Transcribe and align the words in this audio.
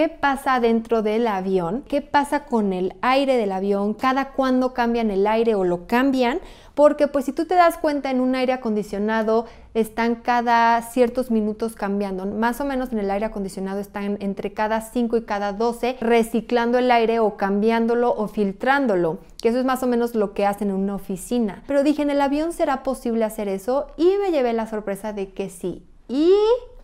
qué 0.00 0.08
pasa 0.08 0.60
dentro 0.60 1.02
del 1.02 1.26
avión, 1.26 1.84
qué 1.86 2.00
pasa 2.00 2.46
con 2.46 2.72
el 2.72 2.94
aire 3.02 3.36
del 3.36 3.52
avión, 3.52 3.92
cada 3.92 4.30
cuándo 4.30 4.72
cambian 4.72 5.10
el 5.10 5.26
aire 5.26 5.54
o 5.54 5.62
lo 5.62 5.86
cambian, 5.86 6.40
porque 6.74 7.06
pues 7.06 7.26
si 7.26 7.32
tú 7.32 7.44
te 7.44 7.54
das 7.54 7.76
cuenta 7.76 8.10
en 8.10 8.22
un 8.22 8.34
aire 8.34 8.54
acondicionado 8.54 9.44
están 9.74 10.14
cada 10.14 10.80
ciertos 10.80 11.30
minutos 11.30 11.74
cambiando, 11.74 12.24
más 12.24 12.62
o 12.62 12.64
menos 12.64 12.92
en 12.92 12.98
el 13.00 13.10
aire 13.10 13.26
acondicionado 13.26 13.78
están 13.78 14.16
entre 14.20 14.54
cada 14.54 14.80
5 14.80 15.18
y 15.18 15.24
cada 15.24 15.52
12 15.52 15.98
reciclando 16.00 16.78
el 16.78 16.90
aire 16.90 17.18
o 17.18 17.36
cambiándolo 17.36 18.10
o 18.10 18.26
filtrándolo, 18.26 19.18
que 19.42 19.50
eso 19.50 19.58
es 19.58 19.66
más 19.66 19.82
o 19.82 19.86
menos 19.86 20.14
lo 20.14 20.32
que 20.32 20.46
hacen 20.46 20.70
en 20.70 20.76
una 20.76 20.94
oficina. 20.94 21.62
Pero 21.66 21.82
dije, 21.82 22.00
en 22.00 22.08
el 22.08 22.22
avión 22.22 22.54
será 22.54 22.82
posible 22.82 23.26
hacer 23.26 23.48
eso 23.48 23.88
y 23.98 24.14
me 24.16 24.30
llevé 24.30 24.54
la 24.54 24.66
sorpresa 24.66 25.12
de 25.12 25.32
que 25.32 25.50
sí. 25.50 25.84
Y 26.08 26.32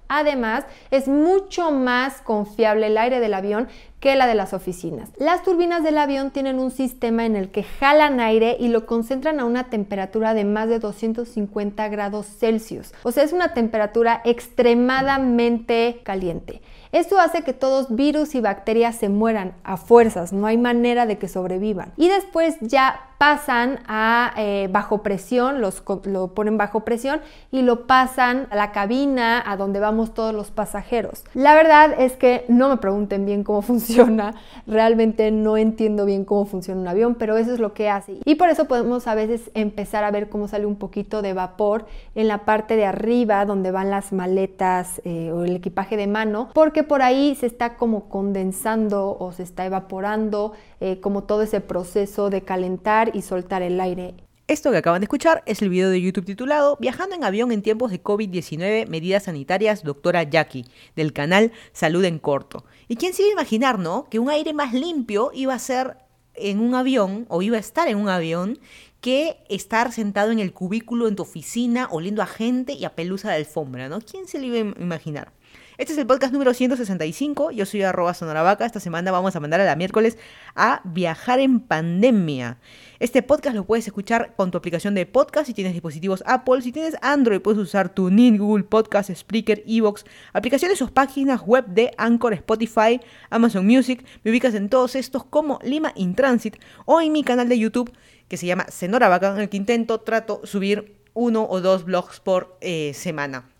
Además, 0.08 0.64
es 0.90 1.08
mucho 1.08 1.70
más 1.70 2.20
confiable 2.22 2.88
el 2.88 2.98
aire 2.98 3.20
del 3.20 3.34
avión 3.34 3.68
que 4.00 4.14
la 4.14 4.26
de 4.26 4.34
las 4.34 4.52
oficinas. 4.52 5.10
Las 5.18 5.42
turbinas 5.42 5.82
del 5.82 5.98
avión 5.98 6.30
tienen 6.30 6.58
un 6.58 6.70
sistema 6.70 7.24
en 7.24 7.34
el 7.34 7.50
que 7.50 7.62
jalan 7.62 8.20
aire 8.20 8.56
y 8.60 8.68
lo 8.68 8.86
concentran 8.86 9.40
a 9.40 9.44
una 9.44 9.70
temperatura 9.70 10.34
de 10.34 10.44
más 10.44 10.68
de 10.68 10.78
250 10.78 11.88
grados 11.88 12.26
Celsius. 12.26 12.92
O 13.02 13.10
sea, 13.10 13.24
es 13.24 13.32
una 13.32 13.54
temperatura 13.54 14.20
extremadamente 14.24 16.02
caliente. 16.04 16.60
Esto 16.92 17.18
hace 17.18 17.42
que 17.42 17.52
todos 17.52 17.94
virus 17.94 18.34
y 18.34 18.40
bacterias 18.40 18.96
se 18.96 19.08
mueran 19.08 19.54
a 19.64 19.76
fuerzas, 19.76 20.32
no 20.32 20.46
hay 20.46 20.56
manera 20.56 21.06
de 21.06 21.18
que 21.18 21.28
sobrevivan. 21.28 21.92
Y 21.96 22.08
después 22.08 22.56
ya 22.60 23.00
pasan 23.18 23.80
a 23.88 24.32
eh, 24.36 24.68
bajo 24.70 25.02
presión, 25.02 25.60
los, 25.60 25.82
lo 26.04 26.28
ponen 26.28 26.58
bajo 26.58 26.80
presión 26.80 27.20
y 27.50 27.62
lo 27.62 27.86
pasan 27.86 28.46
a 28.50 28.56
la 28.56 28.72
cabina 28.72 29.42
a 29.44 29.56
donde 29.56 29.80
vamos 29.80 30.14
todos 30.14 30.34
los 30.34 30.50
pasajeros. 30.50 31.24
La 31.34 31.54
verdad 31.54 31.94
es 31.98 32.12
que 32.14 32.44
no 32.48 32.68
me 32.68 32.76
pregunten 32.76 33.24
bien 33.24 33.44
cómo 33.44 33.62
funciona, 33.66 34.34
realmente 34.66 35.30
no 35.30 35.56
entiendo 35.56 36.04
bien 36.04 36.24
cómo 36.24 36.44
funciona 36.44 36.80
un 36.80 36.88
avión, 36.88 37.14
pero 37.14 37.36
eso 37.36 37.52
es 37.52 37.60
lo 37.60 37.72
que 37.72 37.88
hace. 37.88 38.18
Y 38.24 38.34
por 38.34 38.48
eso 38.50 38.66
podemos 38.66 39.06
a 39.06 39.14
veces 39.14 39.50
empezar 39.54 40.04
a 40.04 40.10
ver 40.10 40.28
cómo 40.28 40.48
sale 40.48 40.66
un 40.66 40.76
poquito 40.76 41.22
de 41.22 41.32
vapor 41.32 41.86
en 42.14 42.28
la 42.28 42.44
parte 42.44 42.76
de 42.76 42.86
arriba 42.86 43.44
donde 43.44 43.70
van 43.70 43.90
las 43.90 44.12
maletas 44.12 45.00
eh, 45.04 45.32
o 45.32 45.44
el 45.44 45.56
equipaje 45.56 45.96
de 45.96 46.06
mano, 46.06 46.50
porque 46.54 46.82
por 46.82 47.02
ahí 47.02 47.34
se 47.34 47.46
está 47.46 47.76
como 47.76 48.08
condensando 48.08 49.16
o 49.18 49.32
se 49.32 49.42
está 49.42 49.64
evaporando 49.64 50.52
eh, 50.80 51.00
como 51.00 51.24
todo 51.24 51.42
ese 51.42 51.60
proceso 51.60 52.30
de 52.30 52.42
calentar 52.42 53.14
y 53.14 53.22
soltar 53.22 53.62
el 53.62 53.80
aire. 53.80 54.14
Esto 54.48 54.70
que 54.70 54.76
acaban 54.76 55.00
de 55.00 55.06
escuchar 55.06 55.42
es 55.44 55.60
el 55.60 55.70
video 55.70 55.90
de 55.90 56.00
YouTube 56.00 56.24
titulado 56.24 56.76
Viajando 56.78 57.16
en 57.16 57.24
avión 57.24 57.50
en 57.50 57.62
tiempos 57.62 57.90
de 57.90 58.00
COVID-19, 58.00 58.86
medidas 58.86 59.24
sanitarias, 59.24 59.82
doctora 59.82 60.22
Jackie, 60.22 60.66
del 60.94 61.12
canal 61.12 61.50
Salud 61.72 62.04
en 62.04 62.20
Corto. 62.20 62.64
¿Y 62.86 62.94
quién 62.94 63.12
se 63.12 63.22
iba 63.22 63.30
a 63.30 63.32
imaginar, 63.32 63.80
no? 63.80 64.06
Que 64.08 64.20
un 64.20 64.30
aire 64.30 64.52
más 64.52 64.72
limpio 64.72 65.32
iba 65.34 65.52
a 65.52 65.58
ser 65.58 65.96
en 66.36 66.60
un 66.60 66.76
avión, 66.76 67.26
o 67.28 67.42
iba 67.42 67.56
a 67.56 67.60
estar 67.60 67.88
en 67.88 67.96
un 67.96 68.08
avión, 68.08 68.60
que 69.00 69.38
estar 69.48 69.90
sentado 69.90 70.30
en 70.30 70.38
el 70.38 70.52
cubículo 70.52 71.08
en 71.08 71.16
tu 71.16 71.22
oficina, 71.22 71.88
oliendo 71.90 72.22
a 72.22 72.26
gente 72.26 72.72
y 72.72 72.84
a 72.84 72.94
pelusa 72.94 73.30
de 73.30 73.36
alfombra, 73.36 73.88
¿no? 73.88 74.00
¿Quién 74.00 74.28
se 74.28 74.38
lo 74.38 74.46
iba 74.46 74.58
a 74.58 74.80
imaginar? 74.80 75.32
Este 75.78 75.92
es 75.92 75.98
el 75.98 76.06
podcast 76.06 76.32
número 76.32 76.54
165. 76.54 77.50
Yo 77.50 77.66
soy 77.66 77.82
arroba 77.82 78.14
sonaravaca. 78.14 78.64
Esta 78.64 78.80
semana 78.80 79.12
vamos 79.12 79.36
a 79.36 79.40
mandar 79.40 79.60
a 79.60 79.66
la 79.66 79.76
miércoles 79.76 80.16
a 80.54 80.80
viajar 80.84 81.38
en 81.38 81.60
pandemia. 81.60 82.56
Este 82.98 83.22
podcast 83.22 83.54
lo 83.54 83.66
puedes 83.66 83.86
escuchar 83.86 84.34
con 84.36 84.50
tu 84.50 84.56
aplicación 84.56 84.94
de 84.94 85.04
podcast 85.04 85.48
si 85.48 85.52
tienes 85.52 85.74
dispositivos 85.74 86.24
Apple. 86.24 86.62
Si 86.62 86.72
tienes 86.72 86.96
Android, 87.02 87.42
puedes 87.42 87.60
usar 87.60 87.90
tu 87.90 88.08
NIN, 88.08 88.38
Google 88.38 88.64
Podcast, 88.64 89.10
Spreaker, 89.14 89.64
Evox, 89.66 90.06
aplicaciones 90.32 90.80
o 90.80 90.88
páginas 90.88 91.42
web 91.42 91.66
de 91.66 91.92
Anchor, 91.98 92.32
Spotify, 92.32 92.98
Amazon 93.28 93.66
Music. 93.66 94.02
Me 94.24 94.30
ubicas 94.30 94.54
en 94.54 94.70
todos 94.70 94.94
estos 94.94 95.24
como 95.26 95.58
Lima 95.62 95.92
in 95.94 96.14
Transit 96.14 96.56
o 96.86 97.02
en 97.02 97.12
mi 97.12 97.22
canal 97.22 97.50
de 97.50 97.58
YouTube 97.58 97.92
que 98.28 98.38
se 98.38 98.46
llama 98.46 98.64
Senora 98.70 99.10
Vaca, 99.10 99.34
en 99.34 99.40
el 99.40 99.50
que 99.50 99.58
intento, 99.58 100.00
trato 100.00 100.40
subir 100.44 100.96
uno 101.12 101.46
o 101.50 101.60
dos 101.60 101.84
blogs 101.84 102.18
por 102.20 102.56
eh, 102.62 102.92
semana. 102.94 103.55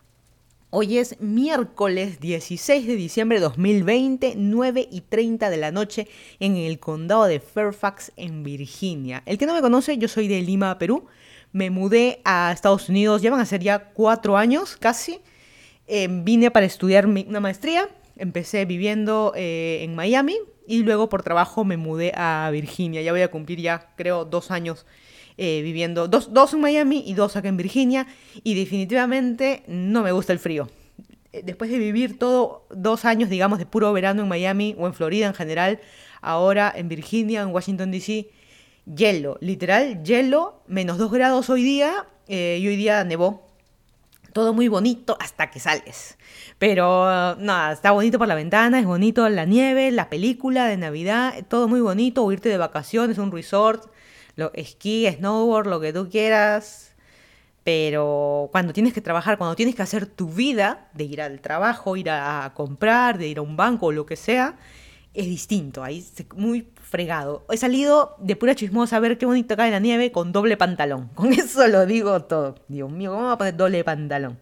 Hoy 0.69 0.97
es 0.97 1.21
miércoles 1.21 2.19
16 2.19 2.87
de 2.87 2.97
diciembre 2.97 3.37
de 3.37 3.45
2020, 3.45 4.33
9 4.35 4.89
y 4.91 4.99
30 4.99 5.49
de 5.49 5.55
la 5.55 5.71
noche 5.71 6.09
en 6.41 6.57
el 6.57 6.77
condado 6.77 7.23
de 7.23 7.39
Fairfax, 7.39 8.11
en 8.17 8.43
Virginia. 8.43 9.23
El 9.25 9.37
que 9.37 9.45
no 9.45 9.53
me 9.53 9.61
conoce, 9.61 9.97
yo 9.97 10.09
soy 10.09 10.27
de 10.27 10.41
Lima, 10.41 10.77
Perú. 10.77 11.05
Me 11.53 11.69
mudé 11.69 12.19
a 12.25 12.51
Estados 12.51 12.89
Unidos, 12.89 13.21
ya 13.21 13.31
van 13.31 13.39
a 13.39 13.45
ser 13.45 13.61
ya 13.61 13.91
cuatro 13.93 14.35
años 14.35 14.75
casi. 14.75 15.21
Eh, 15.87 16.09
vine 16.11 16.51
para 16.51 16.65
estudiar 16.65 17.05
una 17.05 17.39
maestría. 17.39 17.87
Empecé 18.17 18.65
viviendo 18.65 19.31
eh, 19.37 19.79
en 19.83 19.95
Miami 19.95 20.35
y 20.67 20.83
luego 20.83 21.07
por 21.07 21.23
trabajo 21.23 21.63
me 21.63 21.77
mudé 21.77 22.11
a 22.13 22.49
Virginia. 22.51 23.01
Ya 23.01 23.13
voy 23.13 23.21
a 23.21 23.31
cumplir 23.31 23.61
ya, 23.61 23.93
creo, 23.95 24.25
dos 24.25 24.51
años 24.51 24.85
eh, 25.37 25.61
viviendo, 25.61 26.07
dos, 26.07 26.33
dos 26.33 26.53
en 26.53 26.61
Miami 26.61 27.03
y 27.05 27.13
dos 27.13 27.35
acá 27.35 27.47
en 27.47 27.57
Virginia, 27.57 28.07
y 28.43 28.55
definitivamente 28.55 29.63
no 29.67 30.01
me 30.01 30.11
gusta 30.11 30.33
el 30.33 30.39
frío. 30.39 30.67
Eh, 31.31 31.41
después 31.45 31.69
de 31.69 31.77
vivir 31.77 32.17
todo 32.17 32.65
dos 32.69 33.05
años, 33.05 33.29
digamos, 33.29 33.59
de 33.59 33.65
puro 33.65 33.93
verano 33.93 34.23
en 34.23 34.27
Miami 34.27 34.75
o 34.79 34.87
en 34.87 34.93
Florida 34.93 35.27
en 35.27 35.33
general, 35.33 35.79
ahora 36.21 36.73
en 36.75 36.89
Virginia, 36.89 37.41
en 37.41 37.49
Washington, 37.49 37.91
D.C., 37.91 38.29
hielo, 38.85 39.37
literal, 39.41 40.03
hielo, 40.03 40.61
menos 40.67 40.97
dos 40.97 41.11
grados 41.11 41.49
hoy 41.49 41.63
día, 41.63 42.07
eh, 42.27 42.57
y 42.61 42.67
hoy 42.67 42.75
día 42.75 43.03
nevó. 43.03 43.45
Todo 44.33 44.53
muy 44.53 44.67
bonito 44.67 45.17
hasta 45.19 45.49
que 45.49 45.59
sales. 45.59 46.17
Pero 46.59 47.35
nada, 47.37 47.71
está 47.71 47.91
bonito 47.91 48.17
por 48.17 48.27
la 48.27 48.35
ventana, 48.35 48.79
es 48.79 48.85
bonito 48.85 49.27
la 49.29 49.45
nieve, 49.45 49.91
la 49.91 50.09
película 50.09 50.65
de 50.65 50.77
Navidad, 50.77 51.33
todo 51.47 51.67
muy 51.67 51.81
bonito, 51.81 52.23
o 52.23 52.31
irte 52.31 52.49
de 52.49 52.57
vacaciones, 52.57 53.17
un 53.17 53.31
resort, 53.31 53.89
lo, 54.37 54.53
esquí, 54.53 55.05
snowboard, 55.11 55.67
lo 55.67 55.81
que 55.81 55.91
tú 55.91 56.07
quieras, 56.09 56.95
pero 57.67 58.47
cuando 58.53 58.71
tienes 58.71 58.93
que 58.93 59.01
trabajar, 59.01 59.37
cuando 59.37 59.57
tienes 59.57 59.75
que 59.75 59.81
hacer 59.81 60.05
tu 60.05 60.29
vida, 60.29 60.87
de 60.93 61.03
ir 61.03 61.21
al 61.21 61.41
trabajo, 61.41 61.97
ir 61.97 62.09
a, 62.09 62.53
comprar, 62.55 63.17
de 63.17 63.27
ir 63.27 63.39
a 63.39 63.41
un 63.41 63.57
banco 63.57 63.87
o 63.87 63.91
lo 63.91 64.05
que 64.05 64.15
sea, 64.15 64.55
es 65.13 65.25
distinto, 65.25 65.83
ahí 65.83 66.05
muy 66.35 66.69
fregado. 66.81 67.45
He 67.51 67.57
salido 67.57 68.15
de 68.19 68.37
pura 68.37 68.55
chismosa 68.55 68.95
a 68.95 68.99
ver 69.01 69.17
qué 69.17 69.25
bonito 69.25 69.57
cae 69.57 69.69
la 69.69 69.79
nieve 69.79 70.13
con 70.13 70.31
doble 70.31 70.55
pantalón. 70.55 71.07
Con 71.15 71.33
eso 71.33 71.67
lo 71.67 71.85
digo 71.85 72.21
todo. 72.23 72.55
Dios 72.69 72.89
mío, 72.89 73.11
¿cómo 73.11 73.25
va 73.25 73.33
a 73.33 73.37
poner 73.37 73.57
doble 73.57 73.83
pantalón? 73.83 74.39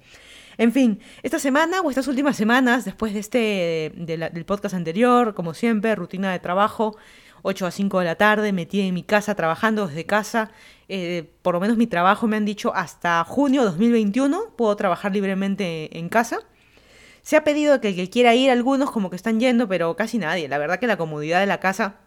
En 0.58 0.72
fin, 0.72 1.00
esta 1.24 1.40
semana 1.40 1.82
o 1.82 1.90
estas 1.90 2.08
últimas 2.08 2.38
semanas, 2.38 2.86
después 2.86 3.14
de 3.14 3.20
este 3.20 3.92
del 3.96 4.46
podcast 4.46 4.76
anterior, 4.76 5.34
como 5.34 5.56
siempre, 5.56 5.96
rutina 5.96 6.32
de 6.32 6.40
trabajo, 6.40 6.96
8 7.48 7.68
a 7.68 7.72
5 7.72 8.00
de 8.00 8.06
la 8.06 8.16
tarde, 8.16 8.52
metida 8.52 8.84
en 8.84 8.94
mi 8.94 9.04
casa, 9.04 9.36
trabajando 9.36 9.88
desde 9.88 10.06
casa. 10.06 10.50
Eh, 10.90 11.32
por 11.44 11.54
lo 11.54 11.60
menos 11.60 11.78
mi 11.78 11.86
trabajo 11.86 12.28
me 12.28 12.38
han 12.38 12.46
dicho 12.46 12.74
hasta 12.76 13.24
junio 13.24 13.62
de 13.62 13.68
2021 13.68 14.56
puedo 14.56 14.76
trabajar 14.76 15.14
libremente 15.14 15.96
en 15.98 16.10
casa. 16.10 16.40
Se 17.22 17.38
ha 17.38 17.44
pedido 17.44 17.80
que 17.82 17.90
el 17.90 17.96
que 17.96 18.10
quiera 18.10 18.34
ir, 18.34 18.50
algunos 18.50 18.90
como 18.90 19.12
que 19.12 19.16
están 19.16 19.40
yendo, 19.40 19.68
pero 19.68 19.96
casi 19.96 20.18
nadie. 20.18 20.48
La 20.48 20.58
verdad 20.58 20.80
que 20.80 20.88
la 20.88 20.98
comodidad 20.98 21.40
de 21.40 21.46
la 21.46 21.60
casa 21.60 21.98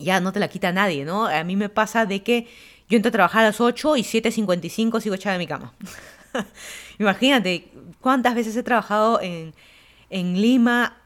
ya 0.00 0.20
no 0.20 0.32
te 0.32 0.40
la 0.40 0.48
quita 0.48 0.72
nadie, 0.72 1.04
¿no? 1.04 1.26
A 1.26 1.44
mí 1.44 1.54
me 1.54 1.68
pasa 1.68 2.04
de 2.04 2.24
que 2.24 2.48
yo 2.88 2.96
entro 2.96 3.10
a 3.10 3.12
trabajar 3.12 3.42
a 3.42 3.48
las 3.48 3.60
8 3.60 3.96
y 3.96 4.02
7.55 4.02 5.00
sigo 5.00 5.14
echada 5.14 5.34
de 5.34 5.38
mi 5.38 5.46
cama. 5.46 5.72
Imagínate 6.98 7.70
cuántas 8.00 8.34
veces 8.34 8.56
he 8.56 8.64
trabajado 8.64 9.20
en, 9.20 9.54
en 10.10 10.40
Lima 10.40 10.98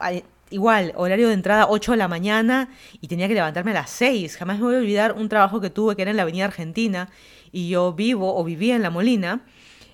igual, 0.53 0.93
horario 0.95 1.27
de 1.27 1.33
entrada 1.33 1.67
8 1.67 1.91
de 1.91 1.97
la 1.97 2.07
mañana 2.07 2.69
y 3.01 3.07
tenía 3.07 3.27
que 3.27 3.33
levantarme 3.33 3.71
a 3.71 3.75
las 3.75 3.89
6. 3.89 4.37
Jamás 4.37 4.59
me 4.59 4.65
voy 4.65 4.75
a 4.75 4.77
olvidar 4.77 5.13
un 5.13 5.27
trabajo 5.27 5.59
que 5.59 5.69
tuve 5.69 5.95
que 5.95 6.03
era 6.03 6.11
en 6.11 6.17
la 6.17 6.23
Avenida 6.23 6.45
Argentina 6.45 7.09
y 7.51 7.69
yo 7.69 7.93
vivo 7.93 8.35
o 8.35 8.43
vivía 8.43 8.75
en 8.75 8.83
La 8.83 8.89
Molina 8.89 9.45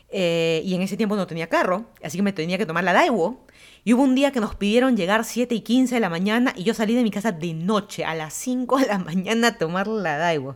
eh, 0.09 0.61
y 0.65 0.75
en 0.75 0.81
ese 0.81 0.97
tiempo 0.97 1.15
no 1.15 1.27
tenía 1.27 1.47
carro, 1.47 1.85
así 2.03 2.17
que 2.17 2.23
me 2.23 2.33
tenía 2.33 2.57
que 2.57 2.65
tomar 2.65 2.83
la 2.83 2.93
Daiwo. 2.93 3.45
Y 3.83 3.93
hubo 3.93 4.03
un 4.03 4.15
día 4.15 4.31
que 4.31 4.39
nos 4.39 4.55
pidieron 4.55 4.97
llegar 4.97 5.23
7 5.23 5.55
y 5.55 5.61
15 5.61 5.95
de 5.95 6.01
la 6.01 6.09
mañana 6.09 6.53
y 6.55 6.63
yo 6.63 6.73
salí 6.73 6.95
de 6.95 7.03
mi 7.03 7.11
casa 7.11 7.31
de 7.31 7.53
noche 7.53 8.03
a 8.03 8.13
las 8.13 8.33
5 8.33 8.79
de 8.79 8.87
la 8.87 8.99
mañana 8.99 9.47
a 9.49 9.57
tomar 9.57 9.87
la 9.87 10.17
Daiwo. 10.17 10.55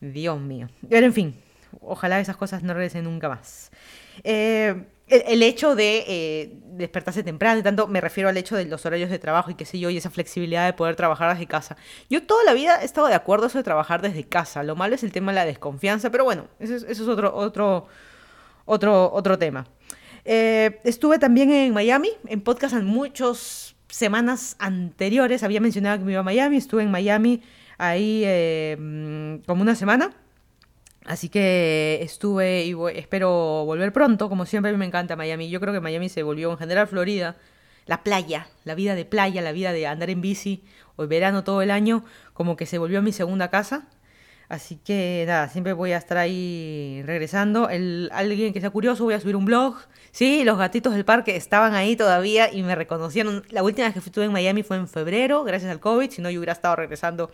Dios 0.00 0.40
mío. 0.40 0.68
Pero 0.88 1.06
en 1.06 1.12
fin, 1.12 1.34
ojalá 1.80 2.20
esas 2.20 2.36
cosas 2.36 2.62
no 2.62 2.74
regresen 2.74 3.04
nunca 3.04 3.28
más. 3.28 3.70
Eh, 4.22 4.84
el, 5.08 5.42
hecho 5.42 5.74
de 5.76 6.04
eh, 6.06 6.52
despertarse 6.72 7.22
temprano 7.22 7.60
y 7.60 7.62
tanto, 7.62 7.86
me 7.86 8.00
refiero 8.00 8.28
al 8.28 8.36
hecho 8.36 8.56
de 8.56 8.64
los 8.64 8.84
horarios 8.86 9.10
de 9.10 9.18
trabajo 9.18 9.50
y 9.50 9.54
qué 9.54 9.64
sé 9.64 9.78
yo, 9.78 9.88
y 9.90 9.96
esa 9.96 10.10
flexibilidad 10.10 10.66
de 10.66 10.72
poder 10.72 10.96
trabajar 10.96 11.32
desde 11.32 11.46
casa. 11.46 11.76
Yo 12.10 12.24
toda 12.24 12.42
la 12.44 12.54
vida 12.54 12.80
he 12.82 12.84
estado 12.84 13.06
de 13.06 13.14
acuerdo 13.14 13.46
eso 13.46 13.58
de 13.58 13.64
trabajar 13.64 14.02
desde 14.02 14.24
casa. 14.24 14.62
Lo 14.62 14.74
malo 14.74 14.94
es 14.94 15.04
el 15.04 15.12
tema 15.12 15.32
de 15.32 15.36
la 15.36 15.44
desconfianza, 15.44 16.10
pero 16.10 16.24
bueno, 16.24 16.48
eso 16.58 16.74
es, 16.74 17.00
otro, 17.00 17.34
otro, 17.34 17.86
otro, 18.64 19.12
otro 19.12 19.38
tema. 19.38 19.66
Eh, 20.24 20.80
estuve 20.82 21.18
también 21.18 21.52
en 21.52 21.72
Miami, 21.72 22.10
en 22.26 22.40
podcast 22.40 22.74
en 22.74 22.84
muchas 22.84 23.76
semanas 23.88 24.56
anteriores. 24.58 25.44
Había 25.44 25.60
mencionado 25.60 25.98
que 25.98 26.04
me 26.04 26.12
iba 26.12 26.20
a 26.20 26.24
Miami, 26.24 26.56
estuve 26.56 26.82
en 26.82 26.90
Miami 26.90 27.42
ahí 27.78 28.22
eh, 28.24 28.76
mm, 28.78 29.46
como 29.46 29.62
una 29.62 29.76
semana. 29.76 30.10
Así 31.06 31.28
que 31.28 32.00
estuve 32.02 32.64
y 32.64 32.74
espero 32.94 33.64
volver 33.64 33.92
pronto. 33.92 34.28
Como 34.28 34.44
siempre, 34.44 34.70
a 34.70 34.72
mí 34.72 34.78
me 34.78 34.86
encanta 34.86 35.14
Miami. 35.14 35.48
Yo 35.48 35.60
creo 35.60 35.72
que 35.72 35.80
Miami 35.80 36.08
se 36.08 36.24
volvió 36.24 36.50
en 36.50 36.58
general 36.58 36.88
Florida. 36.88 37.36
la 37.86 38.02
playa, 38.02 38.48
la 38.64 38.74
vida 38.74 38.96
de 38.96 39.04
playa, 39.04 39.40
la 39.42 39.52
vida 39.52 39.72
de 39.72 39.86
andar 39.86 40.10
en 40.10 40.20
bici 40.20 40.64
o 40.96 41.02
el 41.04 41.08
verano 41.08 41.44
todo 41.44 41.62
el 41.62 41.70
año, 41.70 42.04
como 42.32 42.56
que 42.56 42.66
se 42.66 42.78
volvió 42.78 43.00
mi 43.02 43.12
segunda 43.12 43.48
casa. 43.50 43.86
Así 44.48 44.76
que 44.76 45.24
nada, 45.26 45.48
siempre 45.48 45.72
voy 45.72 45.92
a 45.92 45.98
estar 45.98 46.18
ahí 46.18 47.02
regresando. 47.04 47.68
Alguien 47.68 48.52
que 48.52 48.60
sea 48.60 48.70
curioso, 48.70 49.04
voy 49.04 49.14
a 49.14 49.20
subir 49.20 49.36
un 49.36 49.44
blog. 49.44 49.76
Sí, 50.10 50.44
los 50.44 50.58
gatitos 50.58 50.94
del 50.94 51.04
parque 51.04 51.36
estaban 51.36 51.74
ahí 51.74 51.94
todavía 51.96 52.52
y 52.52 52.62
me 52.64 52.74
reconocieron. 52.74 53.44
La 53.50 53.62
última 53.62 53.86
vez 53.86 53.94
que 53.94 54.00
estuve 54.00 54.24
en 54.24 54.32
Miami 54.32 54.62
fue 54.64 54.76
en 54.76 54.88
febrero, 54.88 55.44
gracias 55.44 55.70
al 55.70 55.80
COVID, 55.80 56.10
si 56.10 56.22
no 56.22 56.30
yo 56.30 56.40
hubiera 56.40 56.52
estado 56.52 56.76
regresando 56.76 57.30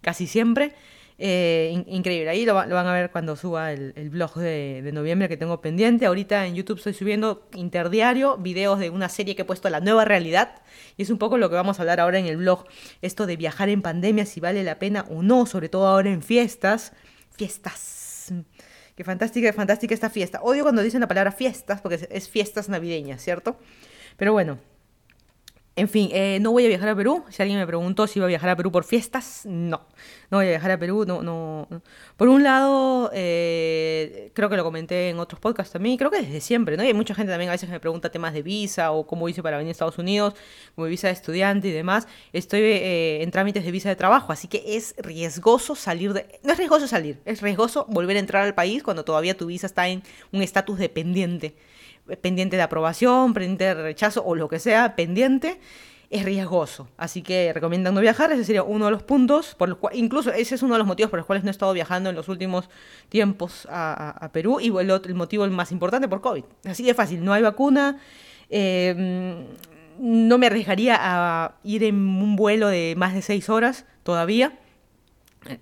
casi 0.00 0.26
siempre. 0.26 0.74
Eh, 1.18 1.84
increíble, 1.86 2.30
ahí 2.30 2.44
lo, 2.44 2.54
van 2.54 2.70
a 2.70 2.92
ver 2.92 3.10
cuando 3.10 3.36
suba 3.36 3.72
el, 3.72 4.10
blog 4.10 4.34
de, 4.34 4.90
noviembre 4.92 5.28
que 5.28 5.36
tengo 5.36 5.60
pendiente. 5.60 6.06
Ahorita 6.06 6.46
en 6.46 6.54
YouTube 6.54 6.78
estoy 6.78 6.94
subiendo 6.94 7.48
interdiario 7.54 8.36
videos 8.38 8.78
de 8.78 8.90
una 8.90 9.08
serie 9.08 9.36
que 9.36 9.42
he 9.42 9.44
puesto 9.44 9.68
La 9.70 9.80
Nueva 9.80 10.04
Realidad. 10.04 10.62
Y 10.96 11.02
es 11.02 11.10
un 11.10 11.18
poco 11.18 11.38
lo 11.38 11.48
que 11.48 11.54
vamos 11.54 11.78
a 11.78 11.82
hablar 11.82 12.00
ahora 12.00 12.18
en 12.18 12.26
el 12.26 12.36
blog. 12.38 12.64
Esto 13.02 13.26
de 13.26 13.36
viajar 13.36 13.68
en 13.68 13.82
pandemia, 13.82 14.26
si 14.26 14.40
vale 14.40 14.64
la 14.64 14.78
pena 14.78 15.04
o 15.10 15.22
no, 15.22 15.46
sobre 15.46 15.68
todo 15.68 15.86
ahora 15.86 16.10
en 16.10 16.22
fiestas. 16.22 16.92
Fiestas. 17.30 18.32
Qué 18.96 19.04
fantástica, 19.04 19.52
fantástica 19.52 19.94
esta 19.94 20.10
fiesta. 20.10 20.40
Odio 20.42 20.64
cuando 20.64 20.82
dicen 20.82 21.00
la 21.00 21.08
palabra 21.08 21.32
fiestas, 21.32 21.80
porque 21.80 22.06
es 22.10 22.28
fiestas 22.28 22.68
navideñas, 22.68 23.22
¿cierto? 23.22 23.58
Pero 24.16 24.32
bueno, 24.32 24.58
en 25.74 25.88
fin, 25.88 26.10
eh, 26.12 26.38
no 26.42 26.52
voy 26.52 26.66
a 26.66 26.68
viajar 26.68 26.90
a 26.90 26.94
Perú. 26.94 27.24
Si 27.30 27.40
alguien 27.40 27.58
me 27.58 27.66
preguntó 27.66 28.06
si 28.06 28.18
iba 28.18 28.26
a 28.26 28.28
viajar 28.28 28.50
a 28.50 28.56
Perú 28.56 28.70
por 28.70 28.84
fiestas, 28.84 29.42
no. 29.46 29.80
No 30.30 30.36
voy 30.36 30.46
a 30.46 30.50
viajar 30.50 30.70
a 30.70 30.78
Perú, 30.78 31.06
no, 31.06 31.22
no. 31.22 31.66
Por 32.18 32.28
un 32.28 32.42
lado, 32.42 33.10
eh, 33.14 34.30
creo 34.34 34.50
que 34.50 34.56
lo 34.56 34.64
comenté 34.64 35.08
en 35.08 35.18
otros 35.18 35.40
podcasts 35.40 35.72
también, 35.72 35.96
creo 35.96 36.10
que 36.10 36.20
desde 36.20 36.42
siempre, 36.42 36.76
¿no? 36.76 36.84
Y 36.84 36.88
hay 36.88 36.94
mucha 36.94 37.14
gente 37.14 37.32
también 37.32 37.48
a 37.48 37.52
veces 37.52 37.68
que 37.68 37.72
me 37.72 37.80
pregunta 37.80 38.10
temas 38.10 38.34
de 38.34 38.42
visa 38.42 38.92
o 38.92 39.06
cómo 39.06 39.30
hice 39.30 39.42
para 39.42 39.56
venir 39.56 39.70
a 39.70 39.72
Estados 39.72 39.96
Unidos, 39.96 40.34
como 40.74 40.88
visa 40.88 41.06
de 41.06 41.14
estudiante 41.14 41.68
y 41.68 41.72
demás. 41.72 42.06
Estoy 42.34 42.60
eh, 42.60 43.22
en 43.22 43.30
trámites 43.30 43.64
de 43.64 43.70
visa 43.70 43.88
de 43.88 43.96
trabajo, 43.96 44.30
así 44.30 44.48
que 44.48 44.76
es 44.76 44.94
riesgoso 44.98 45.74
salir 45.74 46.12
de... 46.12 46.38
No 46.42 46.52
es 46.52 46.58
riesgoso 46.58 46.86
salir, 46.86 47.18
es 47.24 47.40
riesgoso 47.40 47.86
volver 47.88 48.18
a 48.18 48.20
entrar 48.20 48.44
al 48.44 48.54
país 48.54 48.82
cuando 48.82 49.06
todavía 49.06 49.38
tu 49.38 49.46
visa 49.46 49.66
está 49.66 49.88
en 49.88 50.02
un 50.32 50.42
estatus 50.42 50.78
dependiente 50.78 51.56
pendiente 52.20 52.56
de 52.56 52.62
aprobación, 52.62 53.34
pendiente 53.34 53.64
de 53.64 53.74
rechazo 53.74 54.24
o 54.24 54.34
lo 54.34 54.48
que 54.48 54.58
sea, 54.58 54.96
pendiente, 54.96 55.60
es 56.10 56.24
riesgoso. 56.24 56.88
Así 56.98 57.22
que 57.22 57.52
recomiendan 57.54 57.94
no 57.94 58.00
viajar, 58.00 58.30
ese 58.32 58.44
sería 58.44 58.62
uno 58.62 58.84
de 58.84 58.90
los 58.90 59.02
puntos, 59.02 59.54
por 59.54 59.68
los 59.68 59.78
cuales, 59.78 59.98
incluso 59.98 60.30
ese 60.32 60.54
es 60.54 60.62
uno 60.62 60.74
de 60.74 60.78
los 60.78 60.86
motivos 60.86 61.10
por 61.10 61.18
los 61.18 61.26
cuales 61.26 61.42
no 61.42 61.50
he 61.50 61.52
estado 61.52 61.72
viajando 61.72 62.10
en 62.10 62.16
los 62.16 62.28
últimos 62.28 62.68
tiempos 63.08 63.66
a, 63.70 64.28
Perú 64.32 64.60
y 64.60 64.68
el, 64.68 64.90
otro, 64.90 65.14
motivo 65.14 65.46
más 65.48 65.72
importante 65.72 66.08
por 66.08 66.20
COVID. 66.20 66.44
Así 66.66 66.84
de 66.84 66.94
fácil, 66.94 67.24
no 67.24 67.32
hay 67.32 67.42
vacuna. 67.42 67.98
Eh, 68.50 69.46
no 69.98 70.38
me 70.38 70.46
arriesgaría 70.46 70.98
a 71.00 71.54
ir 71.64 71.84
en 71.84 71.94
un 71.94 72.36
vuelo 72.36 72.68
de 72.68 72.94
más 72.96 73.14
de 73.14 73.22
seis 73.22 73.48
horas 73.48 73.86
todavía. 74.02 74.58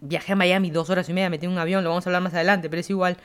Viajé 0.01 0.33
a 0.33 0.37
Miami 0.37 0.71
dos 0.71 0.91
horas 0.91 1.09
y 1.09 1.13
media, 1.13 1.31
metí 1.31 1.47
un 1.47 1.59
avión, 1.59 1.85
lo 1.85 1.91
vamos 1.91 2.07
a 2.07 2.11
hablar 2.11 2.23
más 2.23 2.35
adelante, 2.35 2.69
pero 2.69 2.81
es 2.81 2.91
igual. 2.91 3.17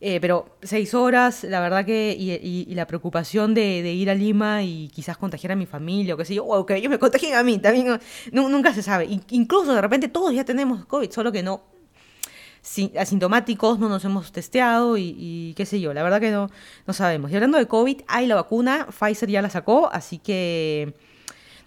Eh, 0.00 0.20
pero 0.20 0.56
seis 0.62 0.92
horas, 0.94 1.44
la 1.44 1.60
verdad 1.60 1.84
que, 1.84 2.14
y, 2.18 2.74
la 2.74 2.86
preocupación 2.86 3.54
de, 3.54 3.80
ir 3.92 4.10
a 4.10 4.14
Lima 4.14 4.62
y 4.62 4.88
quizás 4.88 5.16
contagiar 5.16 5.52
a 5.52 5.56
mi 5.56 5.66
familia 5.66 6.14
o 6.14 6.16
qué 6.16 6.24
sé 6.24 6.34
yo, 6.34 6.44
o 6.44 6.66
que 6.66 6.76
ellos 6.76 6.90
me 6.90 6.98
contagien 6.98 7.34
a 7.34 7.42
mí, 7.42 7.58
también 7.58 7.98
nunca 8.32 8.74
se 8.74 8.82
sabe. 8.82 9.06
incluso 9.30 9.74
de 9.74 9.80
repente 9.80 10.08
todos 10.08 10.34
ya 10.34 10.44
tenemos 10.44 10.84
COVID, 10.86 11.10
solo 11.10 11.32
que 11.32 11.42
no, 11.42 11.62
asintomáticos, 12.98 13.78
no 13.78 13.88
nos 13.88 14.04
hemos 14.04 14.32
testeado 14.32 14.96
y, 14.96 15.52
qué 15.56 15.66
sé 15.66 15.80
yo, 15.80 15.92
la 15.92 16.02
verdad 16.02 16.20
que 16.20 16.30
no, 16.30 16.50
no 16.86 16.94
sabemos. 16.94 17.30
Y 17.30 17.34
hablando 17.34 17.58
de 17.58 17.66
COVID, 17.66 18.02
hay 18.08 18.26
la 18.26 18.34
vacuna, 18.34 18.86
Pfizer 18.86 19.28
ya 19.30 19.42
la 19.42 19.50
sacó, 19.50 19.90
así 19.92 20.18
que 20.18 20.94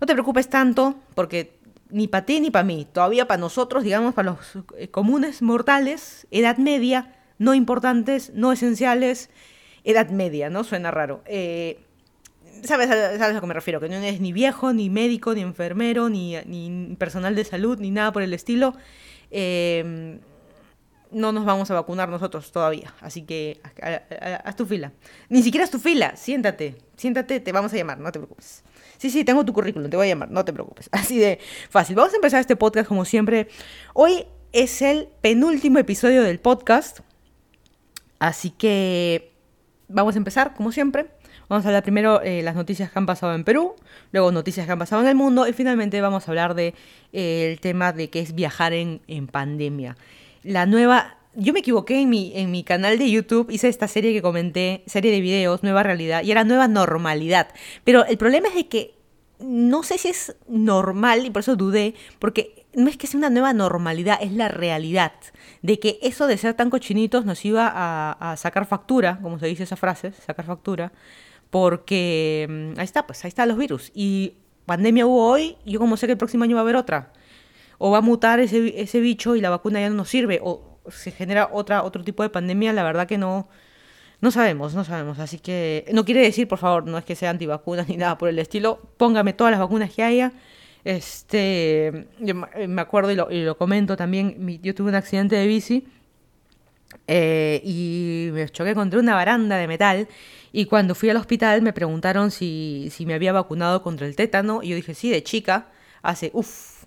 no 0.02 0.08
te 0.08 0.14
preocupes 0.14 0.50
tanto 0.50 0.96
porque 1.16 1.58
ni 1.90 2.08
para 2.08 2.26
ti 2.26 2.40
ni 2.40 2.52
para 2.52 2.64
mí, 2.64 2.88
todavía 2.92 3.28
para 3.28 3.40
nosotros, 3.40 3.84
digamos, 3.84 4.14
para 4.14 4.32
los 4.32 4.40
eh, 4.78 4.90
comunes 4.90 5.42
mortales, 5.42 6.28
edad 6.32 6.58
media, 6.58 7.14
no 7.38 7.54
importantes, 7.54 8.32
no 8.34 8.52
esenciales, 8.52 9.30
edad 9.84 10.10
media, 10.10 10.50
¿no? 10.50 10.64
Suena 10.64 10.92
raro. 10.92 11.22
Eh, 11.26 11.80
¿sabes, 12.64 12.88
¿Sabes 12.90 13.22
a 13.22 13.34
lo 13.34 13.42
que 13.42 13.48
me 13.48 13.54
refiero? 13.54 13.80
Que 13.80 13.90
no 13.90 13.96
es 13.96 14.20
ni 14.20 14.34
viejo, 14.34 14.74
ni 14.74 14.90
médico, 14.90 15.34
ni 15.34 15.42
enfermero, 15.42 16.10
ni, 16.10 16.96
personal 16.98 17.36
de 17.36 17.44
salud, 17.46 17.80
ni 17.80 17.92
nada 17.92 18.12
por 18.12 18.22
el 18.24 18.34
estilo. 18.34 18.76
Eh, 19.32 20.20
no 21.12 21.32
nos 21.32 21.46
vamos 21.46 21.70
a 21.72 21.74
vacunar 21.74 22.10
nosotros 22.10 22.52
todavía. 22.52 22.94
Así 23.02 23.24
que 23.24 23.60
haz 24.44 24.56
tu 24.56 24.66
fila. 24.66 24.92
Ni 25.30 25.42
siquiera 25.42 25.64
haz 25.64 25.72
tu 25.72 25.80
fila. 25.80 26.16
Siéntate. 26.16 26.76
Siéntate, 26.96 27.40
te 27.40 27.52
vamos 27.52 27.74
a 27.74 27.76
llamar, 27.76 28.00
no 28.00 28.12
te 28.12 28.20
preocupes. 28.20 28.64
Sí, 28.98 29.10
sí, 29.10 29.24
tengo 29.24 29.46
tu 29.46 29.54
currículum, 29.54 29.90
te 29.90 29.98
voy 29.98 30.08
a 30.08 30.10
llamar, 30.10 30.32
no 30.32 30.44
te 30.44 30.54
preocupes. 30.54 30.90
Así 30.92 31.18
de 31.18 31.40
fácil. 31.70 31.96
Vamos 31.96 32.14
a 32.14 32.16
empezar 32.16 32.42
este 32.42 32.56
podcast 32.56 32.88
como 32.88 33.06
siempre. 33.06 33.48
Hoy 33.94 34.26
es 34.52 34.82
el 34.82 35.10
penúltimo 35.22 35.80
episodio 35.80 36.24
del 36.24 36.40
podcast. 36.40 37.00
Así 38.20 38.50
que 38.52 39.32
vamos 39.88 40.16
a 40.16 40.18
empezar, 40.18 40.54
como 40.56 40.72
siempre. 40.72 41.08
Vamos 41.50 41.66
a 41.66 41.70
hablar 41.70 41.84
primero 41.84 42.22
eh, 42.22 42.42
las 42.42 42.56
noticias 42.56 42.92
que 42.92 43.00
han 43.00 43.06
pasado 43.06 43.34
en 43.34 43.46
Perú, 43.46 43.76
luego 44.12 44.34
noticias 44.34 44.66
que 44.66 44.72
han 44.72 44.80
pasado 44.80 45.02
en 45.02 45.08
el 45.08 45.16
mundo 45.16 45.48
y 45.48 45.54
finalmente 45.54 46.02
vamos 46.02 46.28
a 46.28 46.32
hablar 46.32 46.56
de, 46.56 46.74
eh, 47.14 47.58
tema 47.62 47.94
de 47.94 48.10
qué 48.10 48.20
es 48.20 48.36
viajar 48.36 48.74
en, 48.74 49.00
pandemia. 49.32 49.96
La 50.44 50.66
nueva... 50.66 51.14
Yo 51.40 51.54
me 51.54 51.60
equivoqué 51.60 52.02
en 52.02 52.10
mi, 52.10 52.32
en 52.36 52.50
mi 52.50 52.64
canal 52.64 52.98
de 52.98 53.12
YouTube, 53.12 53.52
hice 53.52 53.68
esta 53.68 53.88
serie 53.88 54.12
que 54.12 54.24
comenté, 54.24 54.84
serie 54.88 55.12
de 55.12 55.22
videos, 55.22 55.62
Nueva 55.62 55.84
Realidad, 55.84 56.24
y 56.24 56.32
era 56.32 56.44
Nueva 56.44 56.68
Normalidad. 56.68 57.50
Pero 57.84 58.06
el 58.06 58.18
problema 58.18 58.48
es 58.48 58.56
de 58.56 58.68
que 58.68 58.96
no 59.40 59.84
sé 59.84 60.00
si 60.00 60.08
es 60.10 60.36
normal, 60.48 61.28
y 61.28 61.30
por 61.30 61.42
eso 61.42 61.56
dudé, 61.56 61.94
porque 62.18 62.66
no 62.78 62.90
es 62.90 62.98
que 62.98 63.08
sea 63.08 63.18
una 63.18 63.32
nueva 63.32 63.54
normalidad, 63.54 64.20
es 64.22 64.32
la 64.32 64.50
realidad 64.50 65.14
de 65.64 65.80
que 65.80 65.98
eso 66.04 66.28
de 66.28 66.38
ser 66.38 66.54
tan 66.54 66.70
cochinitos 66.70 67.26
nos 67.26 67.44
iba 67.44 67.74
a, 67.74 68.38
sacar 68.38 68.68
factura, 68.68 69.18
como 69.20 69.40
se 69.40 69.48
dice 69.48 69.64
esa 69.64 69.76
frase, 69.76 70.12
sacar 70.12 70.46
factura, 70.46 70.92
porque 71.50 72.46
mm, 72.48 72.80
ahí 72.80 72.86
está, 72.86 73.08
pues 73.08 73.26
ahí 73.26 73.30
están 73.30 73.50
los 73.50 73.58
virus. 73.58 73.92
Y 73.96 74.36
pandemia 74.68 75.08
hubo 75.08 75.28
hoy, 75.28 75.58
yo 75.66 75.80
como 75.80 75.98
sé 75.98 76.06
que 76.06 76.12
el 76.12 76.20
próximo 76.20 76.44
año 76.44 76.56
va 76.56 76.62
a 76.62 76.64
haber 76.64 76.76
otra. 76.76 77.12
O 77.80 77.90
va 77.90 77.98
a 77.98 78.02
mutar 78.02 78.40
ese, 78.40 78.80
ese 78.80 79.00
bicho 79.00 79.36
y 79.36 79.42
la 79.42 79.50
vacuna 79.50 79.80
ya 79.80 79.90
no 79.90 79.96
nos 79.96 80.10
sirve, 80.10 80.40
o 80.44 80.80
se 80.88 81.10
genera 81.10 81.50
otra, 81.52 81.82
otro 81.82 82.04
tipo 82.04 82.22
de 82.22 82.30
pandemia, 82.30 82.74
la 82.74 82.84
verdad 82.84 83.08
que 83.08 83.18
no, 83.18 83.48
no 84.22 84.30
sabemos, 84.30 84.76
no 84.76 84.84
sabemos. 84.84 85.18
Así 85.18 85.40
que 85.40 85.90
no 85.94 86.06
quiere 86.06 86.22
decir, 86.22 86.48
por 86.48 86.60
favor, 86.60 86.86
no 86.86 87.00
es 87.00 87.06
que 87.06 87.16
sea 87.16 87.32
antivacunas 87.32 87.90
ni 87.90 87.98
nada 87.98 88.20
por 88.20 88.30
el 88.30 88.38
estilo. 88.38 88.80
Póngame 88.98 89.34
todas 89.34 89.50
las 89.50 89.60
vacunas 89.60 89.92
que 89.92 90.04
haya 90.04 90.32
este, 90.88 92.08
me 92.66 92.82
acuerdo 92.82 93.12
y 93.12 93.44
lo, 93.44 93.58
comento 93.58 93.98
también, 93.98 94.62
yo 94.64 94.74
tuve 94.74 94.88
un 94.88 94.96
accidente 94.96 95.36
de 95.36 95.46
bici 95.46 95.86
eh, 97.08 97.62
y 97.66 98.30
me 98.32 98.48
choqué 98.48 98.74
contra 98.74 98.98
una 98.98 99.14
baranda 99.14 99.58
de 99.58 99.68
metal 99.68 100.08
y 100.54 100.64
cuando 100.64 100.96
fui 100.96 101.10
al 101.10 101.18
hospital 101.18 101.62
me 101.62 101.74
preguntaron 101.74 102.32
si, 102.32 102.88
si 102.90 103.06
me 103.06 103.16
había 103.16 103.34
vacunado 103.34 103.84
contra 103.84 104.08
el 104.08 104.16
tétano 104.16 104.64
y 104.64 104.70
yo 104.70 104.78
dije, 104.78 104.94
sí, 104.94 105.10
de 105.10 105.22
chica, 105.24 105.68
hace, 106.04 106.32
uff, 106.34 106.86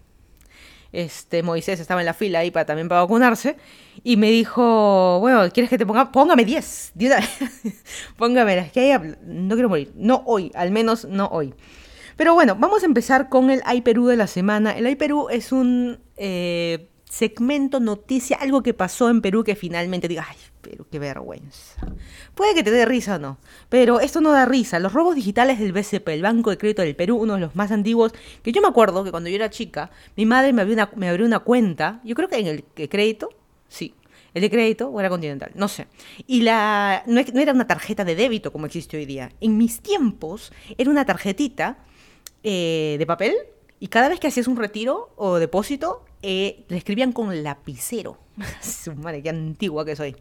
este 0.92 1.42
Moisés 1.42 1.78
estaba 1.78 2.00
en 2.00 2.06
la 2.06 2.14
fila 2.14 2.38
ahí 2.38 2.50
para, 2.50 2.64
también 2.64 2.88
para 2.88 3.02
vacunarse 3.02 3.58
y 4.02 4.16
me 4.16 4.30
dijo, 4.30 5.20
bueno, 5.20 5.46
¿quieres 5.52 5.68
que 5.68 5.76
te 5.76 5.84
ponga? 5.84 6.10
Póngame 6.10 6.46
10, 6.46 6.94
póngame 8.16 8.56
las 8.56 8.72
que 8.72 8.80
haya, 8.80 9.18
no 9.26 9.54
quiero 9.56 9.68
morir, 9.68 9.92
no 9.94 10.22
hoy, 10.24 10.50
al 10.54 10.70
menos 10.70 11.04
no 11.04 11.26
hoy. 11.26 11.52
Pero 12.20 12.34
bueno, 12.34 12.54
vamos 12.54 12.82
a 12.82 12.86
empezar 12.86 13.30
con 13.30 13.48
el 13.48 13.62
Ay 13.64 13.80
Perú 13.80 14.08
de 14.08 14.16
la 14.18 14.26
semana. 14.26 14.76
El 14.76 14.84
Ay 14.84 14.94
Perú 14.94 15.28
es 15.30 15.52
un 15.52 16.00
eh, 16.18 16.90
segmento, 17.08 17.80
noticia, 17.80 18.36
algo 18.36 18.62
que 18.62 18.74
pasó 18.74 19.08
en 19.08 19.22
Perú 19.22 19.42
que 19.42 19.56
finalmente 19.56 20.06
diga, 20.06 20.26
ay, 20.28 20.36
pero 20.60 20.86
qué 20.90 20.98
vergüenza. 20.98 21.80
Puede 22.34 22.54
que 22.54 22.62
te 22.62 22.70
dé 22.70 22.84
risa 22.84 23.16
o 23.16 23.18
no, 23.18 23.38
pero 23.70 24.00
esto 24.00 24.20
no 24.20 24.32
da 24.32 24.44
risa. 24.44 24.78
Los 24.80 24.92
robos 24.92 25.14
digitales 25.14 25.58
del 25.60 25.72
BCP, 25.72 26.08
el 26.08 26.20
Banco 26.20 26.50
de 26.50 26.58
Crédito 26.58 26.82
del 26.82 26.94
Perú, 26.94 27.16
uno 27.16 27.36
de 27.36 27.40
los 27.40 27.56
más 27.56 27.70
antiguos, 27.70 28.12
que 28.42 28.52
yo 28.52 28.60
me 28.60 28.68
acuerdo 28.68 29.02
que 29.02 29.10
cuando 29.10 29.30
yo 29.30 29.36
era 29.36 29.48
chica, 29.48 29.90
mi 30.14 30.26
madre 30.26 30.52
me 30.52 30.60
abrió 31.08 31.24
una, 31.24 31.38
cuenta, 31.38 32.02
yo 32.04 32.14
creo 32.14 32.28
que 32.28 32.36
en 32.36 32.48
el 32.48 32.64
crédito, 32.90 33.30
sí, 33.66 33.94
el 34.34 34.42
de 34.42 34.50
crédito 34.50 34.88
o 34.88 35.00
era 35.00 35.08
continental, 35.08 35.52
no 35.54 35.68
sé. 35.68 35.86
Y 36.26 36.42
la 36.42 37.02
no, 37.06 37.18
era 37.18 37.54
una 37.54 37.66
tarjeta 37.66 38.04
de 38.04 38.14
débito 38.14 38.52
como 38.52 38.66
existe 38.66 38.98
hoy 38.98 39.06
día. 39.06 39.32
En 39.40 39.56
mis 39.56 39.80
tiempos 39.80 40.52
era 40.76 40.90
una 40.90 41.06
tarjetita 41.06 41.78
eh, 42.42 42.96
de 42.98 43.06
papel 43.06 43.34
y 43.78 43.88
cada 43.88 44.08
vez 44.08 44.20
que 44.20 44.28
hacías 44.28 44.46
un 44.46 44.56
retiro 44.56 45.10
o 45.16 45.38
depósito, 45.38 46.04
eh, 46.22 46.64
le 46.68 46.76
escribían 46.76 47.12
con 47.12 47.42
lapicero. 47.42 48.18
Madre, 48.96 49.22
qué 49.22 49.30
antigua 49.30 49.84
que 49.84 49.96
soy. 49.96 50.16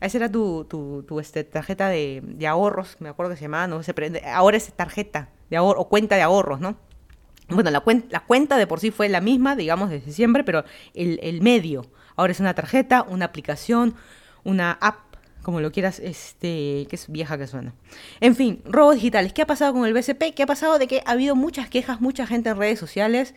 Esa 0.00 0.18
era 0.18 0.30
tu, 0.30 0.64
tu, 0.64 1.20
este, 1.20 1.44
tarjeta 1.44 1.88
de, 1.88 2.46
ahorros, 2.48 2.96
me 3.00 3.08
acuerdo 3.08 3.30
que 3.30 3.36
se 3.36 3.42
llamaba, 3.42 3.66
no 3.68 3.82
sé, 3.82 3.94
ahora 4.32 4.56
es 4.56 4.72
tarjeta 4.72 5.28
de 5.48 5.56
ahorro 5.56 5.80
o 5.80 5.88
cuenta 5.88 6.16
de 6.16 6.22
ahorros, 6.22 6.60
¿no? 6.60 6.76
Bueno, 7.48 7.70
la, 7.70 7.82
la 8.10 8.20
cuenta 8.20 8.56
de 8.56 8.66
por 8.66 8.80
sí 8.80 8.90
fue 8.90 9.08
la 9.08 9.20
misma, 9.20 9.54
digamos, 9.54 9.90
desde 9.90 10.12
siempre, 10.12 10.42
pero 10.42 10.64
el, 10.94 11.20
el 11.22 11.40
medio. 11.42 11.86
Ahora 12.16 12.32
es 12.32 12.40
una 12.40 12.54
tarjeta, 12.54 13.02
una 13.02 13.26
aplicación, 13.26 13.94
una 14.44 14.72
app 14.80 15.11
como 15.42 15.60
lo 15.60 15.72
quieras, 15.72 15.98
este, 15.98 16.86
que 16.88 16.96
es 16.96 17.10
vieja 17.10 17.38
que 17.38 17.46
suena. 17.46 17.74
En 18.20 18.36
fin, 18.36 18.62
robos 18.64 18.96
digitales. 18.96 19.32
¿Qué 19.32 19.42
ha 19.42 19.46
pasado 19.46 19.72
con 19.72 19.86
el 19.86 19.92
BCP? 19.92 20.34
¿Qué 20.34 20.42
ha 20.44 20.46
pasado 20.46 20.78
de 20.78 20.86
que 20.86 21.02
ha 21.04 21.12
habido 21.12 21.36
muchas 21.36 21.68
quejas, 21.68 22.00
mucha 22.00 22.26
gente 22.26 22.50
en 22.50 22.56
redes 22.56 22.78
sociales 22.78 23.34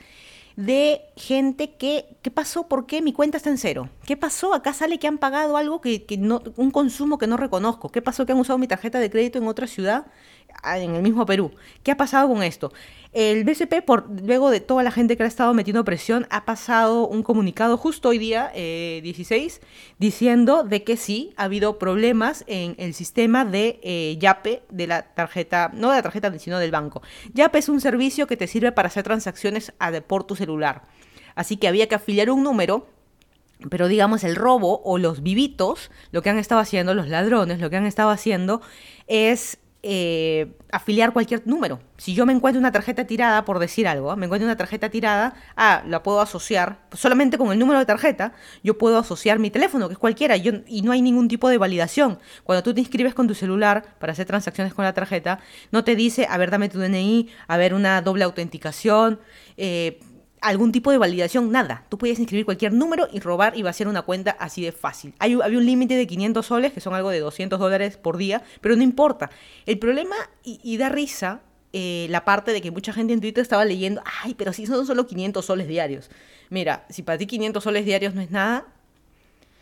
de 0.55 1.01
gente 1.15 1.75
que, 1.75 2.05
¿qué 2.21 2.31
pasó? 2.31 2.67
¿Por 2.67 2.85
qué 2.85 3.01
mi 3.01 3.13
cuenta 3.13 3.37
está 3.37 3.49
en 3.49 3.57
cero? 3.57 3.89
¿Qué 4.05 4.15
pasó? 4.15 4.53
Acá 4.53 4.73
sale 4.73 4.99
que 4.99 5.07
han 5.07 5.17
pagado 5.17 5.57
algo 5.57 5.81
que, 5.81 6.05
que 6.05 6.15
un 6.15 6.71
consumo 6.71 7.17
que 7.17 7.27
no 7.27 7.37
reconozco. 7.37 7.89
¿Qué 7.89 8.01
pasó? 8.01 8.25
Que 8.25 8.31
han 8.31 8.39
usado 8.39 8.57
mi 8.57 8.67
tarjeta 8.67 8.99
de 8.99 9.09
crédito 9.09 9.37
en 9.37 9.47
otra 9.47 9.67
ciudad 9.67 10.05
Ah, 10.63 10.79
en 10.79 10.95
el 10.95 11.03
mismo 11.03 11.25
Perú. 11.25 11.51
¿Qué 11.83 11.91
ha 11.91 11.97
pasado 11.97 12.27
con 12.27 12.41
esto? 12.41 12.71
El 13.11 13.45
BCP, 13.45 13.85
por, 13.85 14.09
luego 14.23 14.49
de 14.49 14.59
toda 14.59 14.83
la 14.83 14.91
gente 14.91 15.15
que 15.15 15.23
ha 15.23 15.27
estado 15.27 15.53
metiendo 15.53 15.85
presión, 15.85 16.27
ha 16.31 16.43
pasado 16.43 17.07
un 17.07 17.23
comunicado 17.23 17.77
justo 17.77 18.09
hoy 18.09 18.17
día, 18.17 18.51
16, 18.53 19.61
eh, 19.61 19.65
diciendo 19.99 20.63
de 20.63 20.83
que 20.83 20.97
sí, 20.97 21.33
ha 21.37 21.43
habido 21.43 21.79
problemas 21.79 22.43
en 22.47 22.75
el 22.77 22.93
sistema 22.93 23.45
de 23.45 23.79
eh, 23.83 24.17
YAPE, 24.19 24.63
de 24.69 24.87
la 24.87 25.03
tarjeta, 25.13 25.71
no 25.73 25.91
de 25.91 25.97
la 25.97 26.03
tarjeta, 26.03 26.37
sino 26.39 26.59
del 26.59 26.71
banco. 26.71 27.01
YAPE 27.33 27.59
es 27.59 27.69
un 27.69 27.79
servicio 27.79 28.27
que 28.27 28.35
te 28.35 28.47
sirve 28.47 28.73
para 28.73 28.87
hacer 28.87 29.03
transacciones 29.03 29.71
a, 29.79 29.91
por 30.01 30.25
tu 30.25 30.35
Así 31.35 31.57
que 31.57 31.67
había 31.67 31.87
que 31.87 31.95
afiliar 31.95 32.29
un 32.29 32.43
número 32.43 32.87
pero 33.69 33.87
digamos 33.87 34.23
el 34.23 34.35
robo 34.35 34.81
o 34.83 34.97
los 34.97 35.23
vivitos, 35.23 35.89
lo 36.11 36.21
que 36.21 36.29
han 36.29 36.37
estado 36.37 36.59
haciendo, 36.59 36.93
los 36.93 37.07
ladrones, 37.07 37.59
lo 37.59 37.69
que 37.69 37.77
han 37.77 37.85
estado 37.85 38.09
haciendo 38.09 38.61
es 39.07 39.59
eh, 39.87 40.51
afiliar 40.71 41.13
cualquier 41.13 41.45
número. 41.45 41.79
Si 41.97 42.15
yo 42.15 42.25
me 42.25 42.33
encuentro 42.33 42.59
una 42.59 42.71
tarjeta 42.71 43.05
tirada, 43.05 43.45
por 43.45 43.59
decir 43.59 43.87
algo, 43.87 44.15
me 44.15 44.25
encuentro 44.25 44.47
una 44.47 44.57
tarjeta 44.57 44.89
tirada, 44.89 45.35
ah, 45.55 45.83
la 45.87 46.01
puedo 46.01 46.21
asociar, 46.21 46.79
solamente 46.91 47.37
con 47.37 47.51
el 47.51 47.59
número 47.59 47.77
de 47.77 47.85
tarjeta, 47.85 48.33
yo 48.63 48.79
puedo 48.79 48.97
asociar 48.97 49.37
mi 49.37 49.51
teléfono, 49.51 49.87
que 49.87 49.93
es 49.93 49.99
cualquiera, 49.99 50.37
y 50.37 50.81
no 50.81 50.91
hay 50.91 51.03
ningún 51.03 51.27
tipo 51.27 51.49
de 51.49 51.59
validación. 51.59 52.17
Cuando 52.43 52.63
tú 52.63 52.73
te 52.73 52.79
inscribes 52.79 53.13
con 53.13 53.27
tu 53.27 53.35
celular 53.35 53.85
para 53.99 54.13
hacer 54.13 54.25
transacciones 54.25 54.73
con 54.73 54.85
la 54.85 54.93
tarjeta, 54.93 55.39
no 55.71 55.83
te 55.83 55.95
dice, 55.95 56.25
a 56.27 56.37
ver, 56.37 56.49
dame 56.49 56.67
tu 56.67 56.79
DNI, 56.79 57.29
a 57.47 57.57
ver, 57.57 57.75
una 57.75 58.01
doble 58.01 58.23
autenticación, 58.23 59.19
eh, 59.55 59.99
algún 60.45 60.71
tipo 60.71 60.91
de 60.91 60.97
validación, 60.97 61.51
nada. 61.51 61.85
Tú 61.89 61.97
puedes 61.97 62.19
inscribir 62.19 62.45
cualquier 62.45 62.71
número 62.71 63.07
y 63.11 63.19
robar 63.19 63.57
y 63.57 63.63
va 63.63 63.71
a 63.71 63.73
ser 63.73 63.87
una 63.87 64.03
cuenta 64.03 64.31
así 64.39 64.63
de 64.63 64.71
fácil. 64.71 65.13
Hay, 65.19 65.33
había 65.33 65.57
un 65.57 65.65
límite 65.65 65.95
de 65.95 66.05
500 66.05 66.45
soles, 66.45 66.73
que 66.73 66.81
son 66.81 66.93
algo 66.93 67.09
de 67.09 67.19
200 67.19 67.59
dólares 67.59 67.97
por 67.97 68.17
día, 68.17 68.43
pero 68.61 68.75
no 68.75 68.83
importa. 68.83 69.31
El 69.65 69.79
problema, 69.79 70.15
y, 70.43 70.77
da 70.77 70.89
risa, 70.89 71.41
eh, 71.73 72.07
la 72.09 72.25
parte 72.25 72.51
de 72.53 72.61
que 72.61 72.71
mucha 72.71 72.93
gente 72.93 73.13
en 73.13 73.21
Twitter 73.21 73.41
estaba 73.41 73.65
leyendo, 73.65 74.01
ay, 74.23 74.35
pero 74.35 74.53
si 74.53 74.67
son 74.67 74.85
solo 74.85 75.07
500 75.07 75.43
soles 75.43 75.67
diarios. 75.67 76.09
Mira, 76.49 76.85
si 76.89 77.01
para 77.01 77.17
ti 77.17 77.25
500 77.25 77.63
soles 77.63 77.85
diarios 77.85 78.13
no 78.13 78.21
es 78.21 78.29
nada, 78.29 78.67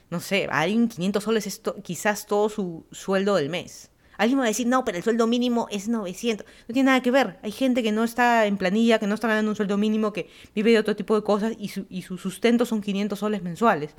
no 0.09 0.19
sé, 0.19 0.47
alguien 0.51 0.89
500 0.89 1.23
soles 1.23 1.47
es 1.47 1.61
quizás 1.81 2.27
todo 2.27 2.49
su 2.49 2.85
sueldo 2.91 3.35
del 3.35 3.49
mes. 3.49 3.89
Alguien 4.17 4.39
va 4.39 4.43
a 4.43 4.47
decir, 4.47 4.67
no, 4.67 4.85
pero 4.85 4.97
el 4.97 5.03
sueldo 5.03 5.27
mínimo 5.27 5.67
es 5.71 5.87
900. 5.87 6.45
No 6.67 6.73
tiene 6.73 6.87
nada 6.87 7.01
que 7.01 7.11
ver. 7.11 7.39
Hay 7.41 7.51
gente 7.51 7.83
que 7.83 7.91
no 7.91 8.03
está 8.03 8.45
en 8.45 8.57
planilla, 8.57 8.99
que 8.99 9.07
no 9.07 9.15
está 9.15 9.27
ganando 9.27 9.51
un 9.51 9.55
sueldo 9.55 9.77
mínimo, 9.77 10.13
que 10.13 10.29
vive 10.55 10.71
de 10.71 10.79
otro 10.79 10.95
tipo 10.95 11.15
de 11.15 11.23
cosas 11.23 11.53
y 11.57 11.69
su, 11.69 12.17
sustento 12.17 12.65
son 12.65 12.81
500 12.81 13.17
soles 13.17 13.41
mensuales. 13.41 13.95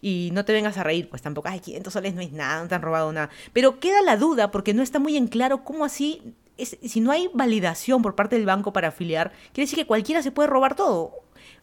Y 0.00 0.30
no 0.32 0.44
te 0.44 0.52
vengas 0.52 0.76
a 0.76 0.82
reír, 0.82 1.08
pues 1.08 1.22
tampoco, 1.22 1.48
ay, 1.48 1.60
500 1.60 1.92
soles 1.92 2.14
no 2.14 2.20
es 2.20 2.32
nada, 2.32 2.62
no 2.62 2.68
te 2.68 2.74
han 2.74 2.82
robado 2.82 3.12
nada. 3.12 3.30
Pero 3.52 3.80
queda 3.80 4.02
la 4.02 4.16
duda 4.16 4.50
porque 4.50 4.74
no 4.74 4.82
está 4.82 4.98
muy 4.98 5.16
en 5.16 5.28
claro 5.28 5.64
cómo 5.64 5.84
así, 5.84 6.34
si 6.58 7.00
no 7.00 7.10
hay 7.10 7.30
validación 7.32 8.02
por 8.02 8.14
parte 8.14 8.36
del 8.36 8.44
banco 8.44 8.72
para 8.72 8.88
afiliar, 8.88 9.32
quiere 9.52 9.66
decir 9.66 9.78
que 9.78 9.86
cualquiera 9.86 10.22
se 10.22 10.30
puede 10.30 10.48
robar 10.48 10.76
todo. 10.76 11.12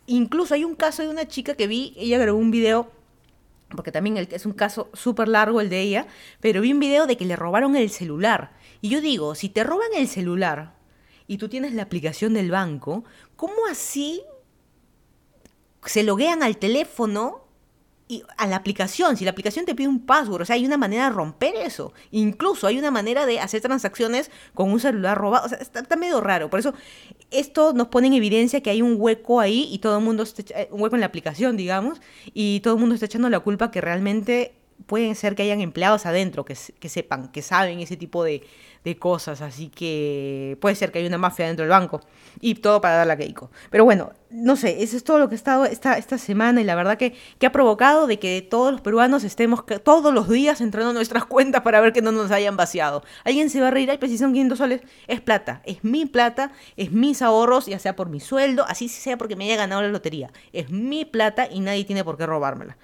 Incluso 0.08 0.56
hay 0.56 0.64
un 0.64 0.76
caso 0.76 1.04
de 1.04 1.10
una 1.10 1.28
chica 1.28 1.56
que 1.56 1.68
vi, 1.68 1.94
ella 1.98 2.18
grabó 2.18 2.40
un 2.40 2.52
video 2.52 2.92
porque 3.76 3.92
también 3.92 4.18
es 4.18 4.46
un 4.46 4.54
caso 4.54 4.90
súper 4.94 5.28
largo 5.28 5.62
el 5.62 5.70
de 5.70 5.82
ella, 5.82 6.08
pero 6.40 6.62
vi 6.62 6.72
un 6.72 6.80
video 6.80 7.08
de 7.08 7.18
que 7.18 7.26
le 7.26 7.36
robaron 7.36 7.76
el 7.76 7.90
celular. 7.90 8.54
Y 8.82 8.90
yo 8.90 9.02
digo, 9.02 9.36
si 9.36 9.50
te 9.50 9.64
roban 9.64 9.90
el 9.96 10.08
celular 10.08 10.76
y 11.28 11.38
tú 11.38 11.50
tienes 11.50 11.74
la 11.74 11.84
aplicación 11.84 12.34
del 12.34 12.52
banco, 12.52 13.04
¿cómo 13.36 13.68
así 13.70 14.24
se 15.86 16.04
loguean 16.04 16.44
al 16.44 16.58
teléfono 16.58 17.48
a 18.38 18.48
la 18.48 18.56
aplicación, 18.56 19.18
si 19.18 19.26
la 19.26 19.32
aplicación 19.32 19.66
te 19.66 19.76
pide 19.76 19.88
un 19.88 20.06
password, 20.06 20.42
o 20.42 20.46
sea, 20.46 20.56
hay 20.56 20.66
una 20.66 20.78
manera 20.78 21.06
de 21.06 21.12
romper 21.12 21.56
eso. 21.56 21.94
Incluso 22.12 22.68
hay 22.68 22.78
una 22.78 22.92
manera 22.92 23.26
de 23.26 23.40
hacer 23.40 23.62
transacciones 23.62 24.32
con 24.54 24.72
un 24.72 24.80
celular 24.80 25.18
robado. 25.18 25.46
O 25.46 25.50
sea, 25.50 25.58
está, 25.60 25.96
medio 25.96 26.22
raro. 26.22 26.50
Por 26.50 26.60
eso, 26.60 26.74
esto 27.30 27.74
nos 27.74 27.88
pone 27.88 28.08
en 28.08 28.14
evidencia 28.14 28.62
que 28.62 28.70
hay 28.70 28.82
un 28.82 28.96
hueco 28.98 29.40
ahí 29.40 29.68
y 29.72 29.80
todo 29.80 29.98
el 29.98 30.04
mundo, 30.04 30.24
está, 30.24 30.44
eh, 30.60 30.68
un 30.72 30.82
hueco 30.82 30.96
en 30.96 31.02
la 31.02 31.08
aplicación, 31.08 31.58
digamos, 31.58 32.02
y 32.34 32.60
todo 32.62 32.76
el 32.76 32.80
mundo 32.80 32.96
está 32.96 33.06
echando 33.06 33.30
la 33.30 33.40
culpa 33.40 33.72
que 33.72 33.82
realmente 33.82 34.54
pueden 34.86 35.16
ser 35.16 35.36
que 35.36 35.44
hayan 35.44 35.62
empleados 35.62 36.06
adentro 36.06 36.46
que, 36.46 36.56
sepan, 36.56 37.32
que 37.32 37.42
saben 37.42 37.80
ese 37.80 37.98
tipo 37.98 38.24
de, 38.24 38.44
cosas, 39.00 39.42
así 39.42 39.70
que 39.70 40.58
puede 40.60 40.74
ser 40.74 40.92
que 40.92 40.98
haya 40.98 41.08
una 41.08 41.20
mafia 41.20 41.46
dentro 41.46 41.64
del 41.64 41.70
banco 41.70 42.02
y 42.40 42.56
todo 42.56 42.82
para 42.82 42.96
dar 42.96 43.08
la 43.08 43.16
Keiko. 43.16 43.52
Pero 43.70 43.86
bueno, 43.86 44.12
no 44.32 44.56
sé, 44.56 44.82
eso 44.82 44.98
es 44.98 45.04
todo 45.04 45.20
lo 45.20 45.30
que 45.30 45.36
ha 45.36 45.38
estado 45.38 45.66
esta, 45.66 46.00
esta 46.00 46.18
semana 46.18 46.62
y 46.62 46.64
la 46.64 46.74
verdad 46.74 46.98
que, 46.98 47.14
que 47.38 47.46
ha 47.46 47.52
provocado 47.52 48.08
de 48.08 48.18
que 48.18 48.42
todos 48.42 48.72
los 48.72 48.82
peruanos 48.82 49.24
estemos 49.24 49.64
todos 49.84 50.12
los 50.12 50.28
días 50.28 50.62
entrando 50.62 50.94
nuestras 50.94 51.26
cuentas 51.32 51.62
para 51.62 51.80
ver 51.80 51.94
que 51.94 52.02
no 52.02 52.12
nos 52.12 52.32
hayan 52.32 52.58
vaciado. 52.58 53.04
Alguien 53.24 53.52
se 53.52 53.62
va 53.62 53.68
a 53.68 53.72
reír, 53.72 53.92
ay, 53.92 54.00
si 54.02 54.18
son 54.18 54.34
500 54.34 54.58
soles, 54.58 54.82
es 55.08 55.22
plata, 55.22 55.62
es 55.64 55.84
mi 55.84 56.08
plata, 56.08 56.52
es 56.76 56.92
mis 56.92 57.22
ahorros, 57.22 57.68
ya 57.68 57.78
sea 57.78 57.96
por 57.96 58.10
mi 58.10 58.20
sueldo, 58.20 58.66
así 58.68 58.90
sea 58.90 59.18
porque 59.18 59.36
me 59.36 59.46
haya 59.46 59.58
ganado 59.58 59.84
la 59.84 59.90
lotería. 59.90 60.32
Es 60.54 60.72
mi 60.72 61.06
plata 61.06 61.48
y 61.52 61.60
nadie 61.60 61.86
tiene 61.86 62.04
por 62.04 62.18
qué 62.18 62.26
robármela. 62.26 62.78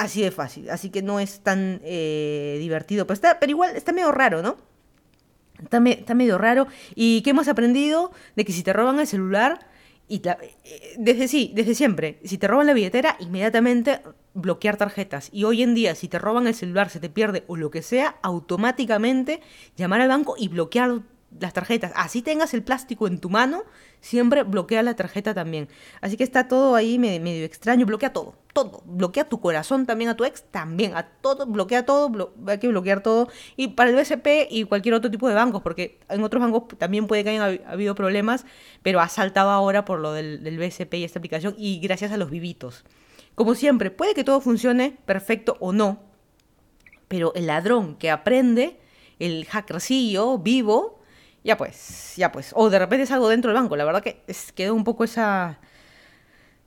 Así 0.00 0.22
de 0.22 0.30
fácil, 0.30 0.70
así 0.70 0.88
que 0.88 1.02
no 1.02 1.20
es 1.20 1.40
tan 1.40 1.82
eh, 1.84 2.56
divertido, 2.58 3.06
pero, 3.06 3.12
está, 3.12 3.38
pero 3.38 3.50
igual 3.50 3.76
está 3.76 3.92
medio 3.92 4.10
raro, 4.10 4.40
¿no? 4.40 4.56
Está, 5.62 5.78
medio 6.14 6.38
raro. 6.38 6.68
¿Y 6.94 7.20
qué 7.20 7.30
hemos 7.30 7.48
aprendido? 7.48 8.10
De 8.34 8.46
que 8.46 8.52
si 8.52 8.62
te 8.62 8.72
roban 8.72 8.98
el 8.98 9.06
celular, 9.06 9.66
y 10.08 10.22
eh, 10.26 10.94
desde 10.96 11.28
sí, 11.28 11.52
desde 11.54 11.74
siempre, 11.74 12.18
si 12.24 12.38
te 12.38 12.48
roban 12.48 12.66
la 12.66 12.72
billetera, 12.72 13.18
inmediatamente 13.20 14.00
bloquear 14.32 14.78
tarjetas. 14.78 15.28
Y 15.34 15.44
hoy 15.44 15.62
en 15.62 15.74
día, 15.74 15.94
si 15.94 16.08
te 16.08 16.18
roban 16.18 16.46
el 16.46 16.54
celular, 16.54 16.88
se 16.88 16.98
te 16.98 17.10
pierde 17.10 17.44
o 17.46 17.56
lo 17.56 17.70
que 17.70 17.82
sea, 17.82 18.16
automáticamente 18.22 19.42
llamar 19.76 20.00
al 20.00 20.08
banco 20.08 20.34
y 20.38 20.48
bloquear 20.48 21.02
las 21.38 21.52
tarjetas. 21.52 21.92
Así 21.94 22.22
tengas 22.22 22.54
el 22.54 22.62
plástico 22.62 23.06
en 23.06 23.18
tu 23.20 23.30
mano, 23.30 23.62
siempre 24.00 24.42
bloquea 24.42 24.82
la 24.82 24.96
tarjeta 24.96 25.34
también. 25.34 25.68
Así 26.00 26.16
que 26.16 26.24
está 26.24 26.48
todo 26.48 26.74
ahí 26.74 26.98
medio, 26.98 27.44
extraño. 27.44 27.86
Bloquea 27.86 28.12
todo, 28.12 28.34
todo. 28.52 28.82
Bloquea 28.84 29.28
tu 29.28 29.40
corazón 29.40 29.86
también, 29.86 30.10
a 30.10 30.16
tu 30.16 30.24
ex 30.24 30.42
también. 30.50 30.96
A 30.96 31.04
todo, 31.04 31.46
bloquea 31.46 31.86
todo, 31.86 32.32
hay 32.46 32.58
que 32.58 32.68
bloquear 32.68 33.02
todo. 33.02 33.28
Y 33.56 33.68
para 33.68 33.90
el 33.90 33.96
BSP 33.96 34.48
y 34.50 34.64
cualquier 34.64 34.94
otro 34.94 35.10
tipo 35.10 35.28
de 35.28 35.34
bancos, 35.34 35.62
porque 35.62 36.00
en 36.08 36.22
otros 36.24 36.42
bancos 36.42 36.64
también 36.78 37.06
puede 37.06 37.22
que 37.22 37.30
hayan 37.30 37.60
habido 37.66 37.94
problemas, 37.94 38.44
pero 38.82 39.00
ha 39.00 39.08
saltado 39.08 39.50
ahora 39.50 39.84
por 39.84 40.00
lo 40.00 40.12
del, 40.12 40.42
del 40.42 40.58
BSP 40.58 40.94
y 40.94 41.04
esta 41.04 41.18
aplicación 41.18 41.54
y 41.56 41.78
gracias 41.80 42.12
a 42.12 42.16
los 42.16 42.30
vivitos. 42.30 42.84
Como 43.34 43.54
siempre, 43.54 43.90
puede 43.90 44.14
que 44.14 44.24
todo 44.24 44.40
funcione 44.40 44.98
perfecto 45.06 45.56
o 45.60 45.72
no, 45.72 46.00
pero 47.08 47.32
el 47.34 47.46
ladrón 47.46 47.96
que 47.96 48.10
aprende, 48.10 48.78
el 49.18 49.46
hackercillo 49.46 50.38
vivo, 50.38 50.99
ya 51.42 51.56
pues, 51.56 52.14
ya 52.16 52.32
pues. 52.32 52.52
O 52.54 52.70
de 52.70 52.78
repente 52.78 53.04
es 53.04 53.10
algo 53.10 53.28
dentro 53.28 53.50
del 53.50 53.60
banco. 53.60 53.76
La 53.76 53.84
verdad 53.84 54.02
que 54.02 54.22
quedó 54.54 54.74
un 54.74 54.84
poco 54.84 55.04
esa 55.04 55.58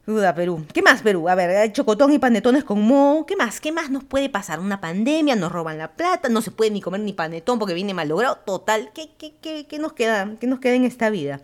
duda 0.05 0.35
Perú. 0.35 0.65
¿Qué 0.73 0.81
más 0.81 1.01
Perú? 1.01 1.29
A 1.29 1.35
ver, 1.35 1.71
chocotón 1.71 2.11
y 2.13 2.19
panetones 2.19 2.63
con 2.63 2.81
mo. 2.81 3.25
¿Qué 3.27 3.35
más? 3.35 3.61
¿Qué 3.61 3.71
más 3.71 3.89
nos 3.89 4.03
puede 4.03 4.29
pasar? 4.29 4.59
Una 4.59 4.81
pandemia, 4.81 5.35
nos 5.35 5.51
roban 5.51 5.77
la 5.77 5.93
plata, 5.93 6.29
no 6.29 6.41
se 6.41 6.51
puede 6.51 6.71
ni 6.71 6.81
comer 6.81 7.01
ni 7.01 7.13
panetón 7.13 7.59
porque 7.59 7.73
viene 7.73 7.93
mal 7.93 8.09
logrado. 8.09 8.37
Total, 8.45 8.91
¿qué, 8.93 9.09
qué, 9.17 9.33
qué, 9.41 9.65
qué 9.67 9.79
nos, 9.79 9.93
queda, 9.93 10.35
qué 10.39 10.47
nos 10.47 10.59
queda 10.59 10.75
en 10.75 10.85
esta 10.85 11.09
vida? 11.09 11.41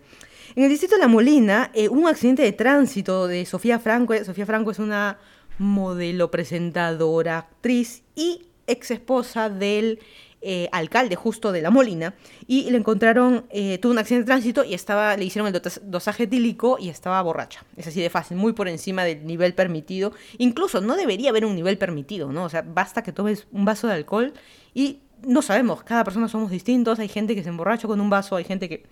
En 0.56 0.64
el 0.64 0.68
distrito 0.68 0.96
de 0.96 1.02
La 1.02 1.08
Molina, 1.08 1.70
eh, 1.74 1.88
un 1.88 2.08
accidente 2.08 2.42
de 2.42 2.52
tránsito 2.52 3.28
de 3.28 3.46
Sofía 3.46 3.78
Franco. 3.78 4.14
Sofía 4.24 4.46
Franco 4.46 4.72
es 4.72 4.80
una 4.80 5.18
modelo, 5.58 6.30
presentadora, 6.30 7.38
actriz 7.38 8.02
y 8.16 8.46
ex 8.66 8.90
esposa 8.90 9.50
del 9.50 10.00
eh, 10.42 10.68
alcalde 10.72 11.16
justo 11.16 11.52
de 11.52 11.60
La 11.60 11.70
Molina 11.70 12.14
y 12.46 12.70
le 12.70 12.78
encontraron, 12.78 13.46
eh, 13.50 13.78
tuvo 13.78 13.92
un 13.92 13.98
accidente 13.98 14.24
de 14.24 14.26
tránsito 14.26 14.64
y 14.64 14.74
estaba, 14.74 15.16
le 15.16 15.24
hicieron 15.24 15.54
el 15.54 15.62
dosaje 15.82 16.24
etílico 16.24 16.78
y 16.80 16.88
estaba 16.88 17.20
borracha. 17.22 17.64
Es 17.76 17.86
así 17.86 18.00
de 18.00 18.10
fácil, 18.10 18.36
muy 18.36 18.52
por 18.52 18.68
encima 18.68 19.04
del 19.04 19.26
nivel 19.26 19.54
permitido. 19.54 20.12
Incluso 20.38 20.80
no 20.80 20.96
debería 20.96 21.30
haber 21.30 21.44
un 21.44 21.54
nivel 21.54 21.78
permitido, 21.78 22.32
¿no? 22.32 22.44
O 22.44 22.48
sea, 22.48 22.62
basta 22.62 23.02
que 23.02 23.12
tomes 23.12 23.46
un 23.52 23.64
vaso 23.64 23.86
de 23.86 23.94
alcohol 23.94 24.32
y 24.72 25.00
no 25.26 25.42
sabemos, 25.42 25.82
cada 25.82 26.04
persona 26.04 26.28
somos 26.28 26.50
distintos, 26.50 26.98
hay 26.98 27.08
gente 27.08 27.34
que 27.34 27.42
se 27.42 27.50
emborracha 27.50 27.86
con 27.86 28.00
un 28.00 28.08
vaso, 28.08 28.36
hay 28.36 28.44
gente 28.44 28.68
que 28.68 28.84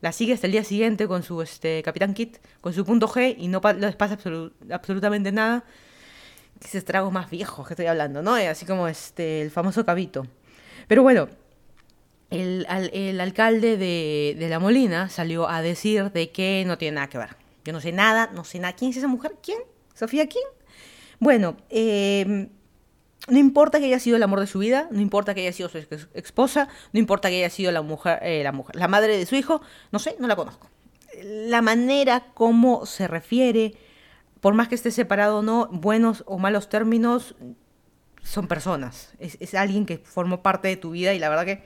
la 0.00 0.12
sigue 0.12 0.32
hasta 0.32 0.46
el 0.46 0.52
día 0.52 0.64
siguiente 0.64 1.06
con 1.06 1.22
su 1.22 1.42
este, 1.42 1.82
Capitán 1.82 2.14
Kit, 2.14 2.38
con 2.60 2.72
su 2.72 2.84
punto 2.84 3.06
G 3.06 3.36
y 3.38 3.48
no 3.48 3.60
les 3.78 3.96
pasa 3.96 4.18
absolutamente 4.70 5.30
nada. 5.30 5.64
Ese 6.62 6.82
trago 6.82 7.10
más 7.10 7.30
viejo 7.30 7.64
que 7.64 7.74
estoy 7.74 7.86
hablando, 7.86 8.22
¿no? 8.22 8.34
Así 8.34 8.66
como 8.66 8.88
este, 8.88 9.42
el 9.42 9.50
famoso 9.50 9.84
cabito. 9.84 10.26
Pero 10.90 11.04
bueno, 11.04 11.28
el, 12.30 12.66
alcalde 13.20 13.76
de, 13.76 14.46
La 14.48 14.58
Molina 14.58 15.08
salió 15.08 15.48
a 15.48 15.62
decir 15.62 16.10
de 16.10 16.32
que 16.32 16.64
no 16.66 16.78
tiene 16.78 16.96
nada 16.96 17.08
que 17.08 17.16
ver. 17.16 17.36
Yo 17.64 17.72
no 17.72 17.80
sé 17.80 17.92
nada, 17.92 18.28
no 18.34 18.42
sé 18.42 18.58
nada. 18.58 18.74
¿Quién 18.74 18.90
es 18.90 18.96
esa 18.96 19.06
mujer? 19.06 19.36
¿Quién? 19.40 19.60
¿Sofía 19.94 20.26
quién? 20.26 20.42
Bueno, 21.20 21.56
em, 21.68 22.48
no 23.28 23.38
importa 23.38 23.78
que 23.78 23.84
haya 23.84 24.00
sido 24.00 24.16
el 24.16 24.22
amor 24.24 24.40
de 24.40 24.48
su 24.48 24.58
vida, 24.58 24.88
no 24.90 25.00
importa 25.00 25.32
que 25.32 25.42
haya 25.42 25.52
sido 25.52 25.68
su 25.68 25.78
esposa, 26.12 26.66
no 26.92 26.98
importa 26.98 27.28
que 27.28 27.36
haya 27.36 27.50
sido 27.50 27.70
la 27.70 27.82
mujer, 27.82 28.18
eh, 28.22 28.42
la 28.42 28.50
mujer, 28.50 28.74
la 28.74 28.88
madre 28.88 29.16
de 29.16 29.26
su 29.26 29.36
hijo, 29.36 29.62
no 29.92 30.00
sé, 30.00 30.16
no 30.18 30.26
la 30.26 30.34
conozco. 30.34 30.68
La 31.22 31.62
manera 31.62 32.32
como 32.34 32.84
se 32.84 33.06
refiere, 33.06 33.76
por 34.40 34.54
más 34.54 34.66
que 34.66 34.74
esté 34.74 34.90
separado 34.90 35.38
o 35.38 35.42
no, 35.42 35.68
buenos 35.70 36.24
o 36.26 36.36
malos 36.38 36.68
términos, 36.68 37.36
son 38.22 38.46
personas. 38.46 39.12
Es, 39.18 39.54
alguien 39.54 39.86
que 39.86 39.98
formó 39.98 40.42
parte 40.42 40.68
de 40.68 40.76
tu 40.76 40.90
vida 40.90 41.14
y 41.14 41.18
la 41.18 41.28
verdad 41.28 41.44
que 41.44 41.62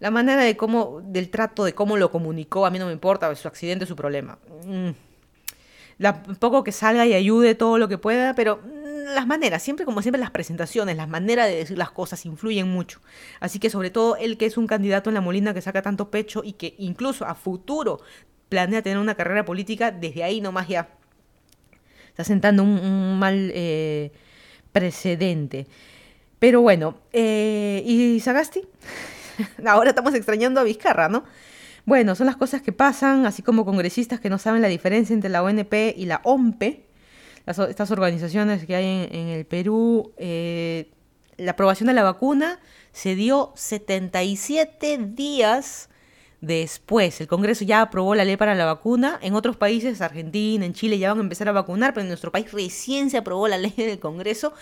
la 0.00 0.10
manera 0.10 0.42
de 0.42 0.56
cómo, 0.56 1.00
del 1.04 1.30
trato, 1.30 1.64
de 1.64 1.74
cómo 1.74 1.96
lo 1.96 2.10
comunicó, 2.10 2.66
a 2.66 2.70
mí 2.70 2.78
no 2.78 2.86
me 2.86 2.92
importa, 2.92 3.34
su 3.36 3.48
accidente 3.48 3.84
es 3.84 3.88
su 3.88 3.96
problema. 3.96 4.38
Mm. 4.66 4.90
La, 5.98 6.22
poco 6.22 6.64
que 6.64 6.72
salga 6.72 7.06
y 7.06 7.14
ayude 7.14 7.54
todo 7.54 7.78
lo 7.78 7.88
que 7.88 7.98
pueda, 7.98 8.34
pero 8.34 8.60
las 9.14 9.26
maneras, 9.26 9.62
siempre 9.62 9.84
como 9.84 10.02
siempre 10.02 10.20
las 10.20 10.30
presentaciones, 10.30 10.96
las 10.96 11.08
maneras 11.08 11.46
de 11.46 11.56
decir 11.56 11.78
las 11.78 11.90
cosas 11.90 12.24
influyen 12.26 12.68
mucho. 12.68 13.00
Así 13.40 13.58
que 13.58 13.70
sobre 13.70 13.90
todo 13.90 14.16
el 14.16 14.36
que 14.36 14.46
es 14.46 14.56
un 14.56 14.66
candidato 14.66 15.10
en 15.10 15.14
la 15.14 15.20
Molina 15.20 15.54
que 15.54 15.60
saca 15.60 15.82
tanto 15.82 16.10
pecho 16.10 16.42
y 16.44 16.54
que 16.54 16.74
incluso 16.78 17.24
a 17.24 17.34
futuro 17.34 18.00
planea 18.48 18.82
tener 18.82 18.98
una 18.98 19.14
carrera 19.14 19.44
política, 19.44 19.90
desde 19.90 20.24
ahí 20.24 20.40
nomás 20.40 20.68
ya 20.68 20.88
está 22.08 22.24
sentando 22.24 22.62
un, 22.62 23.18
mal 23.18 23.50
eh, 23.54 24.12
precedente. 24.74 25.68
Pero 26.40 26.60
bueno, 26.60 26.98
eh, 27.12 27.82
¿y 27.86 28.18
Sagasti? 28.20 28.62
Ahora 29.66 29.90
estamos 29.90 30.14
extrañando 30.14 30.60
a 30.60 30.64
Vizcarra, 30.64 31.08
¿no? 31.08 31.24
Bueno, 31.86 32.14
son 32.14 32.26
las 32.26 32.36
cosas 32.36 32.60
que 32.60 32.72
pasan, 32.72 33.24
así 33.24 33.42
como 33.42 33.64
congresistas 33.64 34.18
que 34.18 34.28
no 34.28 34.38
saben 34.38 34.62
la 34.62 34.68
diferencia 34.68 35.14
entre 35.14 35.30
la 35.30 35.42
ONP 35.42 35.94
y 35.96 36.06
la 36.06 36.20
OMPE, 36.24 36.86
estas 37.46 37.90
organizaciones 37.90 38.66
que 38.66 38.74
hay 38.74 39.08
en, 39.12 39.28
el 39.28 39.44
Perú, 39.44 40.12
eh, 40.16 40.90
la 41.36 41.52
aprobación 41.52 41.86
de 41.86 41.92
la 41.92 42.02
vacuna 42.02 42.58
se 42.92 43.14
dio 43.14 43.52
77 43.54 44.98
días 44.98 45.88
después. 46.40 47.20
El 47.20 47.28
Congreso 47.28 47.64
ya 47.64 47.80
aprobó 47.80 48.14
la 48.14 48.24
ley 48.24 48.36
para 48.36 48.54
la 48.54 48.64
vacuna. 48.64 49.18
En 49.22 49.34
otros 49.34 49.56
países, 49.56 50.00
Argentina, 50.00 50.64
en 50.64 50.74
Chile, 50.74 50.98
ya 50.98 51.10
van 51.10 51.18
a 51.18 51.22
empezar 51.22 51.48
a 51.48 51.52
vacunar, 51.52 51.94
pero 51.94 52.02
en 52.02 52.08
nuestro 52.08 52.32
país 52.32 52.52
recién 52.52 53.10
se 53.10 53.18
aprobó 53.18 53.48
la 53.48 53.58
ley 53.58 53.74
del 53.76 53.98
Congreso. 53.98 54.52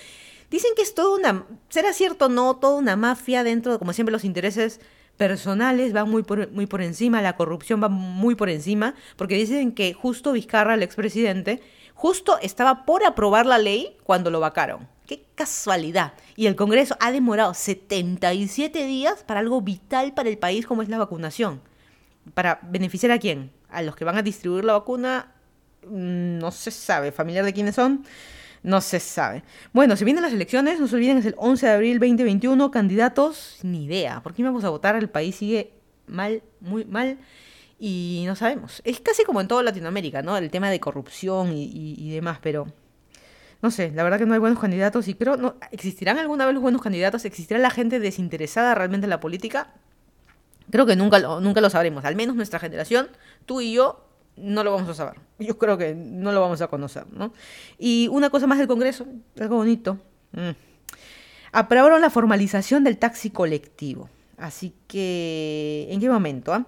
Dicen 0.50 0.72
que 0.76 0.82
es 0.82 0.94
toda 0.94 1.18
una, 1.18 1.46
será 1.68 1.92
cierto 1.92 2.26
o 2.26 2.28
no, 2.28 2.56
toda 2.56 2.76
una 2.76 2.96
mafia 2.96 3.42
dentro 3.42 3.72
de, 3.72 3.78
como 3.78 3.92
siempre, 3.92 4.12
los 4.12 4.24
intereses 4.24 4.80
personales 5.16 5.92
van 5.92 6.10
muy 6.10 6.22
por, 6.22 6.50
muy 6.50 6.66
por 6.66 6.82
encima, 6.82 7.22
la 7.22 7.36
corrupción 7.36 7.82
va 7.82 7.88
muy 7.88 8.34
por 8.34 8.50
encima, 8.50 8.94
porque 9.16 9.34
dicen 9.34 9.72
que 9.72 9.94
justo 9.94 10.32
Vizcarra, 10.32 10.74
el 10.74 10.82
expresidente, 10.82 11.62
Justo 12.02 12.36
estaba 12.42 12.84
por 12.84 13.04
aprobar 13.04 13.46
la 13.46 13.58
ley 13.58 13.96
cuando 14.02 14.28
lo 14.28 14.40
vacaron. 14.40 14.88
Qué 15.06 15.24
casualidad. 15.34 16.14
Y 16.36 16.46
el 16.46 16.56
Congreso 16.56 16.96
ha 17.00 17.10
demorado 17.10 17.54
77 17.54 18.86
días 18.86 19.24
para 19.24 19.40
algo 19.40 19.60
vital 19.60 20.14
para 20.14 20.28
el 20.28 20.38
país 20.38 20.66
como 20.66 20.82
es 20.82 20.88
la 20.88 20.98
vacunación. 20.98 21.60
¿Para 22.34 22.60
beneficiar 22.62 23.12
a 23.12 23.18
quién? 23.18 23.50
A 23.68 23.82
los 23.82 23.96
que 23.96 24.04
van 24.04 24.16
a 24.16 24.22
distribuir 24.22 24.64
la 24.64 24.74
vacuna, 24.74 25.32
mm, 25.84 26.38
no 26.38 26.50
se 26.50 26.70
sabe. 26.70 27.12
¿Familiar 27.12 27.44
de 27.44 27.52
quiénes 27.52 27.74
son? 27.74 28.04
No 28.62 28.80
se 28.80 29.00
sabe. 29.00 29.42
Bueno, 29.72 29.96
si 29.96 30.04
vienen 30.04 30.22
las 30.22 30.32
elecciones, 30.32 30.78
no 30.78 30.86
se 30.86 30.94
olviden, 30.94 31.18
es 31.18 31.26
el 31.26 31.34
11 31.36 31.66
de 31.66 31.72
abril 31.72 31.98
2021. 31.98 32.70
Candidatos, 32.70 33.58
ni 33.62 33.86
idea. 33.86 34.22
¿Por 34.22 34.34
qué 34.34 34.44
vamos 34.44 34.62
a 34.62 34.70
votar? 34.70 34.94
El 34.94 35.10
país 35.10 35.34
sigue 35.34 35.72
mal, 36.06 36.42
muy 36.60 36.84
mal 36.84 37.18
y 37.84 38.22
no 38.28 38.36
sabemos. 38.36 38.80
Es 38.84 39.00
casi 39.00 39.24
como 39.24 39.40
en 39.40 39.48
toda 39.48 39.64
Latinoamérica, 39.64 40.22
¿no? 40.22 40.36
El 40.36 40.52
tema 40.52 40.70
de 40.70 40.78
corrupción 40.78 41.52
y, 41.52 42.10
demás, 42.10 42.38
pero 42.40 42.68
no 43.62 43.70
sé, 43.70 43.92
la 43.94 44.02
verdad 44.02 44.18
que 44.18 44.26
no 44.26 44.34
hay 44.34 44.40
buenos 44.40 44.58
candidatos 44.58 45.06
y 45.06 45.14
creo, 45.14 45.36
no, 45.36 45.54
¿existirán 45.70 46.18
alguna 46.18 46.44
vez 46.44 46.54
los 46.54 46.62
buenos 46.62 46.82
candidatos? 46.82 47.24
¿Existirá 47.24 47.60
la 47.60 47.70
gente 47.70 48.00
desinteresada 48.00 48.74
realmente 48.74 49.06
en 49.06 49.10
la 49.10 49.20
política? 49.20 49.72
Creo 50.70 50.84
que 50.84 50.96
nunca 50.96 51.20
lo, 51.20 51.40
nunca 51.40 51.60
lo 51.60 51.70
sabremos, 51.70 52.04
al 52.04 52.16
menos 52.16 52.34
nuestra 52.34 52.58
generación, 52.58 53.08
tú 53.46 53.60
y 53.60 53.72
yo, 53.74 54.04
no 54.36 54.64
lo 54.64 54.72
vamos 54.72 54.88
a 54.88 54.94
saber. 54.94 55.20
Yo 55.38 55.58
creo 55.58 55.78
que 55.78 55.94
no 55.94 56.32
lo 56.32 56.40
vamos 56.40 56.60
a 56.60 56.68
conocer, 56.68 57.06
¿no? 57.12 57.32
Y 57.78 58.08
una 58.10 58.30
cosa 58.30 58.46
más 58.46 58.58
del 58.58 58.66
Congreso, 58.66 59.06
algo 59.38 59.56
bonito. 59.56 59.98
Mm. 60.32 60.50
Aprobaron 61.52 62.00
la 62.00 62.10
formalización 62.10 62.82
del 62.82 62.98
taxi 62.98 63.30
colectivo. 63.30 64.08
Así 64.38 64.74
que, 64.88 65.86
¿en 65.90 66.00
qué 66.00 66.08
momento? 66.08 66.52
Ah? 66.52 66.66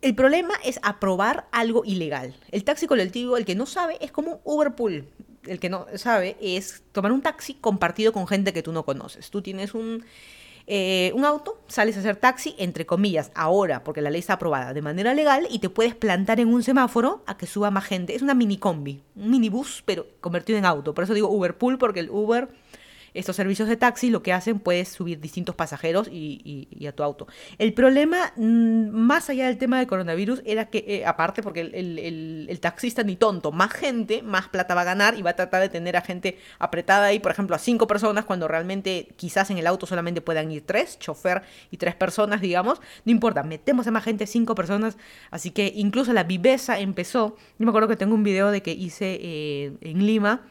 El 0.00 0.14
problema 0.14 0.54
es 0.64 0.80
aprobar 0.82 1.46
algo 1.52 1.84
ilegal. 1.84 2.34
El 2.50 2.64
taxi 2.64 2.86
colectivo, 2.86 3.36
el 3.36 3.44
que 3.44 3.54
no 3.54 3.66
sabe, 3.66 3.98
es 4.00 4.10
como 4.10 4.32
un 4.32 4.40
Uberpool. 4.44 5.08
El 5.46 5.60
que 5.60 5.68
no 5.68 5.86
sabe 5.94 6.36
es 6.40 6.82
tomar 6.92 7.12
un 7.12 7.22
taxi 7.22 7.54
compartido 7.54 8.12
con 8.12 8.26
gente 8.26 8.52
que 8.52 8.62
tú 8.62 8.72
no 8.72 8.84
conoces. 8.84 9.30
Tú 9.30 9.42
tienes 9.42 9.74
un, 9.74 10.04
eh, 10.66 11.12
un 11.14 11.24
auto, 11.24 11.60
sales 11.68 11.96
a 11.96 12.00
hacer 12.00 12.16
taxi, 12.16 12.54
entre 12.58 12.86
comillas, 12.86 13.30
ahora, 13.34 13.84
porque 13.84 14.00
la 14.00 14.10
ley 14.10 14.18
está 14.18 14.34
aprobada 14.34 14.74
de 14.74 14.82
manera 14.82 15.14
legal, 15.14 15.46
y 15.50 15.60
te 15.60 15.70
puedes 15.70 15.94
plantar 15.94 16.40
en 16.40 16.52
un 16.52 16.62
semáforo 16.62 17.22
a 17.26 17.36
que 17.36 17.46
suba 17.46 17.70
más 17.70 17.84
gente. 17.84 18.14
Es 18.14 18.22
una 18.22 18.34
mini 18.34 18.56
combi, 18.56 19.02
un 19.14 19.30
minibús, 19.30 19.82
pero 19.86 20.06
convertido 20.20 20.58
en 20.58 20.64
auto. 20.64 20.94
Por 20.94 21.04
eso 21.04 21.14
digo 21.14 21.28
Uberpool, 21.30 21.78
porque 21.78 22.00
el 22.00 22.10
Uber 22.10 22.48
estos 23.18 23.36
servicios 23.36 23.68
de 23.68 23.76
taxi 23.76 24.10
lo 24.10 24.22
que 24.22 24.32
hacen, 24.32 24.58
puedes 24.60 24.88
subir 24.88 25.20
distintos 25.20 25.54
pasajeros 25.54 26.08
y, 26.10 26.86
a 26.86 26.92
tu 26.92 27.02
auto. 27.02 27.26
El 27.58 27.72
problema, 27.72 28.32
mm, 28.36 28.88
más 28.90 29.30
allá 29.30 29.46
del 29.46 29.58
tema 29.58 29.78
del 29.78 29.86
coronavirus, 29.86 30.42
era 30.44 30.66
que, 30.66 30.84
eh, 30.86 31.06
aparte, 31.06 31.42
porque 31.42 31.60
el, 31.60 32.58
taxista 32.60 33.02
ni 33.02 33.16
tonto, 33.16 33.52
más 33.52 33.72
gente, 33.72 34.22
más 34.22 34.48
plata 34.48 34.74
va 34.74 34.82
a 34.82 34.84
ganar 34.84 35.16
y 35.16 35.22
va 35.22 35.30
a 35.30 35.36
tratar 35.36 35.60
de 35.60 35.68
tener 35.68 35.96
a 35.96 36.00
gente 36.00 36.38
apretada 36.58 37.06
ahí, 37.06 37.18
por 37.18 37.32
ejemplo, 37.32 37.54
a 37.54 37.58
cinco 37.58 37.86
personas, 37.86 38.24
cuando 38.24 38.48
realmente 38.48 39.08
quizás 39.16 39.50
en 39.50 39.58
el 39.58 39.66
auto 39.66 39.86
solamente 39.86 40.20
puedan 40.20 40.50
ir 40.50 40.64
tres, 40.64 40.98
chofer 40.98 41.42
y 41.70 41.76
tres 41.76 41.94
personas, 41.94 42.40
digamos. 42.40 42.80
No 43.04 43.12
importa, 43.12 43.42
metemos 43.42 43.86
a 43.86 43.90
más 43.90 44.04
gente, 44.04 44.26
cinco 44.26 44.54
personas. 44.54 44.96
Así 45.30 45.50
que 45.50 45.72
incluso 45.74 46.12
la 46.12 46.24
viveza 46.24 46.78
empezó. 46.78 47.36
Yo 47.58 47.64
me 47.64 47.70
acuerdo 47.70 47.88
que 47.88 47.96
tengo 47.96 48.14
un 48.14 48.24
video 48.24 48.50
de 48.50 48.62
que 48.62 48.72
hice 48.72 49.18
eh, 49.20 49.72
en 49.80 50.06
Lima 50.06 50.42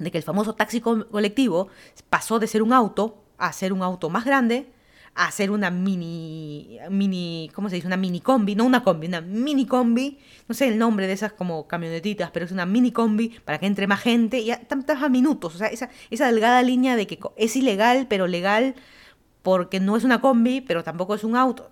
de 0.00 0.10
que 0.10 0.18
el 0.18 0.24
famoso 0.24 0.54
taxi 0.54 0.80
colectivo 0.80 1.68
pasó 2.08 2.38
de 2.38 2.46
ser 2.46 2.62
un 2.62 2.72
auto 2.72 3.22
a 3.38 3.52
ser 3.52 3.72
un 3.72 3.82
auto 3.82 4.10
más 4.10 4.24
grande, 4.24 4.70
a 5.14 5.30
ser 5.32 5.50
una 5.50 5.70
mini, 5.70 6.78
mini, 6.90 7.50
¿cómo 7.54 7.68
se 7.68 7.76
dice? 7.76 7.86
Una 7.86 7.96
mini 7.96 8.20
combi, 8.20 8.54
no 8.54 8.64
una 8.64 8.84
combi, 8.84 9.08
una 9.08 9.20
mini 9.20 9.66
combi, 9.66 10.18
no 10.46 10.54
sé 10.54 10.68
el 10.68 10.78
nombre 10.78 11.06
de 11.06 11.14
esas 11.14 11.32
como 11.32 11.66
camionetitas, 11.66 12.30
pero 12.30 12.44
es 12.44 12.52
una 12.52 12.66
mini 12.66 12.92
combi 12.92 13.30
para 13.44 13.58
que 13.58 13.66
entre 13.66 13.86
más 13.86 14.00
gente, 14.00 14.38
y 14.38 14.52
tantos 14.68 15.10
minutos, 15.10 15.54
o 15.54 15.58
sea, 15.58 15.68
esa, 15.68 15.90
esa 16.10 16.26
delgada 16.26 16.62
línea 16.62 16.96
de 16.96 17.06
que 17.06 17.18
es 17.36 17.56
ilegal, 17.56 18.06
pero 18.08 18.26
legal, 18.26 18.74
porque 19.42 19.80
no 19.80 19.96
es 19.96 20.04
una 20.04 20.20
combi, 20.20 20.60
pero 20.60 20.84
tampoco 20.84 21.14
es 21.14 21.24
un 21.24 21.34
auto, 21.34 21.70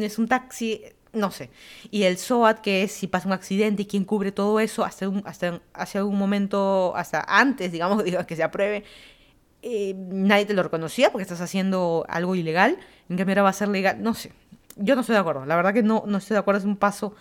es 0.00 0.18
un 0.18 0.26
taxi, 0.26 0.82
no 1.12 1.30
sé. 1.30 1.50
Y 1.90 2.04
el 2.04 2.18
SOAT, 2.18 2.60
que 2.60 2.82
es 2.84 2.92
si 2.92 3.06
pasa 3.06 3.26
un 3.26 3.32
accidente 3.32 3.82
y 3.82 3.86
quién 3.86 4.04
cubre 4.04 4.32
todo 4.32 4.60
eso, 4.60 4.84
hasta, 4.84 5.08
un, 5.08 5.22
hasta 5.26 5.60
hace 5.72 6.02
un 6.02 6.18
momento, 6.18 6.92
hasta 6.96 7.24
antes, 7.26 7.72
digamos, 7.72 8.02
que 8.26 8.36
se 8.36 8.42
apruebe, 8.42 8.84
eh, 9.62 9.94
nadie 9.96 10.46
te 10.46 10.54
lo 10.54 10.62
reconocía 10.62 11.10
porque 11.10 11.22
estás 11.22 11.40
haciendo 11.40 12.04
algo 12.08 12.34
ilegal. 12.34 12.78
En 13.08 13.16
cambio 13.16 13.34
ahora 13.34 13.42
va 13.42 13.50
a 13.50 13.54
ser 13.54 13.68
legal. 13.68 14.02
No 14.02 14.14
sé. 14.14 14.32
Yo 14.76 14.94
no 14.94 15.02
estoy 15.02 15.14
de 15.14 15.20
acuerdo. 15.20 15.44
La 15.46 15.56
verdad 15.56 15.74
que 15.74 15.82
no, 15.82 16.04
no 16.06 16.18
estoy 16.18 16.34
de 16.34 16.38
acuerdo. 16.38 16.60
Es 16.60 16.64
un 16.64 16.76
paso, 16.76 17.14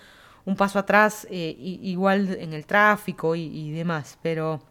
un 0.45 0.55
paso 0.55 0.79
atrás, 0.79 1.27
eh, 1.29 1.55
igual 1.57 2.37
en 2.39 2.53
el 2.53 2.65
tráfico 2.65 3.35
y, 3.35 3.71
demás. 3.71 4.17
Pero... 4.21 4.61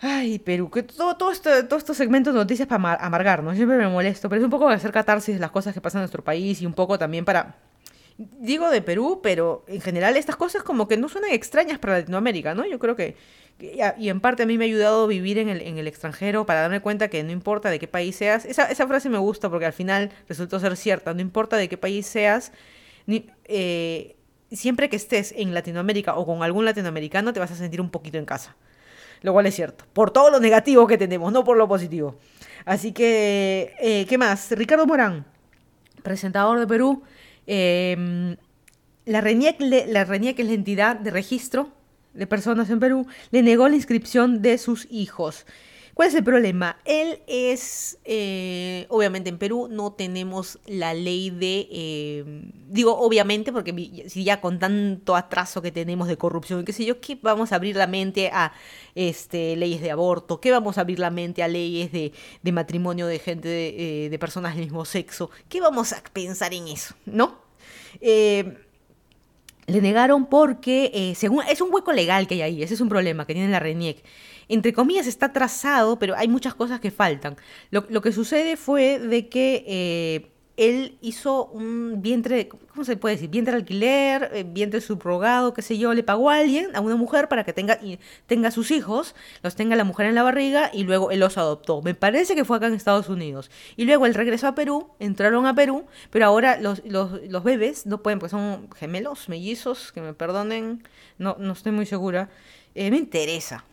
Ay, 0.00 0.38
Perú, 0.38 0.70
que 0.70 0.82
todo, 0.82 1.16
todo 1.16 1.30
este, 1.30 1.62
todos 1.62 1.80
estos 1.80 1.96
segmentos 1.96 2.34
de 2.34 2.38
noticias 2.38 2.68
para 2.68 2.94
amargar, 2.96 3.42
¿no? 3.42 3.54
Siempre 3.54 3.78
me 3.78 3.88
molesto, 3.88 4.28
pero 4.28 4.40
es 4.40 4.44
un 4.44 4.50
poco 4.50 4.68
de 4.68 4.74
hacer 4.74 4.92
catarsis 4.92 5.36
de 5.36 5.40
las 5.40 5.50
cosas 5.50 5.72
que 5.72 5.80
pasan 5.80 6.00
en 6.00 6.02
nuestro 6.02 6.22
país 6.22 6.60
y 6.60 6.66
un 6.66 6.74
poco 6.74 6.98
también 6.98 7.24
para 7.24 7.56
digo 8.16 8.70
de 8.70 8.82
Perú, 8.82 9.20
pero 9.22 9.64
en 9.66 9.80
general 9.80 10.16
estas 10.16 10.36
cosas 10.36 10.62
como 10.62 10.86
que 10.86 10.96
no 10.96 11.08
suenan 11.08 11.32
extrañas 11.32 11.78
para 11.78 11.98
Latinoamérica, 11.98 12.54
¿no? 12.54 12.64
Yo 12.66 12.78
creo 12.78 12.94
que, 12.96 13.16
y 13.58 14.08
en 14.08 14.20
parte 14.20 14.44
a 14.44 14.46
mí 14.46 14.58
me 14.58 14.64
ha 14.64 14.68
ayudado 14.68 15.06
vivir 15.06 15.38
en 15.38 15.48
el, 15.48 15.60
en 15.62 15.78
el 15.78 15.88
extranjero 15.88 16.46
para 16.46 16.60
darme 16.60 16.80
cuenta 16.80 17.08
que 17.08 17.22
no 17.22 17.32
importa 17.32 17.70
de 17.70 17.78
qué 17.78 17.88
país 17.88 18.16
seas, 18.16 18.44
esa, 18.44 18.70
esa 18.70 18.86
frase 18.86 19.08
me 19.08 19.18
gusta 19.18 19.50
porque 19.50 19.66
al 19.66 19.72
final 19.72 20.10
resultó 20.28 20.60
ser 20.60 20.76
cierta, 20.76 21.14
no 21.14 21.20
importa 21.20 21.56
de 21.56 21.68
qué 21.68 21.76
país 21.76 22.06
seas, 22.06 22.52
ni, 23.06 23.26
eh, 23.44 24.16
siempre 24.52 24.88
que 24.88 24.96
estés 24.96 25.32
en 25.36 25.54
Latinoamérica 25.54 26.14
o 26.16 26.26
con 26.26 26.42
algún 26.42 26.64
latinoamericano 26.64 27.32
te 27.32 27.40
vas 27.40 27.50
a 27.50 27.56
sentir 27.56 27.80
un 27.80 27.90
poquito 27.90 28.18
en 28.18 28.24
casa. 28.24 28.56
Lo 29.22 29.32
cual 29.32 29.46
es 29.46 29.54
cierto. 29.54 29.86
Por 29.92 30.10
todo 30.10 30.30
lo 30.30 30.38
negativo 30.38 30.86
que 30.86 30.98
tenemos, 30.98 31.32
no 31.32 31.44
por 31.44 31.56
lo 31.56 31.66
positivo. 31.66 32.18
Así 32.66 32.92
que, 32.92 33.74
eh, 33.80 34.06
¿qué 34.06 34.18
más? 34.18 34.50
Ricardo 34.50 34.86
Morán, 34.86 35.24
presentador 36.02 36.58
de 36.58 36.66
Perú, 36.66 37.02
Em, 37.46 38.36
la 39.06 39.20
RENIEC, 39.20 39.60
la 39.60 40.02
es 40.02 40.46
la 40.46 40.52
entidad 40.52 40.96
de 40.96 41.10
registro 41.10 41.70
de 42.14 42.26
personas 42.26 42.70
en 42.70 42.80
Perú, 42.80 43.06
le 43.30 43.42
negó 43.42 43.68
la 43.68 43.76
inscripción 43.76 44.40
de 44.40 44.56
sus 44.58 44.86
hijos. 44.90 45.46
¿Cuál 45.94 46.08
es 46.08 46.14
el 46.16 46.24
problema? 46.24 46.76
Él 46.84 47.20
es, 47.28 47.98
eh, 48.04 48.86
obviamente 48.88 49.30
en 49.30 49.38
Perú 49.38 49.68
no 49.70 49.92
tenemos 49.92 50.58
la 50.66 50.92
ley 50.92 51.30
de, 51.30 51.68
eh, 51.70 52.24
digo 52.68 52.98
obviamente 52.98 53.52
porque 53.52 54.04
si 54.08 54.24
ya 54.24 54.40
con 54.40 54.58
tanto 54.58 55.14
atraso 55.14 55.62
que 55.62 55.70
tenemos 55.70 56.08
de 56.08 56.16
corrupción 56.16 56.64
qué 56.64 56.72
sé 56.72 56.84
yo, 56.84 57.00
¿qué 57.00 57.16
vamos 57.22 57.52
a 57.52 57.56
abrir 57.56 57.76
la 57.76 57.86
mente 57.86 58.28
a 58.32 58.52
este, 58.96 59.54
leyes 59.54 59.80
de 59.80 59.92
aborto? 59.92 60.40
¿Qué 60.40 60.50
vamos 60.50 60.78
a 60.78 60.80
abrir 60.80 60.98
la 60.98 61.10
mente 61.10 61.44
a 61.44 61.48
leyes 61.48 61.92
de, 61.92 62.12
matrimonio 62.52 63.06
de 63.06 63.20
gente 63.20 63.48
de, 63.48 64.06
eh, 64.06 64.10
de, 64.10 64.18
personas 64.18 64.56
del 64.56 64.64
mismo 64.64 64.84
sexo? 64.84 65.30
¿Qué 65.48 65.60
vamos 65.60 65.92
a 65.92 66.02
pensar 66.12 66.52
en 66.54 66.66
eso? 66.66 66.96
¿No? 67.06 67.38
Le 69.66 69.80
negaron 69.80 70.26
porque, 70.26 71.14
según, 71.16 71.44
es 71.48 71.60
un 71.60 71.72
hueco 71.72 71.92
legal 71.92 72.26
que 72.26 72.34
hay 72.34 72.42
ahí, 72.42 72.62
ese 72.62 72.74
es 72.74 72.80
un 72.80 72.88
problema 72.88 73.26
que 73.26 73.34
tiene 73.34 73.50
la 73.50 73.60
RENIEC 73.60 74.04
entre 74.48 74.72
comillas, 74.72 75.06
está 75.06 75.32
trazado, 75.32 75.98
pero 75.98 76.14
hay 76.16 76.28
muchas 76.28 76.54
cosas 76.54 76.80
que 76.80 76.90
faltan. 76.90 77.36
Lo, 77.70 78.02
que 78.02 78.12
sucede 78.12 78.56
fue 78.56 78.98
de 78.98 79.28
que 79.28 79.64
eh, 79.66 80.33
él 80.56 80.96
hizo 81.00 81.46
un 81.46 82.00
vientre, 82.00 82.48
¿cómo 82.48 82.84
se 82.84 82.96
puede 82.96 83.16
decir? 83.16 83.28
Vientre 83.28 83.54
alquiler, 83.54 84.30
eh, 84.32 84.44
vientre 84.46 84.80
subrogado, 84.80 85.52
qué 85.52 85.62
sé 85.62 85.78
yo, 85.78 85.94
le 85.94 86.02
pagó 86.02 86.30
a 86.30 86.36
alguien, 86.36 86.74
a 86.76 86.80
una 86.80 86.94
mujer, 86.96 87.28
para 87.28 87.44
que 87.44 87.52
tenga, 87.52 87.78
tenga 88.26 88.50
sus 88.50 88.70
hijos, 88.70 89.14
los 89.42 89.56
tenga 89.56 89.74
la 89.74 89.84
mujer 89.84 90.06
en 90.06 90.14
la 90.14 90.22
barriga 90.22 90.70
y 90.72 90.84
luego 90.84 91.10
él 91.10 91.20
los 91.20 91.38
adoptó. 91.38 91.82
Me 91.82 91.94
parece 91.94 92.34
que 92.34 92.44
fue 92.44 92.56
acá 92.56 92.68
en 92.68 92.74
Estados 92.74 93.08
Unidos. 93.08 93.50
Y 93.76 93.84
luego 93.84 94.06
él 94.06 94.14
regresó 94.14 94.46
a 94.46 94.54
Perú, 94.54 94.88
entraron 95.00 95.46
a 95.46 95.54
Perú, 95.54 95.86
pero 96.10 96.26
ahora 96.26 96.56
los, 96.60 96.82
los, 96.84 97.44
bebés 97.44 97.86
no 97.86 98.02
pueden, 98.02 98.20
porque 98.20 98.30
son 98.30 98.68
gemelos, 98.74 99.28
mellizos, 99.28 99.90
que 99.92 100.00
me 100.00 100.14
perdonen, 100.14 100.84
no, 101.18 101.36
no 101.38 101.52
estoy 101.52 101.72
muy 101.72 101.86
segura. 101.86 102.30
Eh, 102.76 102.90
me 102.90 102.96
interesa, 102.96 103.64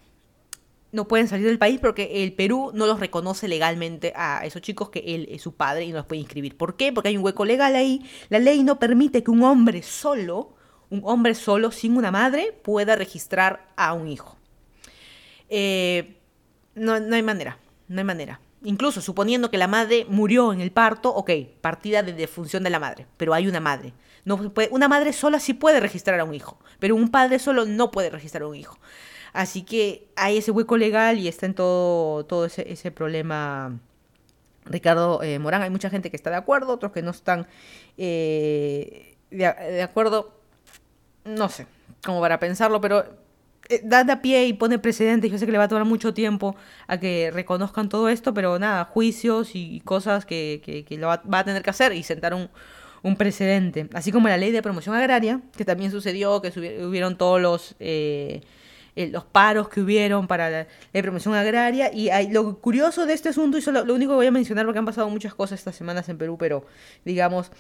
no 0.92 1.08
pueden 1.08 1.28
salir 1.28 1.48
del 1.48 1.58
país 1.58 1.80
porque 1.80 2.24
el 2.24 2.34
Perú 2.34 2.72
no 2.74 2.86
los 2.86 3.00
reconoce 3.00 3.48
legalmente 3.48 4.14
a 4.16 4.46
esos 4.46 4.62
chicos 4.62 4.90
que 4.90 5.00
él 5.00 5.28
es 5.32 5.42
su 5.42 5.56
padre 5.56 5.86
y 5.86 5.92
no 5.92 5.98
los 5.98 6.06
puede 6.06 6.22
inscribir. 6.22 6.58
¿Por 6.58 6.76
qué? 6.76 6.92
Porque 6.92 7.10
hay 7.10 7.18
un 7.18 7.24
hueco 7.24 7.46
legal 7.46 7.76
ahí. 7.76 8.06
La 8.30 8.40
ley 8.40 8.64
no 8.64 8.80
permite 8.80 9.24
que 9.24 9.32
un 9.32 9.44
hombre 9.44 9.84
solo, 9.84 10.56
un 10.90 11.02
hombre 11.06 11.36
solo 11.36 11.72
sin 11.72 11.96
una 11.96 12.12
madre, 12.12 12.54
pueda 12.64 12.96
registrar 12.96 13.68
a 13.76 13.94
un 13.94 14.08
hijo. 14.08 14.38
Eh, 15.50 16.18
no, 16.76 17.00
no 17.00 17.16
hay 17.16 17.24
manera, 17.24 17.58
no 17.88 18.00
hay 18.00 18.06
manera. 18.06 18.42
Incluso 18.64 19.02
suponiendo 19.02 19.50
que 19.50 19.58
la 19.58 19.68
madre 19.68 20.06
murió 20.08 20.54
en 20.54 20.62
el 20.62 20.72
parto, 20.72 21.10
ok, 21.10 21.32
partida 21.62 22.04
de 22.04 22.14
defunción 22.14 22.64
de 22.64 22.70
la 22.70 22.80
madre, 22.80 23.08
pero 23.18 23.34
hay 23.34 23.48
una 23.48 23.60
madre. 23.60 23.94
No 24.24 24.38
puede, 24.54 24.70
una 24.72 24.88
madre 24.88 25.14
sola 25.14 25.40
sí 25.40 25.54
puede 25.54 25.80
registrar 25.80 26.20
a 26.20 26.26
un 26.26 26.36
hijo, 26.36 26.60
pero 26.80 26.96
un 26.96 27.10
padre 27.10 27.40
solo 27.40 27.66
no 27.66 27.90
puede 27.90 28.12
registrar 28.12 28.44
a 28.44 28.48
un 28.48 28.56
hijo. 28.56 28.78
Así 29.34 29.64
que 29.64 30.08
hay 30.16 30.38
ese 30.38 30.52
hueco 30.52 30.78
legal 30.78 31.18
y 31.18 31.28
está 31.28 31.46
en 31.46 31.54
todo, 31.54 32.26
todo 32.26 32.46
ese, 32.46 32.92
problema. 32.92 33.80
Ricardo 34.66 35.24
eh, 35.24 35.40
Morán, 35.40 35.62
hay 35.62 35.70
mucha 35.70 35.90
gente 35.90 36.10
que 36.12 36.18
está 36.18 36.30
de 36.30 36.36
acuerdo, 36.36 36.74
otros 36.74 36.92
que 36.92 37.02
no 37.02 37.12
están 37.12 37.48
eh, 37.98 39.16
de, 39.32 39.82
acuerdo. 39.82 40.34
No 41.24 41.50
sé, 41.50 41.66
como 42.04 42.20
para 42.20 42.40
pensarlo, 42.40 42.82
pero 42.82 43.06
eh, 43.70 43.82
da 43.84 44.04
de 44.04 44.18
pie 44.18 44.48
y 44.48 44.54
pone 44.54 44.80
precedentes. 44.80 45.32
Yo 45.32 45.38
sé 45.38 45.46
que 45.46 45.52
le 45.52 45.58
va 45.58 45.66
a 45.66 45.70
tomar 45.70 45.86
mucho 45.86 46.14
tiempo 46.14 46.56
a 46.88 47.00
que 47.00 47.32
reconozcan 47.32 47.88
todo 47.90 48.10
esto, 48.10 48.34
pero 48.34 48.60
nada, 48.60 48.86
juicios 48.86 49.52
y 49.54 49.80
cosas 49.82 50.26
que, 50.26 50.86
que, 50.88 50.98
lo 50.98 51.08
va, 51.08 51.22
a 51.32 51.44
tener 51.46 51.64
que 51.64 51.70
hacer 51.70 51.94
y 51.94 52.04
sentar 52.04 52.34
un, 52.34 52.50
un 53.02 53.16
precedente. 53.16 53.88
Así 53.94 54.12
como 54.12 54.28
la 54.28 54.38
ley 54.38 54.52
de 54.52 54.62
promoción 54.62 54.94
agraria, 54.94 55.42
que 55.56 55.64
también 55.64 55.90
sucedió, 55.92 56.42
que 56.42 56.50
hubieron 56.86 57.18
todos 57.18 57.40
los... 57.40 57.76
Eh, 58.96 59.08
los 59.08 59.24
paros 59.24 59.70
que 59.70 59.80
hubieron 59.80 60.28
para 60.28 60.50
la, 60.50 60.68
promoción 60.94 61.34
agraria. 61.34 61.94
Y 61.94 62.10
hay, 62.10 62.30
lo 62.30 62.58
curioso 62.60 63.06
de 63.06 63.14
este 63.14 63.30
asunto, 63.30 63.58
y 63.58 63.62
solo, 63.62 63.86
lo 63.86 63.94
único 63.94 64.12
que 64.12 64.16
voy 64.18 64.28
a 64.28 64.32
mencionar, 64.32 64.66
porque 64.66 64.80
han 64.80 64.86
pasado 64.86 65.10
muchas 65.10 65.34
cosas 65.34 65.60
estas 65.60 65.76
semanas 65.76 66.10
en 66.10 66.18
Perú, 66.18 66.38
pero 66.38 66.66
digamos, 67.06 67.52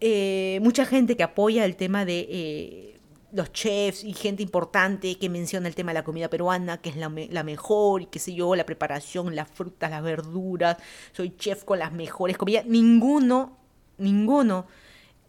eh, 0.00 0.58
mucha 0.62 0.84
gente 0.84 1.16
que 1.16 1.22
apoya 1.22 1.64
el 1.64 1.76
tema 1.76 2.04
de... 2.04 2.26
Eh, 2.30 2.88
los 3.34 3.50
chefs 3.50 4.04
y 4.04 4.12
gente 4.12 4.42
importante 4.42 5.16
que 5.16 5.30
menciona 5.30 5.66
el 5.66 5.74
tema 5.74 5.92
de 5.92 6.00
la 6.00 6.04
comida 6.04 6.28
peruana, 6.28 6.76
que 6.82 6.90
es 6.90 6.96
la, 6.96 7.10
la, 7.30 7.42
mejor 7.42 8.02
y 8.02 8.06
qué 8.06 8.18
sé 8.18 8.34
yo, 8.34 8.54
la 8.54 8.66
preparación, 8.66 9.34
las 9.34 9.48
frutas, 9.48 9.90
las 9.90 10.02
verduras, 10.02 10.76
soy 11.12 11.34
chef 11.38 11.64
con 11.64 11.78
las 11.78 11.92
mejores 11.92 12.36
comidas. 12.36 12.66
Ninguno, 12.66 13.56
ninguno 13.96 14.66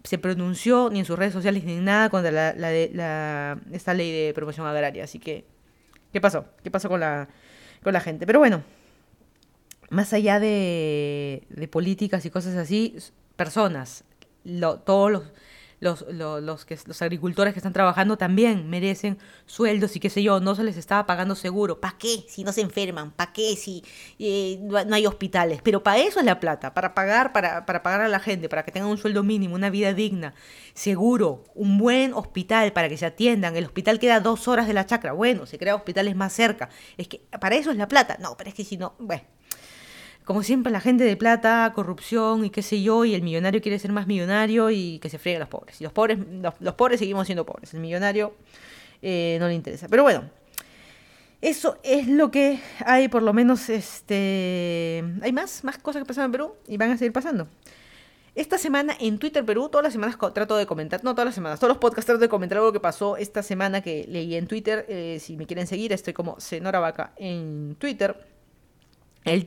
se 0.04 0.18
pronunció 0.18 0.90
ni 0.92 1.00
en 1.00 1.06
sus 1.06 1.18
redes 1.18 1.34
sociales 1.34 1.64
ni 1.64 1.74
en 1.74 1.86
nada 1.86 2.10
contra 2.10 2.32
la, 2.32 2.54
la, 2.54 3.60
esta 3.72 3.94
ley 3.94 4.12
de 4.12 4.34
promoción 4.34 4.68
agraria. 4.68 5.06
Así 5.06 5.20
que, 5.20 5.46
¿qué 6.12 6.20
pasó? 6.20 6.46
¿Qué 6.62 6.70
pasó 6.70 6.90
con 6.90 7.00
la, 7.00 7.30
con 7.84 7.94
la 7.94 8.02
gente? 8.02 8.26
Pero 8.26 8.40
bueno, 8.40 8.64
más 9.90 10.12
allá 10.14 10.40
de, 10.40 11.44
de 11.50 11.68
políticas 11.68 12.26
y 12.26 12.30
cosas 12.30 12.56
así, 12.56 12.98
personas, 13.36 14.04
todos 14.86 15.12
los 15.12 15.24
los, 15.84 16.06
los, 16.10 16.66
que, 16.66 16.80
los 16.86 17.02
agricultores 17.02 17.54
que 17.54 17.60
están 17.60 17.74
trabajando 17.74 18.18
también 18.18 18.70
merecen 18.70 19.18
sueldos 19.46 19.96
y 19.96 20.00
qué 20.00 20.10
sé 20.10 20.24
yo, 20.24 20.40
no 20.40 20.56
se 20.56 20.64
les 20.64 20.78
estaba 20.78 21.06
pagando 21.06 21.36
seguro. 21.36 21.82
¿Para 21.82 21.98
qué? 21.98 22.24
Si 22.30 22.44
no 22.44 22.54
se 22.54 22.62
enferman, 22.62 23.12
¿para 23.12 23.34
qué? 23.34 23.56
Si 23.58 23.84
eh, 24.18 24.60
no 24.62 24.96
hay 24.96 25.06
hospitales. 25.06 25.60
Pero 25.62 25.84
para 25.84 26.00
eso 26.00 26.22
es 26.22 26.26
la 26.26 26.40
plata, 26.40 26.74
para 26.74 26.94
pagar, 26.94 27.34
para, 27.34 27.66
para 27.66 27.84
pagar 27.84 28.02
a 28.02 28.08
la 28.08 28.20
gente, 28.20 28.48
para 28.48 28.64
que 28.64 28.72
tengan 28.72 28.90
un 28.90 28.98
sueldo 28.98 29.24
mínimo, 29.24 29.56
una 29.56 29.70
vida 29.70 29.94
digna, 29.94 30.34
seguro, 30.74 31.44
un 31.54 31.78
buen 31.78 32.14
hospital 32.14 32.72
para 32.72 32.88
que 32.88 32.98
se 32.98 33.06
atiendan. 33.06 33.58
El 33.58 33.66
hospital 33.66 34.00
queda 34.00 34.22
dos 34.22 34.48
horas 34.48 34.68
de 34.68 34.74
la 34.74 34.86
chacra. 34.86 35.12
Bueno, 35.12 35.46
se 35.46 35.58
crea 35.58 35.76
hospitales 35.76 36.16
más 36.16 36.32
cerca. 36.32 36.70
Es 36.98 37.10
que 37.10 37.22
para 37.42 37.56
eso 37.56 37.72
es 37.72 37.78
la 37.78 37.90
plata. 37.90 38.18
No, 38.22 38.38
pero 38.38 38.50
es 38.50 38.56
que 38.56 38.64
si 38.64 38.78
no, 38.78 38.96
bueno 39.00 39.33
como 40.26 40.44
siempre, 40.44 40.72
la 40.72 40.80
gente 40.80 41.04
de 41.04 41.18
plata, 41.18 41.72
corrupción 41.76 42.46
y 42.46 42.50
qué 42.50 42.62
sé 42.62 42.82
yo, 42.82 43.06
y 43.06 43.14
el 43.14 43.22
millonario 43.22 43.62
quiere 43.62 43.80
ser 43.80 43.92
más 43.92 44.08
millonario 44.08 44.70
y 44.70 45.00
que 45.00 45.10
se 45.10 45.18
frieguen 45.18 45.42
los 45.42 45.50
pobres. 45.50 45.82
Y 45.82 45.84
los 45.84 45.94
pobres, 45.94 46.20
los, 46.60 46.74
pobres 46.76 47.00
seguimos 47.00 47.28
siendo 47.28 47.46
pobres. 47.46 47.74
El 47.74 47.82
millonario 47.82 48.34
eh, 49.02 49.38
no 49.40 49.48
le 49.48 49.54
interesa. 49.54 49.88
Pero 49.90 50.04
bueno, 50.04 50.24
eso 51.42 51.78
es 51.84 52.08
lo 52.08 52.32
que 52.32 52.62
hay, 52.86 53.10
por 53.10 53.22
lo 53.22 53.34
menos, 53.34 53.70
este. 53.70 55.04
Hay 55.22 55.34
más, 55.34 55.64
más 55.66 55.78
cosas 55.78 56.02
que 56.02 56.06
pasan 56.06 56.26
en 56.26 56.32
Perú 56.32 56.56
y 56.68 56.78
van 56.78 56.92
a 56.92 56.98
seguir 56.98 57.12
pasando. 57.12 57.48
Esta 58.36 58.58
semana 58.58 58.96
en 59.00 59.20
Twitter 59.20 59.46
Perú, 59.46 59.70
todas 59.70 59.84
las 59.84 59.94
semanas 59.94 60.18
trato 60.34 60.56
de 60.56 60.66
comentar, 60.66 61.04
no 61.04 61.14
todas 61.14 61.26
las 61.26 61.36
semanas, 61.36 61.60
todos 61.60 61.70
los 61.70 61.78
podcasts 61.78 62.08
trato 62.08 62.22
de 62.22 62.30
comentar 62.30 62.58
algo 62.58 62.72
que 62.72 62.80
pasó 62.80 63.16
esta 63.18 63.44
semana 63.44 63.82
que 63.82 64.06
leí 64.08 64.36
en 64.36 64.48
Twitter. 64.48 64.86
Eh, 64.88 65.20
si 65.20 65.38
me 65.38 65.46
quieren 65.46 65.68
seguir, 65.68 65.94
estoy 65.94 66.14
como 66.14 66.40
Senora 66.40 66.80
Vaca 66.80 67.14
en 67.18 67.76
Twitter. 67.78 68.26
El, 69.26 69.46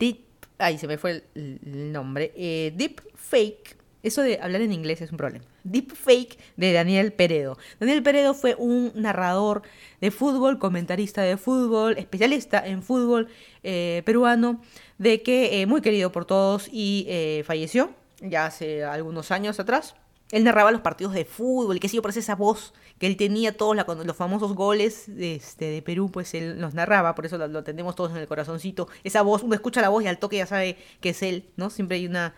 Ay, 0.58 0.78
se 0.78 0.86
me 0.86 0.98
fue 0.98 1.24
el, 1.34 1.60
nombre. 1.92 2.32
Eh, 2.36 2.72
Deep 2.76 3.02
Fake. 3.14 3.76
Eso 4.02 4.22
de 4.22 4.38
hablar 4.40 4.62
en 4.62 4.72
inglés 4.72 5.00
es 5.00 5.10
un 5.10 5.16
problema. 5.16 5.44
Deep 5.64 5.92
Fake 5.94 6.38
de 6.56 6.72
Daniel 6.72 7.12
Peredo. 7.12 7.58
Daniel 7.80 8.02
Peredo 8.02 8.34
fue 8.34 8.54
un 8.56 8.92
narrador 8.94 9.62
de 10.00 10.10
fútbol, 10.12 10.58
comentarista 10.58 11.22
de 11.22 11.36
fútbol, 11.36 11.98
especialista 11.98 12.64
en 12.64 12.82
fútbol 12.82 13.28
eh, 13.64 14.02
peruano, 14.06 14.62
de 14.98 15.22
que 15.22 15.60
eh, 15.60 15.66
muy 15.66 15.80
querido 15.80 16.12
por 16.12 16.24
todos 16.24 16.68
y 16.70 17.42
falleció 17.44 17.90
ya 18.20 18.46
hace 18.46 18.84
algunos 18.84 19.30
años 19.30 19.58
atrás. 19.60 19.94
Él 20.32 20.42
narraba 20.42 20.72
los 20.72 20.80
partidos 20.80 21.12
de 21.12 21.24
fútbol, 21.24 21.78
que 21.78 21.88
sí, 21.88 22.00
por 22.00 22.10
esa 22.10 22.34
voz 22.34 22.74
que 22.98 23.06
él 23.06 23.16
tenía 23.16 23.56
todos 23.56 23.76
los 23.76 24.16
famosos 24.16 24.54
goles 24.54 25.04
de, 25.06 25.36
este, 25.36 25.66
de 25.66 25.82
Perú, 25.82 26.10
pues 26.10 26.34
él 26.34 26.60
los 26.60 26.74
narraba, 26.74 27.14
por 27.14 27.26
eso 27.26 27.38
lo, 27.38 27.62
tenemos 27.62 27.94
todos 27.94 28.10
en 28.10 28.18
el 28.18 28.26
corazoncito. 28.26 28.88
Esa 29.04 29.22
voz, 29.22 29.42
uno 29.42 29.54
escucha 29.54 29.80
la 29.80 29.88
voz 29.88 30.02
y 30.02 30.08
al 30.08 30.18
toque 30.18 30.38
ya 30.38 30.46
sabe 30.46 30.78
que 31.00 31.10
es 31.10 31.22
él, 31.22 31.50
¿no? 31.56 31.70
Siempre 31.70 31.98
hay 31.98 32.06
una, 32.06 32.34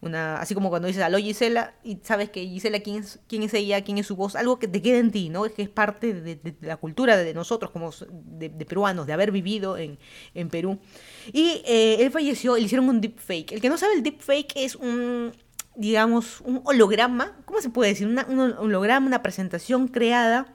una 0.00 0.36
así 0.36 0.54
como 0.54 0.68
cuando 0.68 0.86
dices 0.86 1.02
aló 1.02 1.18
Gisela 1.18 1.74
y 1.82 1.98
sabes 2.02 2.28
que 2.28 2.46
Gisela 2.46 2.80
quién 2.80 2.96
es, 2.96 3.18
quién 3.26 3.42
es 3.42 3.54
ella, 3.54 3.82
quién 3.82 3.98
es 3.98 4.06
su 4.06 4.14
voz, 4.14 4.36
algo 4.36 4.58
que 4.58 4.68
te 4.68 4.82
queda 4.82 4.98
en 4.98 5.10
ti, 5.10 5.30
¿no? 5.30 5.46
Es 5.46 5.52
que 5.52 5.62
es 5.62 5.70
parte 5.70 6.12
de, 6.12 6.54
la 6.60 6.76
cultura 6.76 7.16
de 7.16 7.34
nosotros 7.34 7.70
como 7.70 7.90
de, 8.10 8.50
peruanos, 8.50 9.06
de 9.06 9.12
haber 9.12 9.32
vivido 9.32 9.76
en, 9.78 9.98
en 10.34 10.50
Perú. 10.50 10.78
Y 11.32 11.62
eh, 11.66 11.96
él 12.00 12.10
falleció, 12.12 12.56
le 12.56 12.62
hicieron 12.62 12.88
un 12.88 13.00
deepfake. 13.00 13.52
El 13.52 13.60
que 13.60 13.68
no 13.70 13.78
sabe 13.78 13.94
el 13.94 14.02
deepfake 14.02 14.52
es 14.56 14.76
un 14.76 15.32
digamos, 15.76 16.40
un 16.42 16.60
holograma, 16.64 17.36
¿cómo 17.44 17.60
se 17.60 17.70
puede 17.70 17.90
decir? 17.90 18.06
un 18.06 18.40
holograma, 18.58 19.06
una 19.06 19.22
presentación 19.22 19.88
creada 19.88 20.46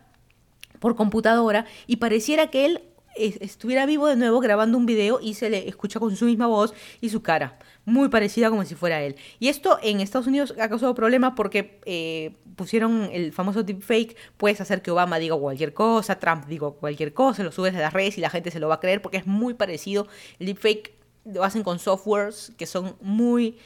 por 0.80 0.96
computadora 0.96 1.66
y 1.88 1.98
pareciera 1.98 2.50
que 2.50 2.66
él 2.66 2.82
estuviera 3.16 3.86
vivo 3.86 4.08
de 4.08 4.16
nuevo 4.16 4.40
grabando 4.40 4.78
un 4.78 4.86
video 4.86 5.20
y 5.22 5.34
se 5.34 5.50
le 5.50 5.68
escucha 5.68 6.00
con 6.00 6.16
su 6.16 6.26
misma 6.26 6.48
voz 6.48 6.74
y 7.02 7.10
su 7.10 7.22
cara, 7.22 7.60
muy 7.86 8.10
parecida 8.10 8.50
como 8.50 8.64
si 8.66 8.76
fuera 8.76 9.02
él. 9.02 9.16
Y 9.40 9.50
esto 9.50 9.78
en 9.82 10.00
Estados 10.00 10.28
Unidos 10.28 10.54
ha 10.60 10.70
causado 10.70 10.94
problemas 10.96 11.34
porque 11.36 11.80
eh, 11.86 12.36
pusieron 12.56 13.10
el 13.12 13.34
famoso 13.34 13.64
deepfake, 13.64 14.16
puedes 14.38 14.62
hacer 14.62 14.82
que 14.82 14.92
Obama 14.92 15.20
diga 15.20 15.36
cualquier 15.36 15.74
cosa, 15.74 16.20
Trump 16.20 16.46
diga 16.46 16.72
cualquier 16.72 17.14
cosa, 17.14 17.44
lo 17.44 17.52
subes 17.52 17.76
a 17.76 17.80
las 17.80 17.94
redes 17.94 18.18
y 18.18 18.22
la 18.22 18.30
gente 18.30 18.52
se 18.52 18.60
lo 18.60 18.68
va 18.68 18.76
a 18.76 18.80
creer 18.80 19.02
porque 19.02 19.18
es 19.18 19.28
muy 19.28 19.54
parecido. 19.54 20.08
El 20.40 20.48
deepfake 20.48 20.94
lo 21.26 21.44
hacen 21.44 21.64
con 21.64 21.80
softwares 21.80 22.54
que 22.58 22.66
son 22.66 22.96
muy 23.02 23.58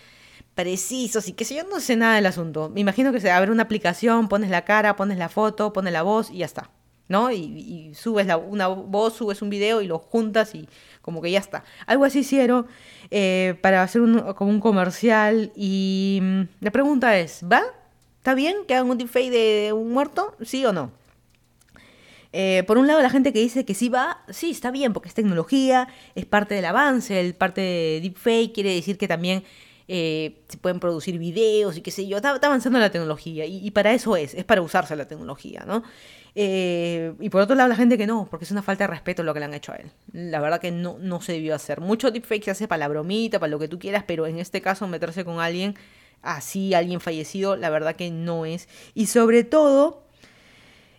precisos 0.56 1.28
y 1.28 1.34
que 1.34 1.46
sé 1.46 1.56
yo, 1.56 1.64
no 1.64 1.80
sé 1.80 1.96
nada 1.96 2.16
del 2.16 2.26
asunto. 2.26 2.70
Me 2.70 2.82
imagino 2.82 3.12
que 3.12 3.20
se 3.20 3.32
abre 3.32 3.52
una 3.52 3.64
aplicación, 3.64 4.28
pones 4.30 4.50
la 4.50 4.66
cara, 4.66 4.96
pones 4.96 5.18
la 5.18 5.30
foto, 5.30 5.74
pones 5.74 5.94
la 5.94 6.04
voz 6.04 6.30
y 6.32 6.40
ya 6.40 6.46
está. 6.46 6.70
¿no? 7.08 7.32
Y, 7.32 7.92
subes 7.96 8.28
una 8.48 8.68
voz, 8.68 9.16
subes 9.16 9.42
un 9.42 9.50
video 9.50 9.82
y 9.82 9.88
lo 9.88 10.00
juntas 10.00 10.56
y 10.56 10.68
como 11.02 11.22
que 11.22 11.32
ya 11.32 11.40
está. 11.40 11.64
Algo 11.86 12.06
así 12.06 12.20
hicieron 12.20 12.68
eh, 13.12 13.56
para 13.62 13.84
hacer 13.84 14.02
un, 14.02 14.34
como 14.34 14.50
un 14.50 14.60
comercial 14.60 15.52
y 15.56 16.20
mm, 16.22 16.42
la 16.62 16.72
pregunta 16.72 17.18
es, 17.20 17.42
¿va? 17.52 17.62
¿Está 18.18 18.34
bien 18.36 18.58
que 18.68 18.74
hagan 18.74 18.90
un 18.90 18.98
deepfake 18.98 19.30
de 19.30 19.74
un 19.74 19.92
muerto? 19.92 20.36
¿Sí 20.44 20.66
o 20.66 20.72
no? 20.72 20.92
Eh, 22.32 22.64
por 22.66 22.80
un 22.80 22.88
lado, 22.88 23.02
la 23.02 23.12
gente 23.12 23.32
que 23.32 23.40
dice 23.40 23.64
que 23.64 23.76
sí 23.76 23.90
va, 23.90 24.24
sí, 24.30 24.50
está 24.50 24.72
bien, 24.72 24.92
porque 24.92 25.08
es 25.08 25.14
tecnología, 25.14 25.88
es 26.16 26.26
parte 26.26 26.56
del 26.56 26.66
avance, 26.66 27.20
el 27.20 27.36
parte 27.36 27.62
de 27.62 28.00
deepfake 28.02 28.54
quiere 28.54 28.74
decir 28.74 28.98
que 28.98 29.08
también 29.08 29.44
eh, 29.88 30.42
se 30.48 30.58
pueden 30.58 30.80
producir 30.80 31.18
videos 31.18 31.78
y 31.78 31.82
qué 31.82 31.92
sé 31.92 32.08
yo, 32.08 32.18
está, 32.18 32.32
avanzando 32.42 32.80
la 32.80 32.90
tecnología 32.92 33.46
y, 33.46 33.70
para 33.72 33.94
eso 33.94 34.16
es, 34.16 34.34
es 34.34 34.44
para 34.44 34.62
usarse 34.62 34.96
la 34.96 35.08
tecnología, 35.08 35.64
¿no? 35.66 35.84
Eh, 36.36 37.14
y 37.20 37.30
por 37.30 37.42
otro 37.42 37.56
lado, 37.56 37.70
la 37.70 37.76
gente 37.76 37.98
que 37.98 38.08
no, 38.08 38.28
porque 38.30 38.46
es 38.46 38.52
una 38.52 38.64
falta 38.64 38.86
de 38.86 38.88
respeto 38.88 39.22
lo 39.24 39.34
que 39.34 39.40
le 39.40 39.46
han 39.46 39.54
hecho 39.54 39.72
a 39.72 39.76
él. 39.76 39.92
La 40.14 40.40
verdad 40.40 40.60
que 40.60 40.72
no, 40.72 40.98
no 41.00 41.22
se 41.22 41.34
debió 41.34 41.54
hacer. 41.54 41.80
Mucho 41.80 42.10
deepfake 42.10 42.46
se 42.46 42.52
hace 42.52 42.68
para 42.68 42.80
la 42.80 42.88
bromita, 42.88 43.40
para 43.40 43.52
lo 43.52 43.60
que 43.60 43.68
tú 43.68 43.78
quieras, 43.78 44.04
pero 44.08 44.26
en 44.26 44.40
este 44.40 44.62
caso 44.62 44.88
meterse 44.88 45.24
con 45.26 45.40
alguien 45.40 45.76
así, 46.24 46.74
alguien 46.74 47.02
fallecido, 47.02 47.56
la 47.56 47.70
verdad 47.70 47.96
que 47.96 48.10
no 48.10 48.46
es. 48.46 48.68
Y 48.96 49.08
sobre 49.08 49.44
todo 49.44 50.04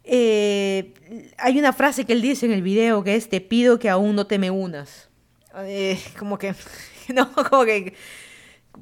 eh, 0.05 0.93
hay 1.39 1.59
una 1.59 1.73
frase 1.73 2.05
que 2.05 2.13
él 2.13 2.23
dice 2.23 2.47
en 2.47 2.53
el 2.53 2.63
video 2.63 3.03
que 3.03 3.17
es, 3.17 3.29
te 3.29 3.41
pido 3.41 3.79
que 3.79 3.89
aún 3.89 4.15
no 4.15 4.27
te 4.27 4.39
me 4.39 4.51
unas. 4.51 5.09
Eh, 5.57 5.99
como 6.19 6.39
que, 6.39 6.55
no, 7.15 7.33
como 7.33 7.65
que 7.65 7.95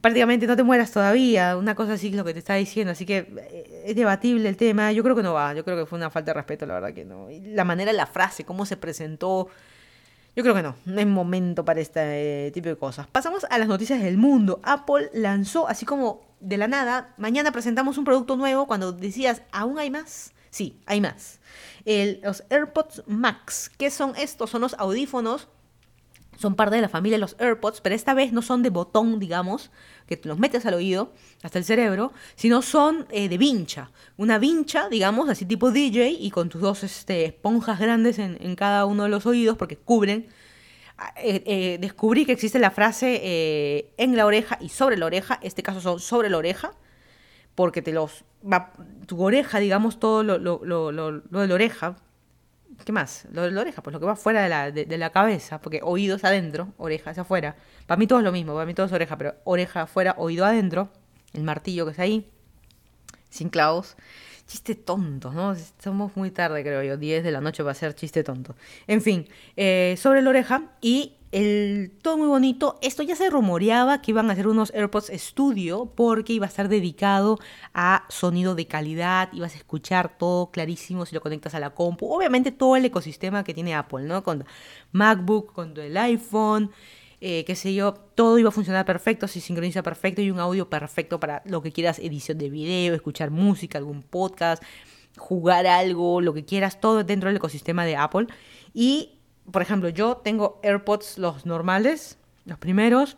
prácticamente 0.00 0.46
no 0.46 0.56
te 0.56 0.62
mueras 0.62 0.90
todavía, 0.90 1.56
una 1.56 1.74
cosa 1.74 1.94
así 1.94 2.08
es 2.08 2.14
lo 2.14 2.24
que 2.24 2.32
te 2.32 2.38
está 2.38 2.54
diciendo, 2.54 2.92
así 2.92 3.04
que 3.06 3.18
eh, 3.50 3.84
es 3.86 3.96
debatible 3.96 4.48
el 4.48 4.56
tema, 4.56 4.92
yo 4.92 5.02
creo 5.02 5.14
que 5.14 5.22
no 5.22 5.34
va, 5.34 5.54
yo 5.54 5.64
creo 5.64 5.76
que 5.76 5.86
fue 5.86 5.98
una 5.98 6.10
falta 6.10 6.30
de 6.30 6.34
respeto, 6.34 6.66
la 6.66 6.74
verdad 6.74 6.94
que 6.94 7.04
no. 7.04 7.28
la 7.30 7.64
manera 7.64 7.92
la 7.92 8.06
frase, 8.06 8.44
cómo 8.44 8.66
se 8.66 8.76
presentó, 8.76 9.48
yo 10.34 10.42
creo 10.42 10.54
que 10.54 10.62
no, 10.62 10.76
no 10.86 11.00
es 11.00 11.06
momento 11.06 11.64
para 11.64 11.80
este 11.80 12.50
tipo 12.54 12.70
de 12.70 12.76
cosas. 12.76 13.06
Pasamos 13.06 13.44
a 13.50 13.58
las 13.58 13.68
noticias 13.68 14.00
del 14.02 14.16
mundo. 14.16 14.60
Apple 14.62 15.10
lanzó, 15.12 15.68
así 15.68 15.84
como 15.84 16.22
de 16.40 16.56
la 16.56 16.68
nada, 16.68 17.12
mañana 17.18 17.52
presentamos 17.52 17.98
un 17.98 18.04
producto 18.04 18.36
nuevo 18.36 18.66
cuando 18.66 18.92
decías, 18.92 19.42
aún 19.52 19.78
hay 19.78 19.90
más. 19.90 20.32
Sí, 20.50 20.80
hay 20.86 21.02
más. 21.02 21.38
los 22.22 22.44
AirPods 22.48 23.02
Max. 23.06 23.70
¿Qué 23.76 23.90
son 23.90 24.14
estos? 24.16 24.48
Son 24.50 24.62
los 24.62 24.74
audífonos. 24.78 25.48
Son 26.42 26.56
parte 26.56 26.74
de 26.74 26.82
la 26.82 26.88
familia 26.88 27.18
de 27.18 27.20
los 27.20 27.36
AirPods, 27.38 27.80
pero 27.82 27.94
esta 27.94 28.14
vez 28.14 28.32
no 28.32 28.42
son 28.42 28.64
de 28.64 28.70
botón, 28.70 29.20
digamos, 29.20 29.70
que 30.08 30.20
los 30.24 30.40
metes 30.40 30.66
al 30.66 30.74
oído, 30.74 31.12
hasta 31.44 31.56
el 31.60 31.64
cerebro, 31.64 32.12
sino 32.34 32.62
son 32.62 33.06
eh, 33.12 33.28
de 33.28 33.38
vincha. 33.38 33.92
Una 34.16 34.38
vincha, 34.38 34.88
digamos, 34.88 35.30
así 35.30 35.44
tipo 35.44 35.70
DJ, 35.70 36.10
y 36.10 36.32
con 36.32 36.48
tus 36.48 36.60
dos 36.60 36.82
este, 36.82 37.26
esponjas 37.26 37.78
grandes 37.78 38.18
en, 38.18 38.56
cada 38.56 38.86
uno 38.86 39.04
de 39.04 39.08
los 39.08 39.24
oídos, 39.24 39.56
porque 39.56 39.76
cubren. 39.76 40.26
Ah, 40.98 41.14
eh, 41.16 41.44
eh, 41.46 41.78
descubrí 41.80 42.26
que 42.26 42.32
existe 42.32 42.58
la 42.58 42.72
frase 42.72 43.92
en 43.96 44.16
la 44.16 44.26
oreja 44.26 44.58
y 44.60 44.68
sobre 44.68 44.96
la 44.96 45.06
oreja. 45.06 45.38
Este 45.42 45.62
caso 45.62 45.80
son 45.80 46.00
sobre 46.00 46.28
la 46.28 46.38
oreja 46.38 46.72
porque 47.54 47.82
te 47.82 47.92
los 47.92 48.24
va 48.44 48.72
tu 49.06 49.22
oreja, 49.22 49.60
digamos, 49.60 50.00
todo 50.00 50.24
lo, 50.24 50.38
lo, 50.38 50.60
lo, 50.64 50.90
lo, 50.90 51.20
de 51.20 51.46
la 51.46 51.54
oreja. 51.54 51.94
¿Qué 52.84 52.92
más? 52.92 53.26
Lo 53.32 53.48
la 53.48 53.60
oreja, 53.60 53.82
pues 53.82 53.92
lo 53.92 54.00
que 54.00 54.06
va 54.06 54.16
fuera 54.16 54.42
de 54.42 54.48
la, 54.48 54.70
de, 54.70 54.98
la 54.98 55.10
cabeza, 55.10 55.60
porque 55.60 55.80
oídos 55.82 56.24
adentro, 56.24 56.72
orejas 56.78 57.18
afuera. 57.18 57.56
Para 57.86 57.98
mí 57.98 58.06
todo 58.06 58.18
es 58.18 58.24
lo 58.24 58.32
mismo, 58.32 58.54
para 58.54 58.66
mí 58.66 58.74
todo 58.74 58.86
es 58.86 58.92
oreja, 58.92 59.16
pero 59.16 59.34
oreja 59.44 59.82
afuera, 59.82 60.14
oído 60.18 60.44
adentro, 60.44 60.90
el 61.32 61.44
martillo 61.44 61.86
que 61.86 61.92
es 61.92 61.98
ahí, 61.98 62.30
sin 63.30 63.48
clavos. 63.50 63.96
Chiste 64.46 64.74
tonto, 64.74 65.32
¿no? 65.32 65.52
Estamos 65.52 66.16
muy 66.16 66.30
tarde, 66.30 66.62
creo 66.62 66.82
yo, 66.82 66.96
10 66.96 67.22
de 67.22 67.30
la 67.30 67.40
noche 67.40 67.62
va 67.62 67.70
a 67.70 67.74
ser 67.74 67.94
chiste 67.94 68.24
tonto. 68.24 68.56
En 68.86 69.00
fin, 69.00 69.28
eh, 69.56 69.94
sobre 69.96 70.20
la 70.20 70.30
oreja 70.30 70.72
y 70.80 71.16
el, 71.32 71.92
todo 72.02 72.18
muy 72.18 72.28
bonito. 72.28 72.78
Esto 72.82 73.02
ya 73.02 73.16
se 73.16 73.30
rumoreaba 73.30 74.02
que 74.02 74.10
iban 74.10 74.28
a 74.28 74.34
hacer 74.34 74.46
unos 74.46 74.72
AirPods 74.74 75.10
Studio 75.14 75.92
porque 75.96 76.34
iba 76.34 76.46
a 76.46 76.48
estar 76.48 76.68
dedicado 76.68 77.38
a 77.72 78.04
sonido 78.10 78.54
de 78.54 78.66
calidad, 78.66 79.30
ibas 79.32 79.54
a 79.54 79.56
escuchar 79.56 80.18
todo 80.18 80.50
clarísimo 80.50 81.06
si 81.06 81.14
lo 81.14 81.22
conectas 81.22 81.54
a 81.54 81.60
la 81.60 81.70
compu. 81.70 82.06
Obviamente 82.06 82.52
todo 82.52 82.76
el 82.76 82.84
ecosistema 82.84 83.44
que 83.44 83.54
tiene 83.54 83.74
Apple, 83.74 84.04
¿no? 84.04 84.22
Con 84.22 84.44
MacBook, 84.92 85.52
con 85.54 85.76
el 85.78 85.96
iPhone, 85.96 86.70
eh, 87.22 87.44
qué 87.46 87.56
sé 87.56 87.72
yo, 87.72 87.94
todo 87.94 88.38
iba 88.38 88.50
a 88.50 88.52
funcionar 88.52 88.84
perfecto, 88.84 89.26
se 89.26 89.40
sincroniza 89.40 89.82
perfecto 89.82 90.20
y 90.20 90.30
un 90.30 90.38
audio 90.38 90.68
perfecto 90.68 91.18
para 91.18 91.42
lo 91.46 91.62
que 91.62 91.72
quieras, 91.72 91.98
edición 91.98 92.36
de 92.36 92.50
video, 92.50 92.94
escuchar 92.94 93.30
música, 93.30 93.78
algún 93.78 94.02
podcast, 94.02 94.62
jugar 95.16 95.66
algo, 95.66 96.20
lo 96.20 96.34
que 96.34 96.44
quieras, 96.44 96.78
todo 96.80 97.04
dentro 97.04 97.28
del 97.28 97.36
ecosistema 97.36 97.86
de 97.86 97.96
Apple. 97.96 98.26
Y 98.74 99.21
por 99.50 99.62
ejemplo, 99.62 99.88
yo 99.88 100.18
tengo 100.18 100.60
AirPods 100.62 101.18
los 101.18 101.46
normales, 101.46 102.18
los 102.44 102.58
primeros, 102.58 103.16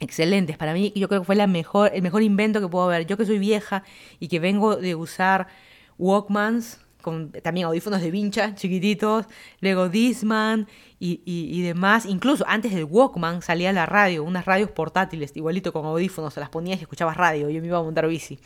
excelentes. 0.00 0.56
Para 0.56 0.72
mí, 0.72 0.92
yo 0.96 1.08
creo 1.08 1.20
que 1.20 1.26
fue 1.26 1.46
mejor, 1.46 1.90
el 1.94 2.02
mejor 2.02 2.22
invento 2.22 2.60
que 2.60 2.68
puedo 2.68 2.86
haber. 2.86 3.06
Yo 3.06 3.16
que 3.16 3.26
soy 3.26 3.38
vieja 3.38 3.84
y 4.18 4.28
que 4.28 4.40
vengo 4.40 4.76
de 4.76 4.94
usar 4.94 5.48
Walkmans, 5.98 6.80
con 7.00 7.30
también 7.30 7.66
audífonos 7.66 8.02
de 8.02 8.10
vincha 8.10 8.54
chiquititos, 8.54 9.26
luego 9.60 9.88
Disman 9.88 10.68
y, 11.02 11.62
demás. 11.62 12.04
Incluso 12.04 12.44
antes 12.46 12.74
del 12.74 12.84
Walkman 12.84 13.40
salía 13.40 13.72
la 13.72 13.86
radio, 13.86 14.22
unas 14.22 14.44
radios 14.44 14.70
portátiles, 14.70 15.34
igualito 15.34 15.72
con 15.72 15.86
audífonos, 15.86 16.34
se 16.34 16.40
las 16.40 16.50
ponías 16.50 16.78
y 16.78 16.82
escuchabas 16.82 17.16
radio. 17.16 17.48
Yo 17.48 17.60
me 17.62 17.68
iba 17.68 17.78
a 17.78 17.82
montar 17.82 18.06
bici. 18.06 18.38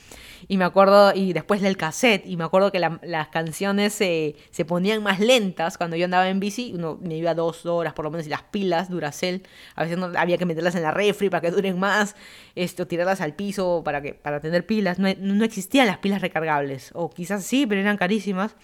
Y 0.46 0.56
me 0.56 0.64
acuerdo, 0.64 1.12
y 1.14 1.32
después 1.32 1.60
del 1.60 1.76
cassette, 1.76 2.24
y 2.26 2.36
me 2.36 2.44
acuerdo 2.44 2.70
que 2.70 2.78
las 2.78 3.28
canciones 3.28 3.92
se, 3.92 4.36
se 4.52 4.64
ponían 4.64 5.02
más 5.02 5.18
lentas 5.18 5.76
cuando 5.76 5.96
yo 5.96 6.04
andaba 6.04 6.28
en 6.28 6.38
bici. 6.38 6.72
Uno 6.74 6.96
me 7.02 7.16
iba 7.16 7.34
dos 7.34 7.66
horas 7.66 7.92
por 7.92 8.04
lo 8.04 8.12
menos, 8.12 8.26
y 8.26 8.30
las 8.30 8.44
pilas 8.44 8.88
Duracell, 8.88 9.42
a 9.74 9.82
veces 9.82 9.98
no, 9.98 10.12
había 10.16 10.38
que 10.38 10.46
meterlas 10.46 10.76
en 10.76 10.82
la 10.82 10.92
refri 10.92 11.30
para 11.30 11.40
que 11.40 11.50
duren 11.50 11.76
más, 11.78 12.14
esto, 12.54 12.86
tirarlas 12.86 13.20
al 13.20 13.34
piso 13.34 13.82
para, 13.84 14.00
que, 14.00 14.14
para 14.14 14.40
tener 14.40 14.64
pilas. 14.64 15.00
No, 15.00 15.08
no 15.18 15.44
existían 15.44 15.88
las 15.88 15.98
pilas 15.98 16.22
recargables, 16.22 16.92
o 16.94 17.10
quizás 17.10 17.44
sí, 17.44 17.66
pero 17.66 17.80
eran 17.80 17.96
carísimas. 17.96 18.54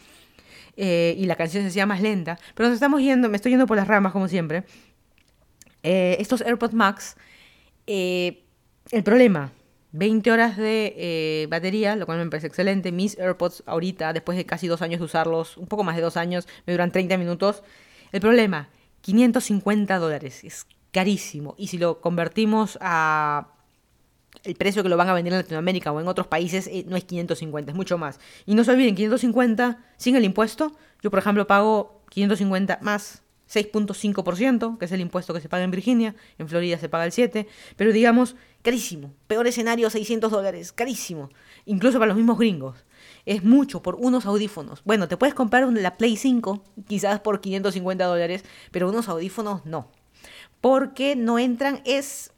Eh, 0.77 1.15
y 1.19 1.27
la 1.27 1.37
canción 1.37 1.63
se 1.63 1.69
hacía 1.69 1.87
más 1.87 2.01
lenta. 2.01 2.39
Pero 2.55 2.69
nos 2.69 2.75
estamos 2.75 3.01
yendo, 3.01 3.29
me 3.29 3.37
estoy 3.37 3.53
yendo 3.53 3.67
por 3.67 3.77
las 3.77 3.89
ramas 3.89 4.13
como 4.13 4.29
siempre. 4.29 4.65
Eh, 5.83 6.17
estos 6.19 6.41
AirPods 6.43 6.75
Max, 6.75 7.17
eh, 7.87 8.45
el 8.91 9.03
problema, 9.03 9.53
20 9.93 10.31
horas 10.31 10.57
de 10.57 11.47
batería, 11.51 11.97
lo 11.97 12.07
cual 12.07 12.19
me 12.19 12.31
parece 12.31 12.47
excelente. 12.47 12.93
Mis 12.93 13.19
AirPods 13.19 13.63
ahorita, 13.67 14.13
después 14.13 14.37
de 14.39 14.47
casi 14.47 14.69
dos 14.69 14.83
años 14.83 15.01
de 15.01 15.07
usarlos, 15.07 15.57
un 15.57 15.67
poco 15.67 15.85
más 15.85 15.97
de 15.97 16.03
dos 16.03 16.17
años, 16.17 16.47
me 16.67 16.73
duran 16.73 16.91
30 16.91 17.17
minutos. 17.19 17.63
El 18.13 18.21
problema, 18.21 18.69
550 19.01 19.99
dólares, 19.99 20.45
es 20.45 20.67
carísimo. 20.93 21.55
Y 21.59 21.69
si 21.69 21.79
lo 21.79 22.01
convertimos 22.01 22.79
a 22.81 23.49
el 24.45 24.55
precio 24.55 24.83
que 24.83 24.89
lo 24.89 24.97
van 24.97 25.09
a 25.09 25.15
vender 25.15 25.33
en 25.33 25.39
Latinoamérica 25.41 25.93
o 25.93 26.01
en 26.01 26.09
otros 26.09 26.27
países 26.27 26.67
eh, 26.67 26.85
no 26.89 26.97
es 26.97 27.05
550, 27.05 27.73
es 27.73 27.77
mucho 27.77 27.99
más. 27.99 28.21
Y 28.47 28.55
no 28.55 28.65
se 28.65 28.73
olviden, 28.73 28.95
550 28.95 29.79
sin 29.97 30.17
el 30.17 30.25
impuesto, 30.25 30.73
yo 31.03 31.11
por 31.11 31.19
ejemplo 31.19 31.47
pago 31.47 32.03
550 32.11 32.79
más 32.83 33.23
6.5%, 33.53 34.79
que 34.79 34.85
es 34.85 34.93
el 34.93 35.01
impuesto 35.01 35.35
que 35.35 35.41
se 35.41 35.49
paga 35.49 35.65
en 35.65 35.71
Virginia, 35.71 36.15
en 36.39 36.49
Florida 36.49 36.79
se 36.79 36.89
paga 36.89 37.05
el 37.05 37.13
7%, 37.13 37.47
pero 37.77 37.93
digamos, 37.93 38.37
carísimo. 38.63 39.13
Peor 39.27 39.47
escenario, 39.47 39.91
600 39.91 40.31
dólares, 40.31 40.73
carísimo. 40.73 41.31
Incluso 41.67 41.99
para 41.99 42.09
los 42.09 42.17
mismos 42.17 42.39
gringos. 42.39 42.85
Es 43.27 43.43
mucho 43.43 43.83
por 43.83 43.97
unos 43.97 44.25
audífonos. 44.25 44.83
Bueno, 44.85 45.09
te 45.09 45.17
puedes 45.17 45.35
comprar 45.35 45.67
la 45.73 45.97
Play 45.97 46.17
5, 46.17 46.63
quizás 46.87 47.21
por 47.21 47.41
550 47.41 48.05
dólares, 48.05 48.45
pero 48.71 48.89
unos 48.89 49.09
audífonos 49.09 49.67
no. 49.67 49.91
Porque 50.61 51.17
no 51.17 51.39
entran, 51.39 51.83
es 51.85 52.33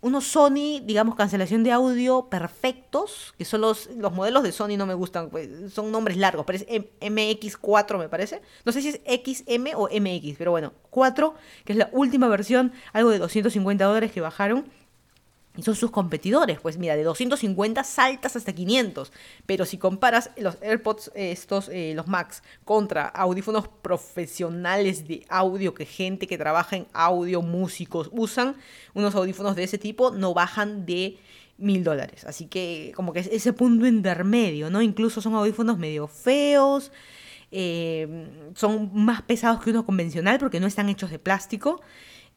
unos 0.00 0.26
Sony, 0.26 0.80
digamos, 0.84 1.16
cancelación 1.16 1.64
de 1.64 1.72
audio 1.72 2.28
perfectos, 2.28 3.34
que 3.36 3.44
son 3.44 3.62
los, 3.62 3.88
los 3.96 4.12
modelos 4.12 4.42
de 4.42 4.52
Sony 4.52 4.76
no 4.76 4.86
me 4.86 4.94
gustan, 4.94 5.28
pues, 5.28 5.72
son 5.72 5.90
nombres 5.90 6.16
largos, 6.16 6.46
pero 6.46 6.58
es 6.58 6.66
MX4 6.68 7.98
me 7.98 8.08
parece. 8.08 8.40
No 8.64 8.72
sé 8.72 8.80
si 8.82 8.88
es 8.88 9.00
XM 9.04 9.74
o 9.74 9.88
MX, 9.88 10.36
pero 10.38 10.52
bueno, 10.52 10.72
4, 10.90 11.34
que 11.64 11.72
es 11.72 11.78
la 11.78 11.90
última 11.92 12.28
versión, 12.28 12.72
algo 12.92 13.10
de 13.10 13.18
250 13.18 13.84
dólares 13.84 14.12
que 14.12 14.20
bajaron 14.20 14.66
y 15.58 15.62
son 15.62 15.74
sus 15.74 15.90
competidores. 15.90 16.60
Pues 16.60 16.78
mira, 16.78 16.96
de 16.96 17.02
250 17.02 17.82
saltas 17.82 18.36
hasta 18.36 18.52
500. 18.52 19.12
Pero 19.44 19.66
si 19.66 19.76
comparas 19.76 20.30
los 20.36 20.56
AirPods, 20.62 21.10
estos, 21.16 21.68
eh, 21.68 21.94
los 21.96 22.06
Max, 22.06 22.44
contra 22.64 23.06
audífonos 23.08 23.66
profesionales 23.66 25.08
de 25.08 25.26
audio 25.28 25.74
que 25.74 25.84
gente 25.84 26.28
que 26.28 26.38
trabaja 26.38 26.76
en 26.76 26.86
audio, 26.92 27.42
músicos 27.42 28.08
usan, 28.12 28.54
unos 28.94 29.16
audífonos 29.16 29.56
de 29.56 29.64
ese 29.64 29.78
tipo 29.78 30.12
no 30.12 30.32
bajan 30.32 30.86
de 30.86 31.18
mil 31.56 31.82
dólares. 31.82 32.24
Así 32.24 32.46
que 32.46 32.92
como 32.94 33.12
que 33.12 33.18
es 33.18 33.26
ese 33.26 33.52
punto 33.52 33.84
intermedio, 33.84 34.70
¿no? 34.70 34.80
Incluso 34.80 35.20
son 35.20 35.34
audífonos 35.34 35.76
medio 35.76 36.06
feos. 36.06 36.92
Eh, 37.50 38.28
son 38.54 38.90
más 38.92 39.22
pesados 39.22 39.60
que 39.64 39.70
uno 39.70 39.84
convencional 39.84 40.38
porque 40.38 40.60
no 40.60 40.68
están 40.68 40.88
hechos 40.88 41.10
de 41.10 41.18
plástico. 41.18 41.80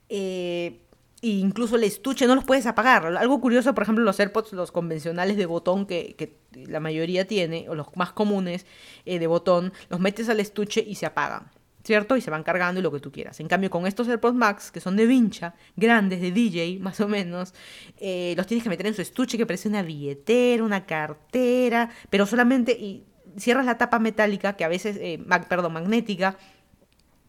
Eh, 0.10 0.80
e 1.22 1.30
incluso 1.30 1.76
el 1.76 1.84
estuche 1.84 2.26
no 2.26 2.36
los 2.36 2.44
puedes 2.44 2.66
apagar. 2.66 3.06
Algo 3.06 3.40
curioso, 3.40 3.74
por 3.76 3.84
ejemplo, 3.84 4.04
los 4.04 4.20
AirPods, 4.20 4.54
los 4.54 4.72
convencionales 4.72 5.38
de 5.38 5.46
botón 5.46 5.86
que, 5.86 6.38
la 6.54 6.80
mayoría 6.80 7.28
tiene, 7.28 7.70
o 7.70 7.76
los 7.76 7.88
más 7.96 8.12
comunes 8.12 8.66
eh, 9.06 9.20
de 9.20 9.28
botón, 9.28 9.72
los 9.90 10.00
metes 10.00 10.30
al 10.30 10.40
estuche 10.40 10.84
y 10.86 10.96
se 10.96 11.06
apagan. 11.06 11.52
¿Cierto? 11.84 12.16
Y 12.16 12.22
se 12.22 12.30
van 12.30 12.44
cargando 12.44 12.80
y 12.80 12.84
lo 12.84 12.92
que 12.92 13.00
tú 13.00 13.12
quieras. 13.12 13.40
En 13.40 13.48
cambio, 13.48 13.72
con 13.72 13.88
estos 13.88 14.08
AirPods 14.08 14.36
Max, 14.36 14.70
que 14.72 14.80
son 14.80 14.96
de 14.96 15.08
vincha, 15.08 15.56
grandes, 15.76 16.22
de 16.22 16.32
DJ, 16.32 16.78
más 16.80 17.00
o 17.00 17.08
menos, 17.08 17.56
eh, 17.98 18.36
los 18.38 18.46
tienes 18.46 18.64
que 18.64 18.70
meter 18.70 18.86
en 18.86 18.94
su 18.94 19.02
estuche 19.02 19.36
que 19.36 19.48
parece 19.48 19.68
una 19.68 19.82
billetera, 19.82 20.64
una 20.64 20.86
cartera, 20.86 21.90
pero 22.12 22.28
solamente 22.28 22.74
y 22.74 23.04
cierras 23.38 23.66
la 23.66 23.78
tapa 23.78 23.98
metálica, 23.98 24.54
que 24.54 24.64
a 24.64 24.68
veces, 24.68 24.98
eh, 25.00 25.20
perdón, 25.50 25.74
magnética, 25.74 26.38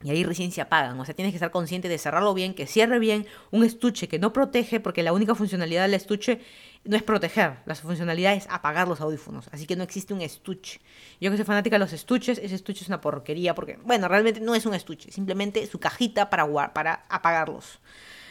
y 0.02 0.10
ahí 0.10 0.24
recién 0.24 0.52
se 0.52 0.60
apagan. 0.60 0.98
O 0.98 1.04
sea, 1.04 1.14
tienes 1.14 1.32
que 1.32 1.36
estar 1.36 1.50
consciente 1.50 1.88
de 1.88 1.98
cerrarlo 1.98 2.34
bien, 2.34 2.54
que 2.54 2.66
cierre 2.66 2.98
bien 2.98 3.26
un 3.50 3.64
estuche 3.64 4.08
que 4.08 4.18
no 4.18 4.32
protege, 4.32 4.80
porque 4.80 5.02
la 5.02 5.12
única 5.12 5.34
funcionalidad 5.34 5.82
del 5.82 5.94
estuche 5.94 6.40
no 6.84 6.96
es 6.96 7.02
proteger, 7.02 7.58
la 7.64 7.74
funcionalidad 7.74 8.34
es 8.34 8.46
apagar 8.50 8.88
los 8.88 9.00
audífonos. 9.00 9.48
Así 9.52 9.66
que 9.66 9.76
no 9.76 9.84
existe 9.84 10.14
un 10.14 10.20
estuche. 10.20 10.80
Yo 11.20 11.30
que 11.30 11.36
soy 11.36 11.46
fanática 11.46 11.76
de 11.76 11.80
los 11.80 11.92
estuches, 11.92 12.38
ese 12.38 12.54
estuche 12.54 12.82
es 12.82 12.88
una 12.88 13.00
porquería, 13.00 13.54
porque, 13.54 13.78
bueno, 13.84 14.08
realmente 14.08 14.40
no 14.40 14.54
es 14.54 14.66
un 14.66 14.74
estuche, 14.74 15.12
simplemente 15.12 15.66
su 15.66 15.78
cajita 15.78 16.28
para, 16.30 16.72
para 16.72 17.04
apagarlos. 17.08 17.78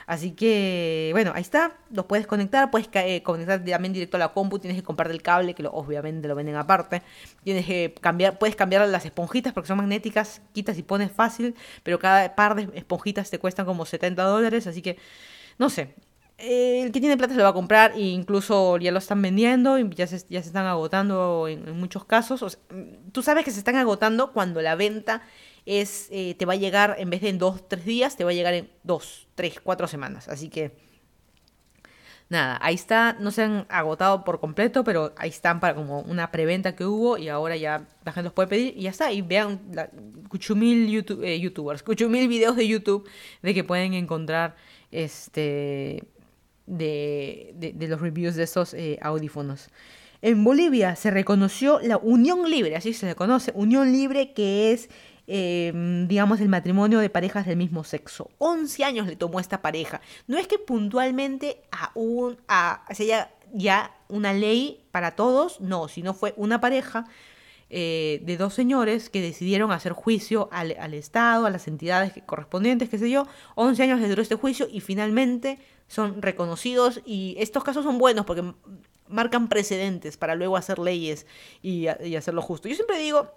Así 0.08 0.32
que, 0.32 1.10
bueno, 1.14 1.32
ahí 1.36 1.42
está, 1.42 1.78
los 1.92 2.06
puedes 2.06 2.28
conectar, 2.28 2.72
puedes 2.72 2.90
eh, 2.94 3.24
conectar 3.24 3.64
también 3.64 3.94
directo 3.94 4.18
a 4.18 4.20
la 4.20 4.30
compu, 4.30 4.60
tienes 4.60 4.80
que 4.80 4.84
comprar 4.84 5.12
el 5.12 5.22
cable, 5.22 5.54
que 5.54 5.66
obviamente 5.72 6.28
lo 6.28 6.36
venden 6.36 6.56
aparte. 6.56 7.02
Tienes 7.44 7.66
que 7.66 7.94
cambiar, 8.02 8.38
puedes 8.40 8.56
cambiar 8.56 8.88
las 8.88 9.06
esponjitas 9.06 9.54
porque 9.54 9.68
son 9.68 9.78
magnéticas, 9.78 10.42
quitas 10.54 10.78
y 10.78 10.84
pones 10.84 11.12
fácil, 11.12 11.56
pero 11.84 12.00
cada 12.00 12.36
par 12.36 12.56
de 12.56 12.70
esponjitas 12.78 13.30
te 13.30 13.40
cuestan 13.40 13.66
como 13.66 13.86
70 13.86 14.24
dólares, 14.24 14.68
así 14.68 14.82
que, 14.82 14.98
no 15.58 15.70
sé, 15.70 15.96
el 16.42 16.92
que 16.92 17.00
tiene 17.00 17.18
plata 17.18 17.34
se 17.34 17.38
lo 17.38 17.44
va 17.44 17.50
a 17.50 17.54
comprar 17.54 17.94
e 17.96 18.02
incluso 18.02 18.78
ya 18.78 18.92
lo 18.92 18.98
están 18.98 19.22
vendiendo 19.22 19.78
y 19.78 19.88
ya 19.94 20.08
se, 20.08 20.18
ya 20.30 20.42
se 20.42 20.48
están 20.48 20.66
agotando 20.66 21.48
en, 21.48 21.78
muchos 21.78 22.06
casos. 22.06 22.58
tú 23.12 23.22
sabes 23.22 23.46
que 23.46 23.52
se 23.52 23.60
están 23.60 23.76
agotando 23.76 24.32
cuando 24.34 24.62
la 24.62 24.76
venta 24.76 25.22
es 25.66 26.08
eh, 26.12 26.36
te 26.36 26.46
va 26.46 26.54
a 26.54 26.58
llegar 26.58 26.96
en 26.98 27.10
vez 27.10 27.22
de 27.22 27.30
en 27.30 27.38
dos, 27.38 27.68
tres 27.68 27.86
días, 27.86 28.16
te 28.16 28.24
va 28.24 28.32
a 28.32 28.34
llegar 28.34 28.54
en 28.54 28.70
dos, 28.84 29.28
tres, 29.36 29.60
cuatro 29.62 29.88
semanas. 29.88 30.28
Así 30.28 30.50
que 30.50 30.72
nada, 32.30 32.58
ahí 32.62 32.76
está, 32.76 33.14
no 33.20 33.32
se 33.32 33.44
han 33.44 33.66
agotado 33.70 34.24
por 34.24 34.40
completo, 34.40 34.84
pero 34.84 35.14
ahí 35.18 35.30
están 35.30 35.60
para 35.60 35.76
como 35.76 36.00
una 36.02 36.32
preventa 36.32 36.76
que 36.76 36.86
hubo 36.86 37.18
y 37.18 37.28
ahora 37.28 37.58
ya 37.58 37.88
la 38.06 38.14
gente 38.14 38.26
los 38.26 38.34
puede 38.34 38.48
pedir 38.48 38.74
y 38.78 38.84
ya 38.84 38.90
está. 38.90 39.12
Y 39.12 39.22
vean 39.22 39.62
la, 39.74 39.90
cuchumil 40.30 40.90
YouTube, 40.90 41.24
eh, 41.24 41.40
youtubers, 41.40 41.84
cuchumil 41.84 42.28
videos 42.28 42.56
de 42.56 42.68
YouTube 42.68 43.08
de 43.42 43.54
que 43.54 43.64
pueden 43.64 43.94
encontrar 43.94 44.56
este 44.92 46.04
de, 46.66 47.54
de, 47.56 47.88
los 47.88 48.00
reviews 48.00 48.36
de 48.36 48.44
estos 48.44 48.74
eh, 48.74 48.98
audífonos. 49.02 49.70
En 50.22 50.44
Bolivia 50.44 50.96
se 50.96 51.12
reconoció 51.12 51.80
la 51.82 51.98
unión 51.98 52.50
libre, 52.50 52.76
así 52.76 52.94
se 52.94 53.08
le 53.08 53.16
conoce, 53.16 53.52
unión 53.56 53.92
libre 53.92 54.34
que 54.34 54.72
es 54.72 54.90
Em, 55.28 56.08
digamos, 56.08 56.42
el 56.42 56.50
matrimonio 56.50 57.00
de 57.00 57.10
parejas 57.10 57.46
del 57.46 57.58
mismo 57.58 57.84
sexo. 57.84 58.32
11 58.40 58.84
años 58.84 59.08
le 59.08 59.16
tomó 59.16 59.38
a 59.38 59.42
esta 59.42 59.62
pareja. 59.62 60.02
No 60.28 60.38
es 60.38 60.48
que 60.48 60.58
puntualmente 60.58 61.62
a, 61.72 62.84
sea 62.92 63.32
ya 63.54 63.96
una 64.10 64.34
ley 64.34 64.84
para 64.92 65.12
todos, 65.12 65.62
no, 65.62 65.88
sino 65.88 66.14
fue 66.14 66.34
una 66.38 66.60
pareja 66.60 67.06
eh, 67.70 68.22
de 68.26 68.36
dos 68.36 68.54
señores 68.54 69.10
que 69.10 69.22
decidieron 69.22 69.72
hacer 69.72 69.94
juicio 69.94 70.50
al, 70.52 70.72
Estado, 70.94 71.46
a 71.46 71.50
las 71.50 71.68
entidades 71.68 72.14
correspondientes, 72.26 72.90
qué 72.90 72.98
sé 72.98 73.10
yo. 73.10 73.28
11 73.56 73.84
años 73.84 74.00
les 74.00 74.10
duró 74.10 74.22
este 74.22 74.36
juicio 74.36 74.68
y 74.72 74.82
finalmente 74.82 75.60
son 75.88 76.22
reconocidos 76.22 77.02
y 77.06 77.36
estos 77.38 77.64
casos 77.64 77.86
son 77.86 77.98
buenos 78.00 78.26
porque 78.26 78.44
marcan 79.08 79.50
precedentes 79.50 80.18
para 80.18 80.36
luego 80.36 80.58
hacer 80.58 80.80
leyes 80.80 81.28
y, 81.62 81.88
y 82.04 82.16
hacerlo 82.16 82.42
justo. 82.42 82.68
Yo 82.68 82.76
siempre 82.76 82.98
digo, 82.98 83.30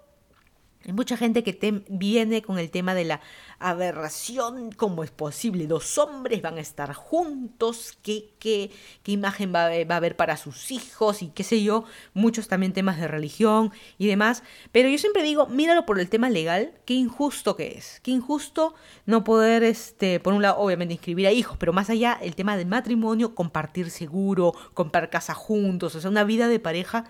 hay 0.85 0.93
mucha 0.93 1.17
gente 1.17 1.43
que 1.43 1.53
te 1.53 1.83
viene 1.89 2.41
con 2.41 2.59
el 2.59 2.69
tema 2.69 2.93
de 2.93 3.05
la 3.05 3.21
aberración, 3.57 4.71
cómo 4.71 5.03
es 5.03 5.09
posible, 5.09 5.65
dos 5.65 5.97
hombres 5.97 6.41
van 6.41 6.57
a 6.57 6.61
estar 6.61 6.93
juntos, 6.93 7.97
qué, 8.03 8.29
qué, 8.37 8.69
qué 9.01 9.11
imagen 9.11 9.53
va, 9.53 9.69
va, 9.69 9.95
a 9.95 9.97
haber 9.97 10.15
para 10.15 10.37
sus 10.37 10.71
hijos 10.71 11.21
y 11.21 11.29
qué 11.29 11.43
sé 11.43 11.63
yo, 11.63 11.85
muchos 12.13 12.47
también 12.47 12.73
temas 12.73 12.99
de 12.99 13.07
religión 13.07 13.71
y 13.97 14.07
demás, 14.07 14.43
pero 14.71 14.87
yo 14.87 14.97
siempre 14.97 15.23
digo, 15.23 15.47
míralo 15.47 15.85
por 15.85 15.99
el 15.99 16.09
tema 16.09 16.29
legal, 16.29 16.73
qué 16.85 16.93
injusto 16.93 17.55
que 17.55 17.77
es, 17.77 17.99
qué 18.03 18.11
injusto 18.11 18.75
no 19.05 19.23
poder, 19.23 19.63
este, 19.63 20.19
por 20.19 20.33
un 20.33 20.41
lado, 20.41 20.59
obviamente 20.59 20.93
inscribir 20.93 21.27
a 21.27 21.31
hijos, 21.31 21.57
pero 21.57 21.73
más 21.73 21.89
allá, 21.89 22.19
el 22.21 22.35
tema 22.35 22.57
del 22.57 22.67
matrimonio, 22.67 23.33
compartir 23.33 23.89
seguro, 23.89 24.53
comprar 24.73 25.09
casa 25.09 25.33
juntos, 25.33 25.95
o 25.95 26.01
sea, 26.01 26.11
una 26.11 26.23
vida 26.23 26.47
de 26.47 26.59
pareja 26.59 27.05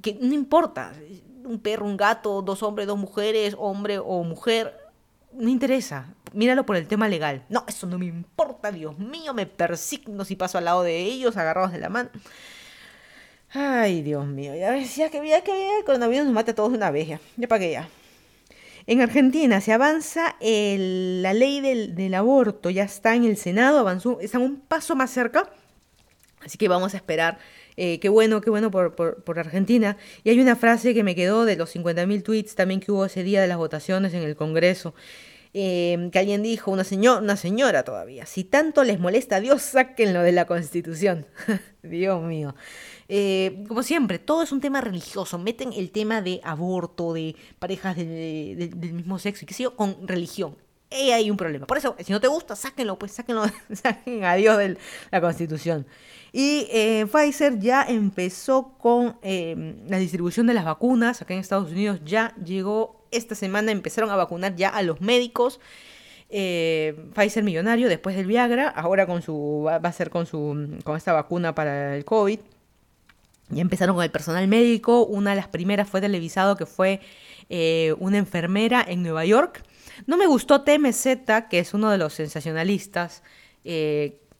que 0.00 0.18
no 0.20 0.32
importa, 0.34 0.92
un 1.44 1.58
perro, 1.58 1.86
un 1.86 1.96
gato, 1.96 2.42
dos 2.42 2.62
hombres, 2.62 2.86
dos 2.86 2.98
mujeres, 2.98 3.54
hombre 3.58 3.98
o 3.98 4.22
mujer, 4.22 4.78
no 5.32 5.48
interesa. 5.48 6.14
Míralo 6.32 6.64
por 6.64 6.76
el 6.76 6.86
tema 6.86 7.08
legal. 7.08 7.44
No, 7.48 7.64
eso 7.68 7.86
no 7.86 7.98
me 7.98 8.06
importa, 8.06 8.72
Dios 8.72 8.98
mío, 8.98 9.34
me 9.34 9.46
persigno 9.46 10.24
si 10.24 10.36
paso 10.36 10.58
al 10.58 10.64
lado 10.64 10.82
de 10.82 10.98
ellos, 10.98 11.36
agarrados 11.36 11.72
de 11.72 11.78
la 11.78 11.88
mano. 11.88 12.10
Ay, 13.54 14.02
Dios 14.02 14.26
mío, 14.26 14.54
ya 14.54 14.74
ya 14.78 15.10
que 15.10 15.28
ya 15.28 15.42
que 15.42 15.78
el 15.78 15.84
coronavirus 15.84 16.24
nos 16.24 16.34
mata 16.34 16.52
a 16.52 16.54
todos 16.54 16.72
de 16.72 16.78
una 16.78 16.90
vez, 16.90 17.08
ya, 17.08 17.20
ya 17.36 17.48
para 17.48 17.58
que 17.58 17.72
ya. 17.72 17.88
En 18.86 19.00
Argentina 19.02 19.60
se 19.60 19.72
avanza 19.72 20.36
la 20.40 21.34
ley 21.34 21.60
del, 21.60 21.94
del, 21.94 22.14
aborto, 22.14 22.70
ya 22.70 22.84
está 22.84 23.14
en 23.14 23.24
el 23.24 23.36
Senado, 23.36 23.78
avanzó, 23.78 24.20
está 24.20 24.38
un 24.38 24.56
paso 24.58 24.96
más 24.96 25.10
cerca, 25.10 25.50
así 26.44 26.58
que 26.58 26.68
vamos 26.68 26.94
a 26.94 26.96
esperar 26.96 27.38
eh, 27.76 27.98
qué 28.00 28.08
bueno, 28.08 28.40
qué 28.40 28.50
bueno 28.50 28.70
por, 28.70 28.94
por, 28.94 29.38
Argentina. 29.38 29.96
Y 30.24 30.30
hay 30.30 30.40
una 30.40 30.56
frase 30.56 30.94
que 30.94 31.02
me 31.02 31.14
quedó 31.14 31.44
de 31.44 31.56
los 31.56 31.74
50.000 31.74 32.22
tweets 32.22 32.54
también 32.54 32.80
que 32.80 32.92
hubo 32.92 33.04
ese 33.04 33.22
día 33.22 33.40
de 33.40 33.48
las 33.48 33.56
votaciones 33.56 34.14
en 34.14 34.22
el 34.22 34.36
Congreso. 34.36 34.94
Eh, 35.54 36.08
que 36.10 36.18
alguien 36.18 36.42
dijo, 36.42 36.70
una, 36.70 36.82
señor, 36.82 37.22
una 37.22 37.36
señora 37.36 37.82
todavía, 37.82 38.24
si 38.24 38.42
tanto 38.42 38.84
les 38.84 38.98
molesta 38.98 39.36
a 39.36 39.40
Dios, 39.40 39.60
sáquenlo 39.60 40.22
de 40.22 40.32
la 40.32 40.46
Constitución. 40.46 41.26
Dios 41.82 42.22
mío. 42.22 42.54
Eh, 43.08 43.64
como 43.68 43.82
siempre, 43.82 44.18
todo 44.18 44.42
es 44.42 44.52
un 44.52 44.60
tema 44.60 44.80
religioso. 44.80 45.38
Meten 45.38 45.74
el 45.74 45.90
tema 45.90 46.22
de 46.22 46.40
aborto, 46.42 47.12
de 47.12 47.36
parejas 47.58 47.96
del 47.96 48.74
mismo 48.76 49.18
sexo, 49.18 49.44
y 49.44 49.46
qué 49.46 49.54
sé 49.54 49.64
yo, 49.64 49.76
con 49.76 50.08
religión. 50.08 50.56
Y 51.00 51.10
hay 51.10 51.30
un 51.30 51.36
problema. 51.36 51.66
Por 51.66 51.78
eso, 51.78 51.96
si 52.04 52.12
no 52.12 52.20
te 52.20 52.28
gusta, 52.28 52.56
sáquenlo, 52.56 52.98
pues 52.98 53.12
sáquenlo, 53.12 53.44
saquen 53.72 54.24
a 54.24 54.34
Dios 54.34 54.58
de 54.58 54.76
la 55.10 55.20
Constitución. 55.20 55.86
Y 56.32 56.66
eh, 56.70 57.06
Pfizer 57.12 57.58
ya 57.58 57.82
empezó 57.82 58.72
con 58.78 59.16
eh, 59.22 59.76
la 59.86 59.98
distribución 59.98 60.46
de 60.46 60.54
las 60.54 60.64
vacunas. 60.64 61.20
Acá 61.20 61.34
en 61.34 61.40
Estados 61.40 61.70
Unidos 61.70 62.00
ya 62.04 62.34
llegó 62.42 63.04
esta 63.10 63.34
semana, 63.34 63.70
empezaron 63.70 64.10
a 64.10 64.16
vacunar 64.16 64.56
ya 64.56 64.70
a 64.70 64.82
los 64.82 65.02
médicos. 65.02 65.60
Eh, 66.30 66.96
Pfizer 67.14 67.44
millonario 67.44 67.90
después 67.90 68.16
del 68.16 68.24
Viagra, 68.24 68.68
ahora 68.68 69.06
con 69.06 69.20
su 69.20 69.64
va 69.66 69.76
a 69.76 69.92
ser 69.92 70.08
con 70.08 70.24
su 70.24 70.78
con 70.82 70.96
esta 70.96 71.12
vacuna 71.12 71.54
para 71.54 71.94
el 71.94 72.06
COVID. 72.06 72.40
Ya 73.50 73.60
empezaron 73.60 73.94
con 73.94 74.02
el 74.02 74.10
personal 74.10 74.48
médico. 74.48 75.04
Una 75.04 75.30
de 75.30 75.36
las 75.36 75.48
primeras 75.48 75.86
fue 75.86 76.00
televisado 76.00 76.56
que 76.56 76.64
fue 76.64 77.00
una 77.98 78.16
enfermera 78.16 78.82
en 78.88 79.02
Nueva 79.02 79.26
York. 79.26 79.62
No 80.06 80.16
me 80.16 80.26
gustó 80.26 80.62
TMZ, 80.62 81.48
que 81.50 81.58
es 81.58 81.74
uno 81.74 81.90
de 81.90 81.98
los 81.98 82.14
sensacionalistas 82.14 83.22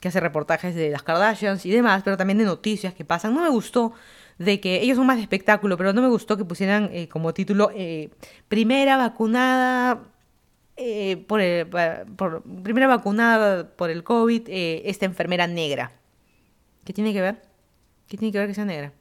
que 0.02 0.08
hace 0.08 0.20
reportajes 0.20 0.74
de 0.74 0.90
las 0.90 1.04
Kardashians 1.04 1.64
y 1.64 1.70
demás, 1.70 2.02
pero 2.02 2.16
también 2.16 2.38
de 2.38 2.44
noticias 2.44 2.92
que 2.92 3.04
pasan. 3.04 3.34
No 3.34 3.42
me 3.42 3.48
gustó 3.48 3.92
de 4.38 4.60
que 4.60 4.82
ellos 4.82 4.96
son 4.96 5.06
más 5.06 5.16
de 5.16 5.22
espectáculo, 5.22 5.76
pero 5.76 5.92
no 5.92 6.02
me 6.02 6.08
gustó 6.08 6.36
que 6.36 6.44
pusieran 6.44 6.90
eh, 6.92 7.08
como 7.08 7.32
título 7.32 7.70
eh, 7.74 8.10
primera 8.48 8.96
vacunada 8.96 10.02
eh, 10.76 11.24
por, 11.28 11.40
el, 11.40 11.68
por, 11.68 12.42
primera 12.62 12.88
vacunada 12.88 13.76
por 13.76 13.90
el 13.90 14.02
COVID 14.02 14.42
esta 14.48 15.06
enfermera 15.06 15.46
negra. 15.46 15.92
¿Qué 16.84 16.92
tiene 16.92 17.12
que 17.12 17.20
ver? 17.20 17.42
¿Qué 18.08 18.16
tiene 18.16 18.32
que 18.32 18.38
ver 18.38 18.48
que 18.48 18.54
sea 18.54 18.64
negra? 18.64 18.92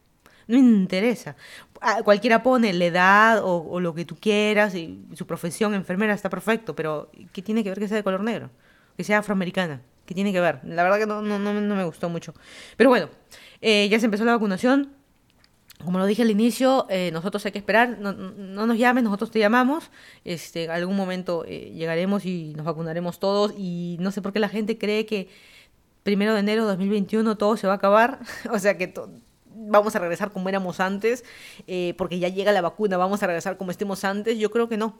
No 0.47 0.59
me 0.59 0.63
interesa. 0.63 1.35
Cualquiera 2.03 2.43
pone 2.43 2.73
la 2.73 2.85
edad 2.85 3.43
o, 3.43 3.57
o, 3.57 3.79
lo 3.79 3.95
que 3.95 4.05
tú 4.05 4.15
quieras 4.15 4.75
y 4.75 5.03
su 5.15 5.25
profesión 5.25 5.73
enfermera 5.73 6.13
está 6.13 6.29
perfecto, 6.29 6.75
pero 6.75 7.09
¿qué 7.33 7.41
tiene 7.41 7.63
que 7.63 7.69
ver 7.69 7.79
que 7.79 7.87
sea 7.87 7.97
de 7.97 8.03
color 8.03 8.23
negro? 8.23 8.51
Que 8.95 9.03
sea 9.03 9.19
afroamericana. 9.19 9.81
¿Qué 10.05 10.15
tiene 10.15 10.33
que 10.33 10.41
ver? 10.41 10.59
La 10.63 10.83
verdad 10.83 10.99
que 10.99 11.05
no, 11.05 11.21
no, 11.21 11.39
no, 11.39 11.53
me 11.53 11.85
gustó 11.85 12.09
mucho. 12.09 12.33
Pero 12.75 12.89
bueno, 12.89 13.09
eh, 13.61 13.87
ya 13.89 13.97
se 13.97 14.05
empezó 14.05 14.25
la 14.25 14.33
vacunación. 14.33 14.93
Como 15.85 15.99
lo 15.99 16.05
dije 16.05 16.21
al 16.21 16.29
inicio, 16.29 16.85
eh, 16.89 17.11
nosotros 17.13 17.45
hay 17.45 17.53
que 17.53 17.57
esperar, 17.59 17.97
no, 17.97 18.11
no, 18.11 18.67
nos 18.67 18.77
llames, 18.77 19.05
nosotros 19.05 19.31
te 19.31 19.39
llamamos, 19.39 19.89
este, 20.25 20.69
algún 20.69 20.97
momento 20.97 21.45
eh, 21.47 21.71
llegaremos 21.73 22.25
y 22.25 22.53
nos 22.55 22.65
vacunaremos 22.65 23.19
todos 23.19 23.53
y 23.57 23.95
no 24.01 24.11
sé 24.11 24.21
por 24.21 24.33
qué 24.33 24.39
la 24.39 24.49
gente 24.49 24.77
cree 24.77 25.05
que 25.05 25.29
primero 26.03 26.33
de 26.33 26.41
enero 26.41 26.63
de 26.63 26.71
2021 26.71 27.37
todo 27.37 27.57
se 27.57 27.67
va 27.67 27.73
a 27.73 27.75
acabar, 27.77 28.19
o 28.51 28.59
sea 28.59 28.77
que 28.77 28.93
vamos 29.71 29.95
a 29.95 29.99
regresar 29.99 30.31
como 30.31 30.49
éramos 30.49 30.79
antes, 30.79 31.23
porque 31.97 32.19
ya 32.19 32.29
llega 32.29 32.51
la 32.51 32.61
vacuna, 32.61 32.97
vamos 32.97 33.23
a 33.23 33.27
regresar 33.27 33.57
como 33.57 33.71
estemos 33.71 34.03
antes, 34.03 34.37
yo 34.37 34.51
creo 34.51 34.69
que 34.69 34.77
no, 34.77 34.99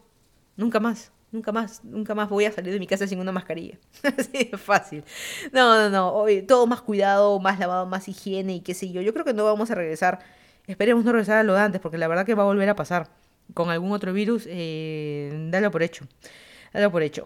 nunca 0.58 0.80
más. 0.80 1.12
Nunca 1.32 1.54
más, 1.54 1.82
nunca 1.86 2.14
más 2.14 2.28
voy 2.28 2.44
a 2.44 2.52
salir 2.52 2.74
de 2.74 2.80
mi 2.80 2.88
casa 2.88 3.08
sin 3.08 3.20
una 3.20 3.32
mascarilla. 3.32 3.78
Así 4.18 4.50
de 4.52 4.58
fácil. 4.58 5.04
No, 5.54 5.78
no, 5.78 5.90
no. 5.90 6.10
Hoy, 6.14 6.42
todo 6.42 6.68
más 6.68 6.82
cuidado, 6.82 7.40
más 7.40 7.58
lavado, 7.58 7.86
más 7.86 8.10
higiene 8.10 8.56
y 8.56 8.60
qué 8.60 8.74
sé 8.74 8.92
yo. 8.92 9.02
Yo 9.02 9.14
creo 9.14 9.24
que 9.24 9.34
no 9.34 9.46
vamos 9.46 9.72
a 9.72 9.76
regresar. 9.76 10.20
Esperemos 10.68 11.06
no 11.06 11.14
regresar 11.14 11.38
a 11.38 11.44
lo 11.44 11.54
de 11.54 11.62
antes, 11.62 11.80
porque 11.80 11.98
la 11.98 12.10
verdad 12.10 12.26
que 12.26 12.36
va 12.36 12.44
a 12.44 12.48
volver 12.48 12.68
a 12.68 12.76
pasar. 12.76 13.08
Con 13.54 13.70
algún 13.70 13.94
otro 13.94 14.12
virus, 14.12 14.44
eh, 14.48 15.48
dalo 15.50 15.72
por 15.72 15.84
hecho. 15.84 16.06
Dalo 16.74 16.92
por 16.92 17.02
hecho. 17.02 17.26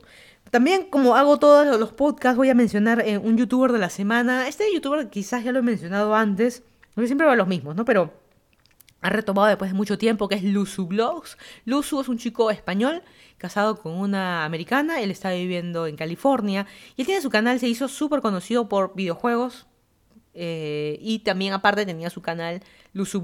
También, 0.52 0.88
como 0.92 1.16
hago 1.16 1.40
todos 1.40 1.80
los 1.80 1.92
podcasts, 1.92 2.38
voy 2.38 2.50
a 2.52 2.56
mencionar 2.56 3.02
eh, 3.02 3.18
un 3.18 3.38
youtuber 3.38 3.72
de 3.72 3.80
la 3.80 3.90
semana. 3.90 4.48
Este 4.48 4.72
youtuber 4.72 5.10
quizás 5.10 5.44
ya 5.44 5.52
lo 5.52 5.60
he 5.60 5.64
mencionado 5.64 6.14
antes, 6.14 6.62
siempre 7.04 7.28
va 7.28 7.36
los 7.36 7.48
mismos, 7.48 7.76
¿no? 7.76 7.86
Pero 7.86 8.14
ha 9.02 9.10
retomado 9.10 9.48
después 9.48 9.72
de 9.72 9.78
mucho 9.78 9.98
tiempo, 9.98 10.28
que 10.28 10.36
es 10.36 10.44
Luzu 10.44 10.88
Blogs. 10.88 11.38
Luzu 11.66 12.02
es 12.02 12.08
un 12.08 12.18
chico 12.18 12.50
español 12.50 13.04
casado 13.38 13.80
con 13.80 13.94
una 13.94 14.46
americana, 14.46 15.02
él 15.02 15.12
está 15.12 15.32
viviendo 15.32 15.88
en 15.88 15.96
California 15.96 16.66
y 16.96 17.02
él 17.02 17.06
tiene 17.06 17.22
su 17.22 17.30
canal, 17.30 17.60
se 17.60 17.68
hizo 17.68 17.88
súper 17.88 18.22
conocido 18.22 18.70
por 18.70 18.96
videojuegos, 18.96 19.68
eh, 20.38 20.98
y 21.02 21.20
también 21.20 21.54
aparte 21.54 21.86
tenía 21.86 22.10
su 22.10 22.22
canal 22.22 22.62
Luzu 22.96 23.22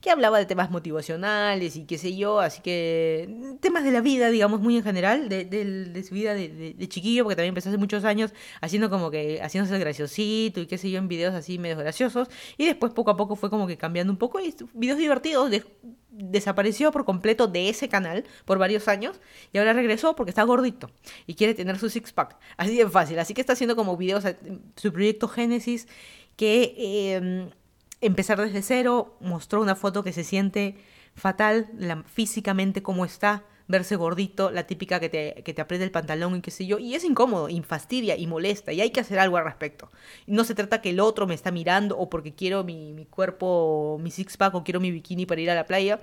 que 0.00 0.10
hablaba 0.10 0.38
de 0.38 0.46
temas 0.46 0.70
motivacionales 0.70 1.76
y 1.76 1.84
qué 1.84 1.96
sé 1.96 2.16
yo, 2.16 2.40
así 2.40 2.60
que 2.60 3.56
temas 3.60 3.84
de 3.84 3.92
la 3.92 4.00
vida, 4.00 4.30
digamos, 4.30 4.60
muy 4.60 4.76
en 4.76 4.82
general, 4.82 5.28
de, 5.28 6.04
su 6.06 6.14
vida 6.14 6.34
de, 6.34 6.88
chiquillo, 6.88 7.22
porque 7.22 7.36
también 7.36 7.50
empezó 7.52 7.68
hace 7.68 7.78
muchos 7.78 8.04
años 8.04 8.32
haciendo 8.60 8.90
como 8.90 9.12
que, 9.12 9.40
haciéndose 9.42 9.76
el 9.76 9.80
graciosito 9.80 10.60
y 10.60 10.66
qué 10.66 10.76
sé 10.76 10.90
yo, 10.90 10.98
en 10.98 11.06
videos 11.06 11.36
así 11.36 11.56
medio 11.58 11.76
graciosos, 11.76 12.28
y 12.58 12.66
después 12.66 12.92
poco 12.92 13.12
a 13.12 13.16
poco 13.16 13.36
fue 13.36 13.48
como 13.48 13.68
que 13.68 13.78
cambiando 13.78 14.12
un 14.12 14.18
poco, 14.18 14.40
y 14.40 14.52
videos 14.74 14.98
divertidos, 14.98 15.52
desapareció 16.10 16.90
por 16.90 17.04
completo 17.04 17.46
de 17.46 17.68
ese 17.68 17.88
canal 17.88 18.24
por 18.44 18.58
varios 18.58 18.88
años 18.88 19.20
y 19.52 19.58
ahora 19.58 19.72
regresó 19.72 20.16
porque 20.16 20.30
está 20.30 20.42
gordito 20.42 20.90
y 21.26 21.34
quiere 21.34 21.54
tener 21.54 21.78
su 21.78 21.88
six 21.88 22.12
pack. 22.12 22.36
Así 22.56 22.76
de 22.76 22.88
fácil. 22.88 23.18
Así 23.20 23.32
que 23.32 23.40
está 23.40 23.52
haciendo 23.52 23.76
como 23.76 23.96
videos, 23.96 24.24
su 24.76 24.92
proyecto 24.92 25.28
Génesis 25.28 25.86
que 26.36 27.14
em, 27.14 27.50
empezar 28.00 28.40
desde 28.40 28.62
cero, 28.62 29.16
mostró 29.20 29.60
una 29.60 29.76
foto 29.76 30.02
que 30.02 30.12
se 30.12 30.24
siente 30.24 30.76
fatal, 31.14 31.68
físicamente 32.06 32.82
como 32.82 33.04
está, 33.04 33.44
verse 33.68 33.94
gordito, 33.94 34.50
la 34.50 34.66
típica 34.66 34.98
que 34.98 35.08
te, 35.08 35.42
que 35.44 35.54
te 35.54 35.62
aprieta 35.62 35.84
el 35.84 35.92
pantalón 35.92 36.36
y 36.36 36.40
qué 36.40 36.50
sé 36.50 36.66
yo, 36.66 36.78
y 36.78 36.94
es 36.94 37.04
incómodo, 37.04 37.48
y 37.48 37.60
fastidia 37.62 38.16
y 38.16 38.26
molesta, 38.26 38.72
y 38.72 38.80
hay 38.80 38.90
que 38.90 39.00
hacer 39.00 39.18
algo 39.18 39.36
al 39.36 39.44
respecto. 39.44 39.90
No 40.26 40.42
se 40.44 40.54
trata 40.54 40.80
que 40.80 40.90
el 40.90 40.98
otro 40.98 41.26
me 41.26 41.34
está 41.34 41.52
mirando 41.52 41.96
o 41.96 42.10
porque 42.10 42.34
quiero 42.34 42.64
mi, 42.64 42.92
mi 42.92 43.06
cuerpo, 43.06 43.98
mi 44.00 44.10
six 44.10 44.36
pack 44.36 44.54
o 44.54 44.64
quiero 44.64 44.80
mi 44.80 44.90
bikini 44.90 45.24
para 45.24 45.40
ir 45.40 45.50
a 45.50 45.54
la 45.54 45.66
playa. 45.66 46.00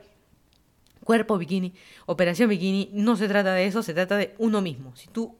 Cuerpo 1.03 1.37
bikini, 1.37 1.73
operación 2.05 2.49
bikini, 2.49 2.89
no 2.93 3.15
se 3.15 3.27
trata 3.27 3.53
de 3.53 3.65
eso, 3.65 3.83
se 3.83 3.93
trata 3.93 4.17
de 4.17 4.33
uno 4.37 4.61
mismo. 4.61 4.95
Si 4.95 5.07
tú 5.07 5.37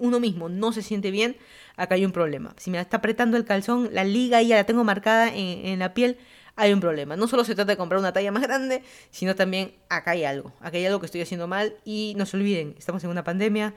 uno 0.00 0.18
mismo 0.18 0.48
no 0.48 0.72
se 0.72 0.82
siente 0.82 1.10
bien, 1.10 1.36
acá 1.80 1.94
hay 1.94 2.04
un 2.04 2.12
problema. 2.12 2.54
Si 2.58 2.70
me 2.70 2.78
está 2.78 2.98
apretando 2.98 3.36
el 3.36 3.44
calzón, 3.44 3.88
la 3.92 4.04
liga 4.04 4.42
ya 4.42 4.56
la 4.56 4.64
tengo 4.64 4.84
marcada 4.84 5.34
en, 5.34 5.78
la 5.78 5.94
piel, 5.94 6.18
hay 6.54 6.72
un 6.72 6.80
problema. 6.80 7.16
No 7.16 7.26
solo 7.26 7.42
se 7.44 7.54
trata 7.54 7.72
de 7.72 7.76
comprar 7.78 7.98
una 7.98 8.12
talla 8.12 8.30
más 8.32 8.42
grande, 8.42 8.82
sino 9.10 9.34
también 9.34 9.72
acá 9.88 10.10
hay 10.10 10.24
algo. 10.24 10.52
Acá 10.60 10.76
hay 10.76 10.84
algo 10.84 11.00
que 11.00 11.06
estoy 11.06 11.22
haciendo 11.22 11.48
mal 11.48 11.74
y 11.84 12.14
no 12.18 12.26
se 12.26 12.36
olviden, 12.36 12.74
estamos 12.78 13.02
en 13.02 13.10
una 13.10 13.24
pandemia, 13.24 13.74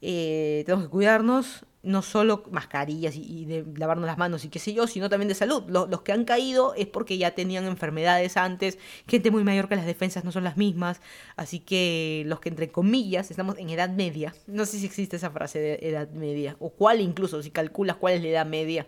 eh, 0.00 0.64
tenemos 0.66 0.86
que 0.86 0.90
cuidarnos, 0.90 1.64
no 1.84 2.02
solo 2.02 2.44
mascarillas 2.50 3.14
y, 3.16 3.44
de 3.44 3.64
lavarnos 3.76 4.06
las 4.06 4.18
manos 4.18 4.44
y 4.44 4.48
qué 4.48 4.58
sé 4.58 4.72
yo, 4.72 4.86
sino 4.86 5.08
también 5.08 5.28
de 5.28 5.34
salud. 5.34 5.62
Los, 5.68 6.02
que 6.02 6.12
han 6.12 6.24
caído 6.24 6.74
es 6.74 6.86
porque 6.86 7.18
ya 7.18 7.32
tenían 7.32 7.66
enfermedades 7.66 8.36
antes, 8.36 8.78
gente 9.06 9.30
muy 9.30 9.44
mayor 9.44 9.68
que 9.68 9.76
las 9.76 9.86
defensas 9.86 10.24
no 10.24 10.32
son 10.32 10.44
las 10.44 10.56
mismas, 10.56 11.00
así 11.36 11.60
que 11.60 12.24
los 12.26 12.40
que 12.40 12.48
entre 12.48 12.70
comillas 12.70 13.30
estamos 13.30 13.58
en 13.58 13.70
edad 13.70 13.90
media, 13.90 14.34
no 14.46 14.66
sé 14.66 14.78
si 14.78 14.86
existe 14.86 15.16
esa 15.16 15.30
frase 15.30 15.58
de 15.58 15.78
edad 15.82 16.08
media, 16.10 16.56
o 16.58 16.70
cuál 16.70 17.00
incluso, 17.00 17.42
si 17.42 17.50
calculas 17.50 17.96
cuál 17.96 18.14
es 18.14 18.22
la 18.22 18.28
edad 18.28 18.46
media, 18.46 18.86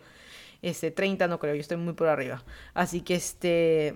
este, 0.62 0.90
30 0.90 1.28
no 1.28 1.38
creo, 1.38 1.54
yo 1.54 1.60
estoy 1.60 1.76
muy 1.76 1.92
por 1.92 2.08
arriba. 2.08 2.42
Así 2.74 3.02
que 3.02 3.14
este, 3.14 3.94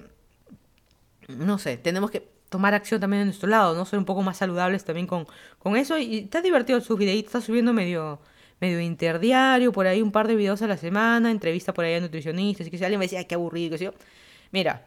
no 1.28 1.59
sé, 1.59 1.78
tenemos 1.78 2.11
que 2.11 2.28
tomar 2.51 2.74
acción 2.74 3.01
también 3.01 3.22
en 3.22 3.28
nuestro 3.28 3.48
lado, 3.48 3.74
¿no? 3.74 3.84
Ser 3.86 3.98
un 3.98 4.05
poco 4.05 4.22
más 4.22 4.36
saludables 4.36 4.84
también 4.84 5.07
con, 5.07 5.26
con 5.59 5.76
eso. 5.76 5.96
Y 5.98 6.18
está 6.18 6.42
divertido 6.42 6.80
su 6.80 6.96
videitos, 6.96 7.34
está 7.34 7.40
subiendo 7.40 7.72
medio 7.72 8.20
medio 8.61 8.81
interdiario, 8.81 9.73
por 9.73 9.87
ahí 9.87 10.03
un 10.03 10.13
par 10.13 10.29
de 10.29 10.37
videos 10.37 10.63
a 10.63 10.67
la 10.67 10.77
semana, 10.77 11.31
entrevista 11.31 11.73
por 11.73 11.85
ahí 11.85 11.95
a 11.95 12.01
nutricionistas, 12.01 12.67
y 12.67 12.71
que 12.71 12.79
si 12.79 12.85
alguien 12.85 12.99
me 12.99 13.07
decía, 13.07 13.25
qué 13.25 13.35
aburrido, 13.35 13.71
que 13.71 13.79
sé 13.79 13.85
yo. 13.85 13.95
Mira, 14.53 14.87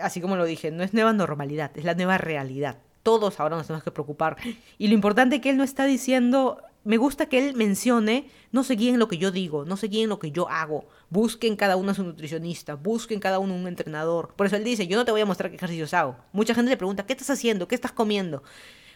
así 0.00 0.20
como 0.20 0.36
lo 0.36 0.44
dije, 0.44 0.70
no 0.70 0.82
es 0.82 0.94
nueva 0.94 1.12
normalidad, 1.12 1.70
es 1.76 1.84
la 1.84 1.94
nueva 1.94 2.18
realidad. 2.18 2.78
Todos 3.02 3.40
ahora 3.40 3.56
nos 3.56 3.66
tenemos 3.66 3.82
que 3.82 3.90
preocupar. 3.90 4.36
Y 4.78 4.88
lo 4.88 4.94
importante 4.94 5.40
que 5.40 5.50
él 5.50 5.56
no 5.56 5.64
está 5.64 5.86
diciendo, 5.86 6.62
me 6.84 6.98
gusta 6.98 7.26
que 7.26 7.38
él 7.38 7.56
mencione, 7.56 8.30
no 8.52 8.62
se 8.62 8.74
guíen 8.74 8.98
lo 8.98 9.08
que 9.08 9.18
yo 9.18 9.32
digo, 9.32 9.64
no 9.64 9.76
se 9.76 9.88
guíen 9.88 10.08
lo 10.08 10.20
que 10.20 10.30
yo 10.30 10.48
hago. 10.48 10.86
Busquen 11.10 11.56
cada 11.56 11.76
uno 11.76 11.90
a 11.90 11.94
su 11.94 12.04
nutricionista, 12.04 12.74
busquen 12.76 13.18
cada 13.18 13.40
uno 13.40 13.54
un 13.54 13.66
entrenador. 13.66 14.34
Por 14.36 14.46
eso 14.46 14.56
él 14.56 14.62
dice, 14.62 14.86
yo 14.86 14.96
no 14.96 15.04
te 15.04 15.10
voy 15.10 15.20
a 15.20 15.26
mostrar 15.26 15.50
qué 15.50 15.56
ejercicios 15.56 15.94
hago. 15.94 16.16
Mucha 16.32 16.54
gente 16.54 16.70
le 16.70 16.76
pregunta, 16.76 17.04
¿qué 17.04 17.12
estás 17.12 17.30
haciendo? 17.30 17.66
¿Qué 17.66 17.74
estás 17.74 17.92
comiendo? 17.92 18.44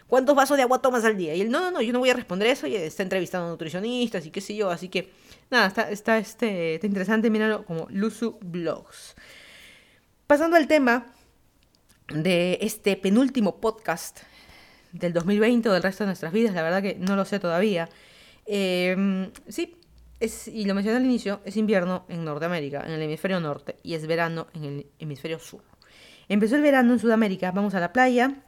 ¿Cuántos 0.07 0.35
vasos 0.35 0.57
de 0.57 0.63
agua 0.63 0.81
tomas 0.81 1.03
al 1.05 1.17
día? 1.17 1.35
Y 1.35 1.41
él, 1.41 1.49
no, 1.49 1.59
no, 1.59 1.71
no, 1.71 1.81
yo 1.81 1.93
no 1.93 1.99
voy 1.99 2.09
a 2.09 2.13
responder 2.13 2.47
eso, 2.47 2.67
y 2.67 2.75
está 2.75 3.03
entrevistando 3.03 3.47
a 3.47 3.51
nutricionistas 3.51 4.25
y 4.25 4.31
qué 4.31 4.41
sé 4.41 4.55
yo, 4.55 4.69
así 4.69 4.89
que, 4.89 5.11
nada, 5.49 5.67
está, 5.67 5.89
está, 5.89 6.17
este, 6.17 6.75
está 6.75 6.87
interesante, 6.87 7.29
míralo 7.29 7.65
como 7.65 7.87
Luzu 7.89 8.37
Blogs. 8.41 9.15
Pasando 10.25 10.57
al 10.57 10.67
tema 10.67 11.07
de 12.09 12.57
este 12.61 12.95
penúltimo 12.95 13.59
podcast 13.59 14.19
del 14.91 15.13
2020 15.13 15.69
o 15.69 15.73
del 15.73 15.83
resto 15.83 16.03
de 16.03 16.07
nuestras 16.07 16.31
vidas, 16.31 16.53
la 16.53 16.63
verdad 16.63 16.81
que 16.81 16.95
no 16.95 17.15
lo 17.15 17.25
sé 17.25 17.39
todavía. 17.39 17.89
Em, 18.45 19.31
sí, 19.47 19.75
es, 20.19 20.47
y 20.47 20.65
lo 20.65 20.73
mencioné 20.73 20.97
al 20.97 21.05
inicio, 21.05 21.41
es 21.45 21.57
invierno 21.57 22.05
en 22.09 22.25
Norteamérica, 22.25 22.83
en 22.85 22.91
el 22.91 23.01
hemisferio 23.01 23.39
norte, 23.39 23.75
y 23.83 23.93
es 23.93 24.07
verano 24.07 24.47
en 24.53 24.63
el 24.63 24.87
hemisferio 24.99 25.39
sur. 25.39 25.63
Empezó 26.29 26.55
el 26.55 26.61
verano 26.61 26.93
en 26.93 26.99
Sudamérica, 26.99 27.51
vamos 27.51 27.75
a 27.75 27.79
la 27.79 27.93
playa, 27.93 28.43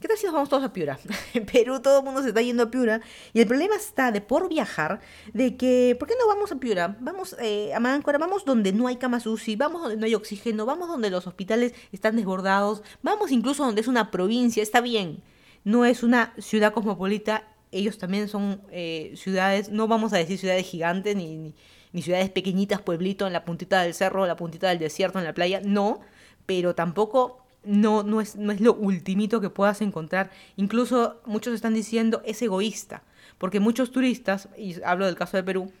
¿Qué 0.00 0.08
tal 0.08 0.16
si 0.16 0.24
nos 0.24 0.32
vamos 0.32 0.48
todos 0.48 0.64
a 0.64 0.72
Piura? 0.72 0.98
En 1.34 1.44
Perú 1.44 1.80
todo 1.80 1.98
el 1.98 2.04
mundo 2.06 2.22
se 2.22 2.28
está 2.28 2.40
yendo 2.40 2.62
a 2.62 2.70
Piura. 2.70 3.02
Y 3.34 3.40
el 3.40 3.46
problema 3.46 3.76
está 3.76 4.10
de 4.10 4.22
por 4.22 4.48
viajar, 4.48 5.00
de 5.34 5.58
que, 5.58 5.94
¿por 5.98 6.08
qué 6.08 6.14
no 6.18 6.26
vamos 6.26 6.50
a 6.50 6.56
Piura? 6.56 6.96
Vamos 7.00 7.36
eh, 7.38 7.74
a 7.74 7.80
Máncora, 7.80 8.16
vamos 8.16 8.46
donde 8.46 8.72
no 8.72 8.86
hay 8.86 8.96
camas 8.96 9.26
UCI, 9.26 9.56
vamos 9.56 9.82
donde 9.82 9.98
no 9.98 10.06
hay 10.06 10.14
oxígeno, 10.14 10.64
vamos 10.64 10.88
donde 10.88 11.10
los 11.10 11.26
hospitales 11.26 11.74
están 11.92 12.16
desbordados, 12.16 12.82
vamos 13.02 13.30
incluso 13.30 13.62
donde 13.62 13.82
es 13.82 13.88
una 13.88 14.10
provincia, 14.10 14.62
está 14.62 14.80
bien. 14.80 15.22
No 15.64 15.84
es 15.84 16.02
una 16.02 16.32
ciudad 16.38 16.72
cosmopolita, 16.72 17.46
ellos 17.70 17.98
también 17.98 18.28
son 18.28 18.62
eh, 18.70 19.12
ciudades, 19.16 19.68
no 19.68 19.86
vamos 19.86 20.14
a 20.14 20.16
decir 20.16 20.38
ciudades 20.38 20.66
gigantes 20.66 21.14
ni, 21.14 21.36
ni, 21.36 21.54
ni 21.92 22.00
ciudades 22.00 22.30
pequeñitas, 22.30 22.80
pueblito 22.80 23.26
en 23.26 23.34
la 23.34 23.44
puntita 23.44 23.82
del 23.82 23.92
cerro, 23.92 24.26
la 24.26 24.36
puntita 24.36 24.70
del 24.70 24.78
desierto, 24.78 25.18
en 25.18 25.26
la 25.26 25.34
playa, 25.34 25.60
no, 25.62 26.00
pero 26.46 26.74
tampoco 26.74 27.44
no, 27.64 28.02
no, 28.02 28.20
es, 28.20 28.36
no 28.36 28.52
es 28.52 28.60
lo 28.60 28.74
ultimito 28.74 29.40
que 29.40 29.50
puedas 29.50 29.80
encontrar. 29.82 30.30
Incluso 30.56 31.20
muchos 31.26 31.54
están 31.54 31.74
diciendo 31.74 32.22
es 32.24 32.40
egoísta, 32.42 33.02
porque 33.38 33.60
muchos 33.60 33.90
turistas, 33.90 34.48
y 34.56 34.82
hablo 34.82 35.06
del 35.06 35.16
caso 35.16 35.36
de 35.36 35.42
Perú, 35.42 35.72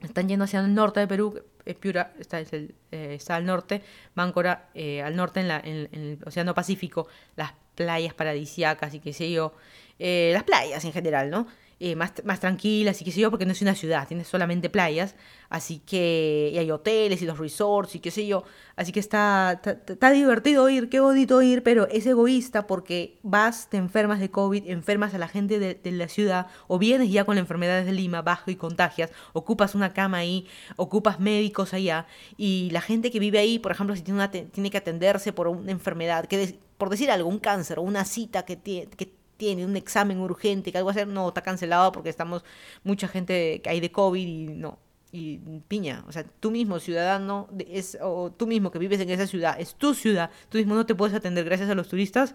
están 0.00 0.28
yendo 0.28 0.44
hacia 0.44 0.60
el 0.60 0.74
norte 0.74 1.00
de 1.00 1.06
Perú, 1.06 1.42
Piura 1.78 2.12
está, 2.18 2.40
el, 2.40 2.74
eh, 2.90 3.14
está 3.14 3.36
al 3.36 3.44
norte, 3.44 3.82
Máncora 4.14 4.70
eh, 4.74 5.02
al 5.02 5.14
norte 5.14 5.40
en, 5.40 5.48
la, 5.48 5.60
en, 5.62 5.88
el 5.92 6.18
Océano 6.24 6.54
Pacífico, 6.54 7.06
las 7.36 7.52
playas 7.74 8.14
paradisíacas 8.14 8.94
y 8.94 9.00
qué 9.00 9.12
sé 9.12 9.30
yo, 9.30 9.54
eh, 9.98 10.30
las 10.32 10.44
playas 10.44 10.84
en 10.84 10.92
general, 10.92 11.30
¿no? 11.30 11.46
Eh, 11.82 11.96
más, 11.96 12.12
más 12.24 12.40
tranquilas 12.40 13.00
y 13.00 13.06
qué 13.06 13.10
sé 13.10 13.22
yo, 13.22 13.30
porque 13.30 13.46
no 13.46 13.52
es 13.52 13.62
una 13.62 13.74
ciudad, 13.74 14.06
tiene 14.06 14.22
solamente 14.24 14.68
playas, 14.68 15.14
así 15.48 15.78
que 15.78 16.50
y 16.52 16.58
hay 16.58 16.70
hoteles 16.70 17.22
y 17.22 17.24
los 17.24 17.38
resorts 17.38 17.94
y 17.94 18.00
qué 18.00 18.10
sé 18.10 18.26
yo, 18.26 18.44
así 18.76 18.92
que 18.92 19.00
está, 19.00 19.62
está, 19.64 20.10
divertido 20.10 20.68
ir, 20.68 20.90
qué 20.90 21.00
bonito 21.00 21.40
ir, 21.40 21.62
pero 21.62 21.88
es 21.88 22.04
egoísta 22.04 22.66
porque 22.66 23.18
vas, 23.22 23.70
te 23.70 23.78
enfermas 23.78 24.20
de 24.20 24.30
COVID, 24.30 24.68
enfermas 24.68 25.14
a 25.14 25.18
la 25.18 25.26
gente 25.26 25.58
de, 25.58 25.92
la 25.92 26.08
ciudad, 26.08 26.48
o 26.68 26.78
vienes 26.78 27.10
ya 27.10 27.24
con 27.24 27.36
la 27.36 27.40
enfermedad 27.40 27.82
de 27.82 27.92
Lima, 27.92 28.20
bajo 28.20 28.50
y 28.50 28.56
contagias, 28.56 29.10
ocupas 29.32 29.74
una 29.74 29.94
cama 29.94 30.18
ahí, 30.18 30.46
ocupas 30.76 31.18
médicos 31.18 31.72
allá, 31.72 32.06
y 32.36 32.68
la 32.72 32.82
gente 32.82 33.10
que 33.10 33.20
vive 33.20 33.38
ahí, 33.38 33.58
por 33.58 33.72
ejemplo, 33.72 33.96
si 33.96 34.02
tiene, 34.02 34.18
una, 34.18 34.30
tiene 34.30 34.70
que 34.70 34.76
atenderse 34.76 35.32
por 35.32 35.48
una 35.48 35.72
enfermedad, 35.72 36.26
que 36.26 36.58
por 36.76 36.90
decir 36.90 37.10
algo, 37.10 37.28
un 37.28 37.38
cáncer 37.38 37.78
o 37.78 37.82
una 37.82 38.04
cita 38.04 38.44
que, 38.44 38.56
tiene, 38.56 38.90
que 38.90 39.19
tiene 39.40 39.64
un 39.64 39.74
examen 39.74 40.20
urgente, 40.20 40.70
que 40.70 40.76
algo 40.76 40.90
hacer, 40.90 41.08
no, 41.08 41.28
está 41.28 41.40
cancelado 41.40 41.92
porque 41.92 42.10
estamos 42.10 42.44
mucha 42.84 43.08
gente 43.08 43.62
que 43.62 43.70
hay 43.70 43.80
de 43.80 43.90
COVID 43.90 44.28
y 44.28 44.48
no. 44.48 44.78
Y 45.12 45.38
piña, 45.66 46.04
o 46.06 46.12
sea, 46.12 46.24
tú 46.24 46.50
mismo 46.50 46.78
ciudadano, 46.78 47.48
es, 47.58 47.96
o 48.02 48.30
tú 48.30 48.46
mismo 48.46 48.70
que 48.70 48.78
vives 48.78 49.00
en 49.00 49.08
esa 49.08 49.26
ciudad, 49.26 49.58
es 49.58 49.74
tu 49.74 49.94
ciudad, 49.94 50.30
tú 50.50 50.58
mismo 50.58 50.74
no 50.74 50.84
te 50.84 50.94
puedes 50.94 51.16
atender 51.16 51.46
gracias 51.46 51.70
a 51.70 51.74
los 51.74 51.88
turistas. 51.88 52.34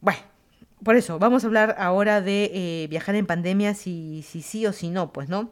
Bueno, 0.00 0.20
por 0.82 0.96
eso, 0.96 1.18
vamos 1.18 1.44
a 1.44 1.46
hablar 1.48 1.76
ahora 1.78 2.22
de 2.22 2.50
eh, 2.54 2.86
viajar 2.88 3.14
en 3.16 3.26
pandemia, 3.26 3.74
si, 3.74 4.22
si 4.22 4.40
sí 4.40 4.66
o 4.66 4.72
si 4.72 4.88
no, 4.88 5.12
pues, 5.12 5.28
¿no? 5.28 5.50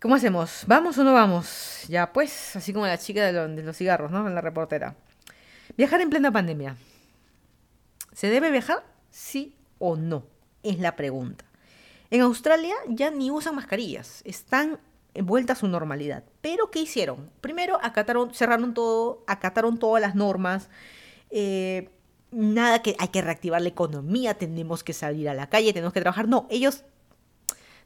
¿Cómo 0.00 0.14
hacemos? 0.16 0.64
¿Vamos 0.66 0.98
o 0.98 1.02
no 1.02 1.14
vamos? 1.14 1.84
Ya, 1.88 2.12
pues, 2.12 2.54
así 2.56 2.74
como 2.74 2.86
la 2.86 2.98
chica 2.98 3.32
de, 3.32 3.62
los 3.62 3.76
cigarros, 3.76 4.12
¿no? 4.12 4.28
La 4.28 4.42
reportera. 4.42 4.94
Viajar 5.78 6.02
en 6.02 6.10
plena 6.10 6.30
pandemia. 6.30 6.76
¿Se 8.12 8.28
debe 8.28 8.50
viajar 8.50 8.84
¿Sí 9.10 9.56
o 9.78 9.96
no? 9.96 10.24
Es 10.62 10.78
la 10.78 10.96
pregunta. 10.96 11.44
En 12.10 12.20
Australia 12.22 12.74
ya 12.88 13.10
ni 13.10 13.30
usan 13.30 13.54
mascarillas, 13.54 14.22
están 14.24 14.78
vuelta 15.22 15.54
a 15.54 15.56
su 15.56 15.68
normalidad. 15.68 16.24
Pero 16.40 16.70
¿qué 16.70 16.80
hicieron? 16.80 17.30
Primero 17.40 17.78
acataron, 17.82 18.32
cerraron 18.34 18.74
todo, 18.74 19.24
acataron 19.26 19.78
todas 19.78 20.00
las 20.00 20.14
normas. 20.14 20.68
Eh, 21.30 21.90
nada 22.30 22.82
que 22.82 22.96
hay 22.98 23.08
que 23.08 23.22
reactivar 23.22 23.60
la 23.60 23.68
economía, 23.68 24.34
tenemos 24.34 24.84
que 24.84 24.92
salir 24.92 25.28
a 25.28 25.34
la 25.34 25.48
calle, 25.48 25.72
tenemos 25.72 25.92
que 25.92 26.00
trabajar. 26.00 26.28
No, 26.28 26.46
ellos 26.50 26.84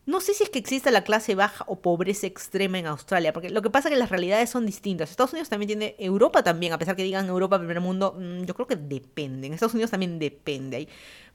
no 0.05 0.21
sé 0.21 0.35
si 0.35 0.43
es 0.43 0.51
que 0.51 0.59
existe 0.59 0.91
la 0.91 1.05
clase 1.05 1.35
baja 1.35 1.65
o 1.69 1.81
pobreza 1.81 2.27
extrema 2.27 2.79
en 2.79 2.87
Australia, 2.87 3.33
porque 3.33 3.51
lo 3.51 3.63
que 3.63 3.71
pasa 3.71 3.89
es 3.89 3.95
que 3.95 3.99
las 3.99 4.11
realidades 4.11 4.51
son 4.51 4.67
distintas. 4.67 5.11
Estados 5.11 5.33
Unidos 5.33 5.49
también 5.49 5.69
tiene, 5.69 5.95
Europa 5.99 6.43
también, 6.43 6.73
a 6.73 6.79
pesar 6.79 6.97
que 6.97 7.05
digan 7.05 7.29
Europa, 7.29 7.59
primer 7.59 7.81
mundo, 7.81 8.17
mm, 8.19 8.43
yo 8.45 8.55
creo 8.55 8.67
que 8.67 8.77
depende. 8.77 9.47
En 9.47 9.55
Estados 9.55 9.75
Unidos 9.75 9.93
también 9.93 10.19
depende. 10.19 10.77
Hay 10.79 10.89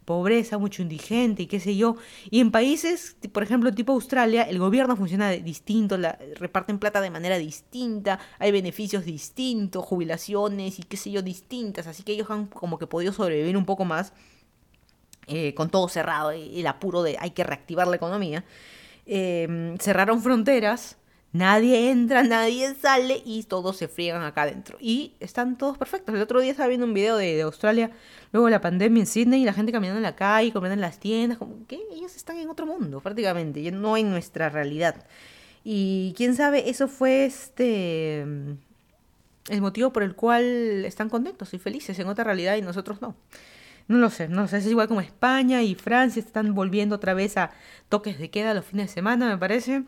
pobreza, 0.04 0.58
mucho 0.58 0.82
indigente 0.82 1.44
y 1.44 1.48
qué 1.48 1.60
sé 1.60 1.78
yo. 1.78 1.96
Y 2.30 2.40
en 2.42 2.52
países, 2.52 3.18
por 3.32 3.44
ejemplo, 3.44 3.74
tipo 3.74 3.94
Australia, 3.94 4.44
el 4.44 4.60
gobierno 4.60 4.96
funciona 4.96 5.32
distinto, 5.32 5.98
la, 5.98 6.18
reparten 6.36 6.80
plata 6.80 7.02
de 7.02 7.10
manera 7.10 7.38
distinta, 7.38 8.20
hay 8.40 8.52
beneficios 8.52 9.06
distintos, 9.06 9.86
jubilaciones 9.86 10.80
y 10.80 10.84
qué 10.84 10.98
sé 10.98 11.12
yo, 11.12 11.22
distintas. 11.22 11.88
Así 11.88 12.04
que 12.04 12.14
ellos 12.14 12.30
han 12.30 12.48
como 12.48 12.78
que 12.80 12.88
podido 12.88 13.14
sobrevivir 13.14 13.58
un 13.58 13.66
poco 13.66 13.86
más 13.86 14.14
eh, 15.28 15.54
con 15.54 15.70
todo 15.70 15.90
cerrado 15.90 16.34
y 16.34 16.62
el 16.62 16.68
apuro 16.68 17.04
de 17.04 17.18
hay 17.20 17.32
que 17.32 17.44
reactivar 17.44 17.88
la 17.88 17.98
economía, 17.98 18.46
em, 19.06 19.78
cerraron 19.78 20.22
fronteras, 20.22 20.98
nadie 21.34 21.90
entra, 21.92 22.24
nadie 22.24 22.74
sale 22.76 23.22
y 23.26 23.44
todos 23.44 23.78
se 23.78 23.88
friegan 23.88 24.24
acá 24.24 24.44
adentro. 24.44 24.78
Y 24.80 25.14
están 25.20 25.58
todos 25.58 25.78
perfectos. 25.78 26.16
El 26.16 26.22
otro 26.22 26.40
día 26.42 26.52
estaba 26.52 26.70
viendo 26.70 26.86
un 26.86 26.94
video 26.94 27.18
de, 27.18 27.42
Australia, 27.42 27.92
luego 28.32 28.48
de 28.48 28.52
la 28.52 28.62
pandemia 28.62 29.02
en 29.02 29.08
Sydney, 29.08 29.42
y 29.42 29.46
la 29.46 29.54
gente 29.54 29.72
caminando 29.72 29.98
en 29.98 30.04
la 30.04 30.16
calle, 30.16 30.54
comiendo 30.54 30.76
en 30.76 30.82
las 30.82 31.00
tiendas, 31.00 31.38
como 31.38 31.68
que 31.68 31.80
ellos 31.94 32.16
están 32.16 32.38
en 32.38 32.50
otro 32.50 32.66
mundo 32.66 33.02
prácticamente, 33.02 33.70
no 33.72 33.98
en 33.98 34.10
nuestra 34.10 34.50
realidad. 34.50 35.06
Y 35.64 36.14
quién 36.16 36.36
sabe, 36.36 36.70
eso 36.70 36.88
fue 36.88 37.26
este 37.26 38.26
el 39.50 39.62
motivo 39.62 39.92
por 39.92 40.04
el 40.04 40.16
cual 40.16 40.86
están 40.86 41.10
contentos 41.10 41.54
y 41.54 41.60
felices 41.60 41.98
en 42.00 42.08
otra 42.08 42.24
realidad 42.24 42.56
y 42.56 42.62
nosotros 42.62 43.02
no. 43.02 43.16
No 43.88 43.98
lo 43.98 44.10
sé, 44.10 44.28
no 44.28 44.48
sé. 44.48 44.58
Es 44.58 44.68
igual 44.68 44.88
como 44.88 45.02
España 45.02 45.64
y 45.64 45.76
Francia 45.76 46.20
están 46.20 46.54
volviendo 46.54 46.96
otra 46.96 47.14
vez 47.14 47.38
a 47.38 47.52
toques 47.90 48.20
de 48.20 48.30
queda 48.30 48.54
los 48.54 48.66
fines 48.66 48.88
de 48.88 48.94
semana, 48.94 49.30
me 49.30 49.38
parece. 49.38 49.84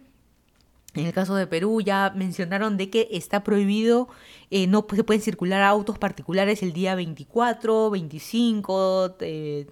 En 0.96 1.06
el 1.06 1.14
caso 1.14 1.36
de 1.36 1.46
Perú 1.46 1.82
ya 1.82 2.12
mencionaron 2.16 2.76
de 2.78 2.90
que 2.90 3.08
está 3.12 3.44
prohibido, 3.44 4.10
eh, 4.50 4.66
no 4.66 4.88
se 4.92 5.04
pueden 5.04 5.22
circular 5.22 5.62
autos 5.62 6.00
particulares 6.00 6.64
el 6.64 6.74
día 6.74 6.96
24, 6.96 7.92
25, 7.92 9.18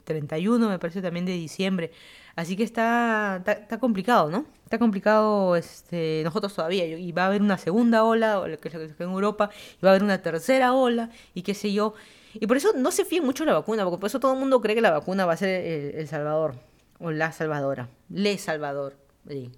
31, 0.04 0.70
me 0.70 0.78
parece 0.78 1.02
también 1.02 1.26
de 1.26 1.32
diciembre. 1.32 1.92
Así 2.36 2.56
que 2.56 2.62
está, 2.62 3.42
está, 3.48 3.80
complicado, 3.80 4.30
¿no? 4.30 4.46
Está 4.64 4.78
complicado 4.78 5.56
este, 5.56 6.22
nosotros 6.24 6.54
todavía. 6.54 6.86
Y 6.86 7.12
va 7.12 7.24
a 7.24 7.28
haber 7.28 7.42
una 7.42 7.58
segunda 7.58 8.04
ola, 8.04 8.48
lo 8.48 8.60
que 8.60 8.70
en 8.70 9.10
Europa, 9.10 9.50
y 9.82 9.84
va 9.84 9.90
a 9.90 9.94
haber 9.94 10.04
una 10.04 10.22
tercera 10.22 10.74
ola, 10.74 11.10
y 11.34 11.42
qué 11.42 11.56
sé 11.56 11.74
yo. 11.74 11.96
Y 12.40 12.48
por 12.48 12.58
eso 12.58 12.74
no 12.76 12.92
se 12.92 13.06
fíen 13.06 13.26
mucho 13.26 13.46
la 13.46 13.54
vacuna, 13.54 13.84
porque 13.84 14.00
por 14.00 14.08
eso 14.08 14.20
todo 14.20 14.34
el 14.34 14.40
mundo 14.40 14.62
cree 14.62 14.76
que 14.76 14.82
la 14.82 14.92
vacuna 14.92 15.26
va 15.26 15.34
a 15.34 15.38
ser 15.38 15.96
el, 15.96 16.08
Salvador, 16.08 16.56
o 17.00 17.12
la 17.12 17.32
Salvadora, 17.32 17.90
Le 18.10 18.38
Salvador. 18.38 18.96
Sí. 19.28 19.52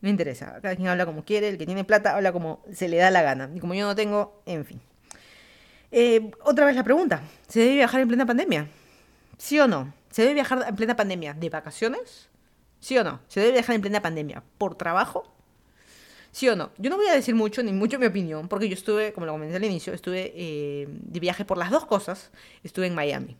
No 0.00 0.08
interesa, 0.08 0.58
cada 0.60 0.76
quien 0.76 0.88
habla 0.88 1.06
como 1.06 1.24
quiere, 1.24 1.48
el 1.48 1.58
que 1.58 1.66
tiene 1.66 1.84
plata 1.84 2.14
habla 2.14 2.32
como 2.32 2.62
se 2.72 2.88
le 2.88 2.98
da 2.98 3.10
la 3.10 3.22
gana. 3.22 3.50
Y 3.54 3.60
como 3.60 3.74
yo 3.74 3.86
no 3.86 3.94
tengo, 3.94 4.42
en 4.44 4.64
fin. 4.64 4.80
Eh, 5.90 6.30
otra 6.42 6.66
vez 6.66 6.76
la 6.76 6.84
pregunta, 6.84 7.22
¿se 7.48 7.60
debe 7.60 7.74
viajar 7.76 8.00
en 8.00 8.08
plena 8.08 8.26
pandemia? 8.26 8.68
¿Sí 9.38 9.58
o 9.60 9.66
no? 9.66 9.94
¿Se 10.10 10.22
debe 10.22 10.34
viajar 10.34 10.64
en 10.68 10.76
plena 10.76 10.96
pandemia 10.96 11.34
de 11.34 11.48
vacaciones? 11.48 12.28
¿Sí 12.80 12.98
o 12.98 13.04
no? 13.04 13.20
¿Se 13.28 13.40
debe 13.40 13.52
viajar 13.52 13.76
en 13.76 13.80
plena 13.80 14.02
pandemia 14.02 14.42
por 14.58 14.76
trabajo? 14.76 15.33
¿Sí 16.34 16.48
o 16.48 16.56
no? 16.56 16.72
Yo 16.78 16.90
no 16.90 16.96
voy 16.96 17.06
a 17.06 17.14
decir 17.14 17.36
mucho, 17.36 17.62
ni 17.62 17.70
mucho 17.70 17.96
mi 17.96 18.06
opinión, 18.06 18.48
porque 18.48 18.68
yo 18.68 18.74
estuve, 18.74 19.12
como 19.12 19.24
lo 19.24 19.30
comenté 19.30 19.54
al 19.54 19.62
inicio, 19.62 19.92
estuve 19.94 20.32
eh, 20.34 20.88
de 20.88 21.20
viaje 21.20 21.44
por 21.44 21.56
las 21.56 21.70
dos 21.70 21.86
cosas. 21.86 22.32
Estuve 22.64 22.88
en 22.88 22.94
Miami. 22.96 23.36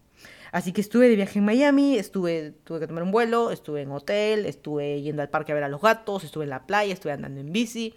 Así 0.52 0.72
que 0.72 0.80
estuve 0.80 1.08
de 1.08 1.16
viaje 1.16 1.40
en 1.40 1.44
Miami, 1.44 1.98
estuve, 1.98 2.52
tuve 2.62 2.78
que 2.78 2.86
tomar 2.86 3.02
un 3.02 3.10
vuelo, 3.10 3.50
estuve 3.50 3.82
en 3.82 3.90
hotel, 3.90 4.46
estuve 4.46 5.02
yendo 5.02 5.22
al 5.22 5.28
parque 5.28 5.50
a 5.50 5.56
ver 5.56 5.64
a 5.64 5.68
los 5.68 5.80
gatos, 5.80 6.22
estuve 6.22 6.44
en 6.44 6.50
la 6.50 6.68
playa, 6.68 6.94
estuve 6.94 7.10
andando 7.10 7.40
en 7.40 7.52
bici. 7.52 7.94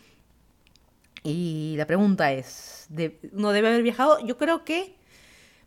Y 1.21 1.75
la 1.77 1.85
pregunta 1.85 2.33
es, 2.33 2.87
¿no 3.33 3.51
debe 3.51 3.67
haber 3.67 3.83
viajado? 3.83 4.25
Yo 4.25 4.35
creo 4.37 4.65
que 4.65 4.95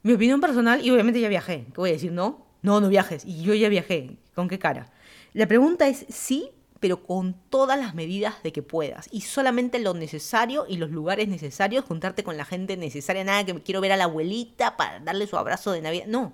mi 0.03 0.13
opinión 0.13 0.41
personal, 0.41 0.85
y 0.85 0.91
obviamente 0.91 1.21
ya 1.21 1.29
viajé, 1.29 1.67
¿qué 1.67 1.77
voy 1.77 1.91
a 1.91 1.93
decir? 1.93 2.11
No, 2.11 2.49
no, 2.63 2.81
no 2.81 2.89
viajes, 2.89 3.25
y 3.25 3.45
yo 3.45 3.55
ya 3.55 3.69
viajé, 3.69 4.19
¿con 4.35 4.49
qué 4.49 4.59
cara? 4.59 4.91
La 5.35 5.47
pregunta 5.47 5.87
es 5.87 6.05
sí, 6.09 6.51
pero 6.81 7.03
con 7.03 7.35
todas 7.51 7.79
las 7.79 7.95
medidas 7.95 8.43
de 8.43 8.53
que 8.53 8.63
puedas. 8.63 9.09
Y 9.13 9.21
solamente 9.21 9.79
lo 9.79 9.93
necesario 9.93 10.65
y 10.67 10.79
los 10.79 10.91
lugares 10.91 11.29
necesarios, 11.29 11.85
juntarte 11.85 12.25
con 12.25 12.39
la 12.39 12.47
gente 12.47 12.77
necesaria, 12.79 13.23
nada 13.23 13.45
que 13.45 13.55
quiero 13.63 13.83
ver 13.83 13.93
a 13.93 13.99
la 13.99 14.05
abuelita 14.05 14.79
para 14.79 14.99
darle 14.99 15.27
su 15.27 15.37
abrazo 15.37 15.73
de 15.73 15.83
Navidad. 15.83 16.07
No. 16.07 16.33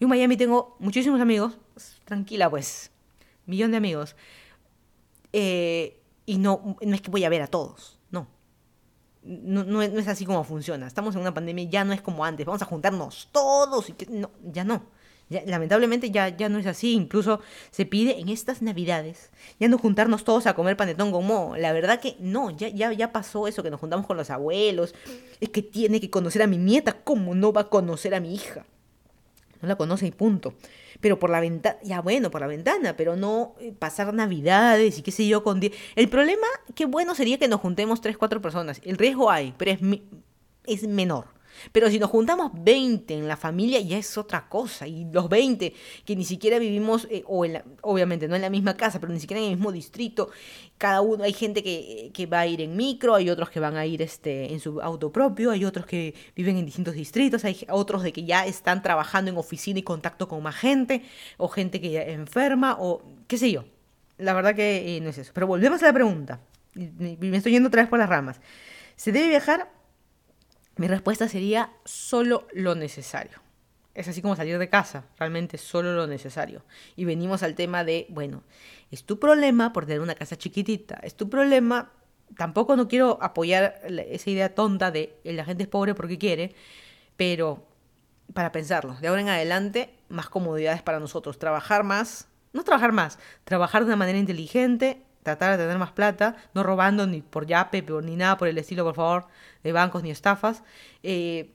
Yo 0.00 0.06
en 0.06 0.08
Miami 0.08 0.38
tengo 0.38 0.76
muchísimos 0.80 1.20
amigos. 1.20 1.58
Tranquila, 2.06 2.48
pues. 2.48 2.90
Millón 3.44 3.70
de 3.70 3.76
amigos. 3.76 4.16
Eh, 5.34 6.00
y 6.24 6.38
no, 6.38 6.76
no 6.80 6.94
es 6.94 7.02
que 7.02 7.10
voy 7.10 7.24
a 7.24 7.28
ver 7.28 7.42
a 7.42 7.46
todos. 7.46 7.98
No. 8.10 8.26
No, 9.22 9.62
no, 9.62 9.82
es, 9.82 10.08
así 10.08 10.24
como 10.24 10.42
funciona. 10.42 10.86
Estamos 10.86 11.14
en 11.14 11.20
una 11.20 11.34
pandemia, 11.34 11.68
ya 11.68 11.84
no 11.84 11.92
es 11.92 12.00
como 12.00 12.24
antes. 12.24 12.46
Vamos 12.46 12.62
a 12.62 12.66
juntarnos 12.66 13.28
todos 13.30 13.90
y 13.90 13.92
que. 13.92 14.06
No, 14.06 14.30
ya 14.42 14.64
no 14.64 15.01
lamentablemente 15.46 16.10
ya, 16.10 16.28
ya 16.28 16.48
no 16.48 16.58
es 16.58 16.66
así. 16.66 16.92
Incluso 16.92 17.40
se 17.70 17.86
pide 17.86 18.20
en 18.20 18.28
estas 18.28 18.62
navidades 18.62 19.30
ya 19.58 19.68
no 19.68 19.78
juntarnos 19.78 20.24
todos 20.24 20.46
a 20.46 20.54
comer 20.54 20.76
panetón 20.76 21.12
con 21.12 21.26
mo. 21.26 21.54
La 21.56 21.72
verdad 21.72 22.00
que 22.00 22.16
no, 22.18 22.50
ya, 22.50 22.68
ya, 22.68 22.92
ya 22.92 23.12
pasó 23.12 23.46
eso, 23.46 23.62
que 23.62 23.70
nos 23.70 23.80
juntamos 23.80 24.06
con 24.06 24.16
los 24.16 24.30
abuelos. 24.30 24.94
Es 25.40 25.50
que 25.50 25.62
tiene 25.62 26.00
que 26.00 26.10
conocer 26.10 26.42
a 26.42 26.46
mi 26.46 26.58
nieta. 26.58 26.92
¿Cómo 27.04 27.34
no 27.34 27.52
va 27.52 27.62
a 27.62 27.68
conocer 27.68 28.14
a 28.14 28.20
mi 28.20 28.34
hija? 28.34 28.64
No 29.60 29.68
la 29.68 29.76
conoce 29.76 30.06
y 30.06 30.10
punto. 30.10 30.54
Pero 31.00 31.18
por 31.18 31.30
la 31.30 31.40
ventana, 31.40 31.76
ya 31.82 32.00
bueno, 32.00 32.30
por 32.30 32.40
la 32.40 32.46
ventana, 32.46 32.96
pero 32.96 33.16
no 33.16 33.54
eh, 33.60 33.72
pasar 33.76 34.14
navidades 34.14 34.98
y 34.98 35.02
qué 35.02 35.10
sé 35.10 35.26
yo 35.26 35.42
con... 35.42 35.60
El 35.96 36.08
problema, 36.08 36.46
qué 36.74 36.86
bueno 36.86 37.14
sería 37.14 37.38
que 37.38 37.48
nos 37.48 37.60
juntemos 37.60 38.00
tres, 38.00 38.16
cuatro 38.16 38.40
personas. 38.40 38.80
El 38.84 38.98
riesgo 38.98 39.30
hay, 39.30 39.54
pero 39.56 39.72
es, 39.72 39.80
es 40.66 40.88
menor. 40.88 41.26
Pero 41.72 41.90
si 41.90 41.98
nos 41.98 42.10
juntamos 42.10 42.52
20 42.54 43.14
en 43.14 43.28
la 43.28 43.36
familia 43.36 43.80
ya 43.80 43.98
es 43.98 44.18
otra 44.18 44.48
cosa. 44.48 44.86
Y 44.86 45.06
los 45.12 45.28
20 45.28 45.72
que 46.04 46.16
ni 46.16 46.24
siquiera 46.24 46.58
vivimos, 46.58 47.06
eh, 47.10 47.22
o 47.26 47.44
en 47.44 47.62
obviamente 47.82 48.28
no 48.28 48.36
en 48.36 48.42
la 48.42 48.50
misma 48.50 48.76
casa, 48.76 49.00
pero 49.00 49.12
ni 49.12 49.20
siquiera 49.20 49.40
en 49.40 49.50
el 49.50 49.56
mismo 49.56 49.72
distrito, 49.72 50.30
cada 50.78 51.00
uno, 51.00 51.24
hay 51.24 51.32
gente 51.32 51.62
que, 51.62 52.10
que, 52.12 52.26
va 52.26 52.40
a 52.40 52.46
ir 52.46 52.60
en 52.60 52.76
micro, 52.76 53.14
hay 53.14 53.30
otros 53.30 53.50
que 53.50 53.60
van 53.60 53.76
a 53.76 53.86
ir 53.86 54.02
este, 54.02 54.52
en 54.52 54.58
su 54.58 54.80
auto 54.80 55.12
propio, 55.12 55.52
hay 55.52 55.64
otros 55.64 55.86
que 55.86 56.14
viven 56.34 56.56
en 56.56 56.66
distintos 56.66 56.94
distritos, 56.94 57.44
hay 57.44 57.64
otros 57.68 58.02
de 58.02 58.12
que 58.12 58.24
ya 58.24 58.46
están 58.46 58.82
trabajando 58.82 59.30
en 59.30 59.36
oficina 59.36 59.78
y 59.78 59.82
contacto 59.82 60.26
con 60.26 60.42
más 60.42 60.56
gente, 60.56 61.04
o 61.36 61.46
gente 61.46 61.80
que 61.80 61.90
ya 61.90 62.02
enferma, 62.02 62.76
o 62.80 63.02
qué 63.28 63.38
sé 63.38 63.52
yo. 63.52 63.64
La 64.18 64.34
verdad 64.34 64.54
que 64.54 64.96
eh, 64.96 65.00
no 65.00 65.10
es 65.10 65.18
eso. 65.18 65.30
Pero 65.34 65.46
volvemos 65.46 65.82
a 65.82 65.86
la 65.86 65.92
pregunta. 65.92 66.40
Me 66.74 67.36
estoy 67.36 67.52
yendo 67.52 67.68
otra 67.68 67.82
vez 67.82 67.88
por 67.88 67.98
las 67.98 68.08
ramas. 68.08 68.40
¿Se 68.96 69.12
debe 69.12 69.28
viajar? 69.28 69.70
Mi 70.82 70.88
respuesta 70.88 71.28
sería 71.28 71.70
solo 71.84 72.48
lo 72.52 72.74
necesario. 72.74 73.38
Es 73.94 74.08
así 74.08 74.20
como 74.20 74.34
salir 74.34 74.58
de 74.58 74.68
casa, 74.68 75.04
realmente 75.16 75.56
solo 75.56 75.92
lo 75.92 76.08
necesario. 76.08 76.64
Y 76.96 77.04
venimos 77.04 77.44
al 77.44 77.54
tema 77.54 77.84
de, 77.84 78.06
bueno, 78.08 78.42
es 78.90 79.04
tu 79.04 79.20
problema 79.20 79.72
por 79.72 79.86
tener 79.86 80.00
una 80.00 80.16
casa 80.16 80.34
chiquitita, 80.34 80.98
es 81.04 81.14
tu 81.14 81.30
problema, 81.30 81.92
tampoco 82.36 82.74
no 82.74 82.88
quiero 82.88 83.16
apoyar 83.22 83.80
esa 84.08 84.28
idea 84.28 84.56
tonta 84.56 84.90
de 84.90 85.20
la 85.22 85.44
gente 85.44 85.62
es 85.62 85.68
pobre 85.68 85.94
porque 85.94 86.18
quiere, 86.18 86.52
pero 87.16 87.64
para 88.34 88.50
pensarlo, 88.50 88.96
de 88.96 89.06
ahora 89.06 89.20
en 89.20 89.28
adelante, 89.28 89.94
más 90.08 90.28
comodidades 90.30 90.82
para 90.82 90.98
nosotros, 90.98 91.38
trabajar 91.38 91.84
más, 91.84 92.26
no 92.52 92.64
trabajar 92.64 92.90
más, 92.90 93.20
trabajar 93.44 93.82
de 93.82 93.86
una 93.86 93.96
manera 93.96 94.18
inteligente, 94.18 95.00
tratar 95.22 95.56
de 95.56 95.64
tener 95.64 95.78
más 95.78 95.92
plata, 95.92 96.36
no 96.54 96.62
robando 96.62 97.06
ni 97.06 97.22
por 97.22 97.46
yape 97.46 97.84
ni 98.02 98.16
nada 98.16 98.36
por 98.36 98.48
el 98.48 98.58
estilo, 98.58 98.84
por 98.84 98.94
favor, 98.94 99.26
de 99.62 99.72
bancos 99.72 100.02
ni 100.02 100.10
estafas, 100.10 100.62
eh, 101.02 101.54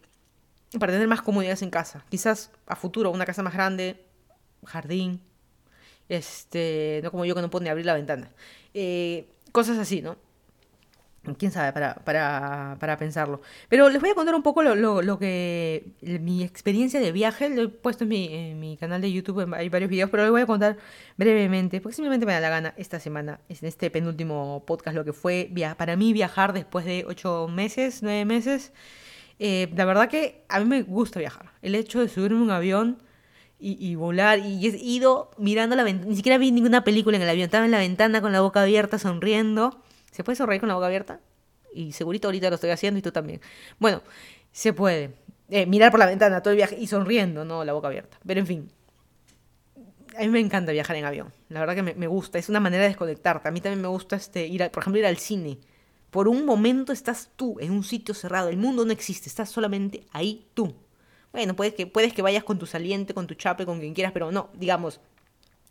para 0.80 0.94
tener 0.94 1.08
más 1.08 1.22
comodidades 1.22 1.62
en 1.62 1.70
casa. 1.70 2.06
Quizás 2.10 2.52
a 2.66 2.76
futuro 2.76 3.12
una 3.12 3.26
casa 3.26 3.44
más 3.44 3.54
grande, 3.54 4.06
jardín, 4.66 5.22
este, 6.10 7.02
no 7.04 7.12
como 7.12 7.26
yo 7.26 7.36
que 7.36 7.42
no 7.42 7.50
puedo 7.50 7.64
ni 7.64 7.70
abrir 7.70 7.86
la 7.86 7.94
ventana. 7.94 8.32
Eh, 8.74 9.30
cosas 9.52 9.78
así, 9.78 10.02
¿no? 10.02 10.18
Quién 11.36 11.52
sabe, 11.52 11.74
para, 11.74 11.96
para, 11.96 12.78
para, 12.80 12.98
pensarlo. 12.98 13.42
Pero 13.70 13.90
les 13.90 14.00
voy 14.02 14.10
a 14.10 14.16
contar 14.16 14.36
un 14.36 14.44
poco 14.44 14.64
lo, 14.64 14.76
lo, 14.76 15.02
lo, 15.02 15.20
que. 15.20 15.86
mi 16.02 16.44
experiencia 16.44 17.00
de 17.00 17.12
viaje. 17.12 17.50
Lo 17.50 17.64
he 17.64 17.68
puesto 17.70 18.04
en 18.04 18.10
mi, 18.10 18.34
en 18.34 18.60
mi 18.60 18.78
canal 18.78 19.02
de 19.02 19.12
YouTube, 19.12 19.54
hay 19.54 19.70
varios 19.70 19.90
videos, 19.90 20.10
pero 20.10 20.24
les 20.24 20.32
voy 20.32 20.42
a 20.42 20.46
contar 20.46 20.78
brevemente, 21.18 21.82
porque 21.82 21.96
simplemente 21.96 22.26
me 22.26 22.34
da 22.34 22.40
la 22.40 22.50
gana 22.50 22.74
esta 22.78 23.00
semana, 23.00 23.40
en 23.50 23.58
este 23.62 23.90
penúltimo 23.90 24.64
podcast, 24.66 24.96
lo 24.96 25.06
que 25.06 25.14
fue 25.14 25.50
para 25.78 25.96
mí 25.96 26.14
viajar 26.14 26.54
después 26.54 26.86
de 26.86 27.06
ocho 27.08 27.48
meses, 27.48 28.04
nueve 28.04 28.26
meses. 28.26 28.72
Eh, 29.40 29.72
la 29.76 29.86
verdad 29.86 30.10
que 30.10 30.44
a 30.50 30.60
mí 30.60 30.66
me 30.66 30.82
gusta 30.84 31.20
viajar. 31.20 31.52
El 31.62 31.76
hecho 31.76 32.00
de 32.00 32.10
subirme 32.10 32.40
a 32.40 32.44
un 32.44 32.52
avión 32.52 32.98
y, 33.60 33.96
volar. 33.96 34.40
Y 34.40 34.68
he 34.68 34.78
ido 34.78 35.32
mirando 35.38 35.76
la 35.76 35.84
ventana. 35.84 36.10
Ni 36.10 36.16
siquiera 36.16 36.38
vi 36.38 36.52
ninguna 36.52 36.84
película 36.84 37.18
en 37.18 37.24
el 37.24 37.30
avión. 37.30 37.46
Estaba 37.46 37.66
en 37.66 37.72
la 37.72 37.80
ventana 37.80 38.22
con 38.22 38.32
la 38.32 38.42
boca 38.42 38.62
abierta, 38.62 39.00
sonriendo. 39.00 39.82
¿Se 40.18 40.24
puede 40.24 40.36
sonreír 40.36 40.60
con 40.60 40.68
la 40.68 40.74
boca 40.74 40.88
abierta? 40.88 41.20
Y 41.76 41.92
segurito 41.92 42.28
ahorita 42.28 42.50
lo 42.50 42.56
estoy 42.56 42.72
haciendo 42.72 42.98
y 42.98 43.04
tú 43.04 43.12
también. 43.12 43.40
Bueno, 43.78 44.02
se 44.52 44.74
puede. 44.74 45.12
Eh, 45.48 45.68
mirar 45.68 45.92
por 45.92 46.00
la 46.00 46.08
ventana 46.08 46.42
todo 46.42 46.54
el 46.54 46.58
viaje 46.58 46.76
y 46.76 46.88
sonriendo, 46.88 47.46
no 47.46 47.64
la 47.64 47.74
boca 47.74 47.90
abierta. 47.90 48.18
Pero 48.26 48.40
en 48.40 48.48
fin. 48.48 48.72
A 50.18 50.22
mí 50.22 50.30
me 50.30 50.40
encanta 50.40 50.72
viajar 50.72 50.96
en 50.96 51.06
avión. 51.06 51.32
La 51.50 51.60
verdad 51.60 51.76
que 51.76 51.84
me, 51.84 52.08
gusta. 52.08 52.40
Es 52.40 52.50
una 52.50 52.60
manera 52.60 52.82
de 52.82 52.90
desconectarte. 52.90 53.48
A 53.48 53.52
mí 53.52 53.62
también 53.62 53.80
me 53.80 53.90
gusta 53.90 54.16
este, 54.16 54.48
ir, 54.48 54.68
por 54.72 54.82
ejemplo, 54.82 54.98
ir 54.98 55.06
al 55.06 55.18
cine. 55.18 55.60
Por 56.10 56.28
un 56.28 56.48
momento 56.48 56.94
estás 56.94 57.30
tú 57.36 57.58
en 57.60 57.72
un 57.72 57.84
sitio 57.84 58.16
cerrado. 58.16 58.50
El 58.50 58.58
mundo 58.58 58.86
no 58.86 58.92
existe. 58.92 59.30
Estás 59.30 59.52
solamente 59.52 60.04
ahí 60.14 60.48
tú. 60.56 60.74
Bueno, 61.32 61.56
puedes 61.56 61.76
que, 61.76 61.86
puedes 61.86 62.12
que 62.14 62.24
vayas 62.24 62.44
con 62.44 62.58
tu 62.58 62.66
saliente, 62.66 63.14
con 63.14 63.28
tu 63.28 63.36
chape, 63.36 63.68
con 63.68 63.80
quien 63.80 63.94
quieras, 63.94 64.14
pero 64.14 64.32
no, 64.32 64.50
digamos, 64.56 65.00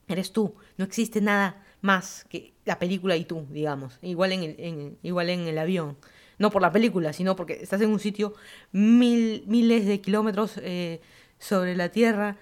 eres 0.07 0.31
tú. 0.31 0.55
No 0.77 0.85
existe 0.85 1.21
nada 1.21 1.66
más 1.87 2.27
que 2.29 2.53
la 2.65 2.79
película 2.79 3.17
y 3.17 3.25
tú, 3.25 3.47
digamos. 3.51 3.99
Igual 4.03 4.33
en 4.33 4.43
el, 4.43 4.99
igual 5.03 5.31
en 5.31 5.47
el 5.47 5.57
avión. 5.57 5.97
No 6.39 6.51
por 6.51 6.61
la 6.61 6.71
película, 6.71 7.13
sino 7.13 7.35
porque 7.37 7.55
estás 7.55 7.81
en 7.81 7.91
un 7.91 8.01
sitio 8.01 8.35
mil, 8.73 9.45
miles 9.47 9.87
de 9.87 10.01
kilómetros 10.01 10.59
eh, 10.59 11.01
sobre 11.39 11.75
la 11.77 11.89
Tierra. 11.89 12.37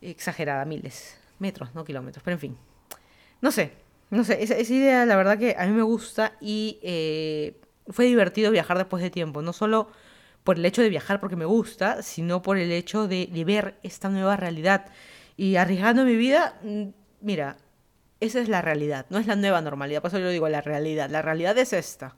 Exagerada, 0.00 0.64
miles. 0.64 1.18
Metros, 1.38 1.74
no 1.74 1.84
kilómetros, 1.84 2.24
pero 2.24 2.34
en 2.34 2.40
fin. 2.40 2.56
No 3.40 3.52
sé, 3.52 3.72
no 4.10 4.24
sé, 4.24 4.42
esa, 4.42 4.58
idea 4.72 5.04
la 5.04 5.16
verdad 5.16 5.38
que 5.38 5.54
a 5.58 5.66
mí 5.66 5.72
me 5.72 5.82
gusta 5.82 6.32
y 6.40 6.78
eh, 6.82 7.60
fue 7.88 8.06
divertido 8.06 8.50
viajar 8.50 8.78
después 8.78 9.02
de 9.02 9.10
tiempo. 9.10 9.42
No 9.42 9.52
solo 9.52 9.90
por 10.42 10.56
el 10.56 10.64
hecho 10.64 10.80
de 10.80 10.88
viajar 10.88 11.20
porque 11.20 11.36
me 11.36 11.44
gusta, 11.44 12.02
sino 12.02 12.40
por 12.40 12.56
el 12.56 12.72
hecho 12.72 13.08
de, 13.08 13.28
ver 13.44 13.74
esta 13.82 14.08
nueva 14.08 14.36
realidad. 14.36 14.86
Y 15.36 15.56
arriesgando 15.56 16.04
mi 16.04 16.16
vida, 16.16 16.58
mm, 16.62 16.84
mira, 17.20 17.58
esa 18.20 18.40
es 18.40 18.48
la 18.48 18.62
realidad, 18.62 19.06
no 19.10 19.18
es 19.18 19.26
la 19.26 19.36
nueva 19.36 19.60
normalidad, 19.60 20.02
por 20.02 20.08
eso 20.08 20.18
yo 20.18 20.30
digo 20.30 20.48
la 20.48 20.60
realidad. 20.60 21.10
La 21.10 21.22
realidad 21.22 21.56
es 21.58 21.72
esta 21.72 22.16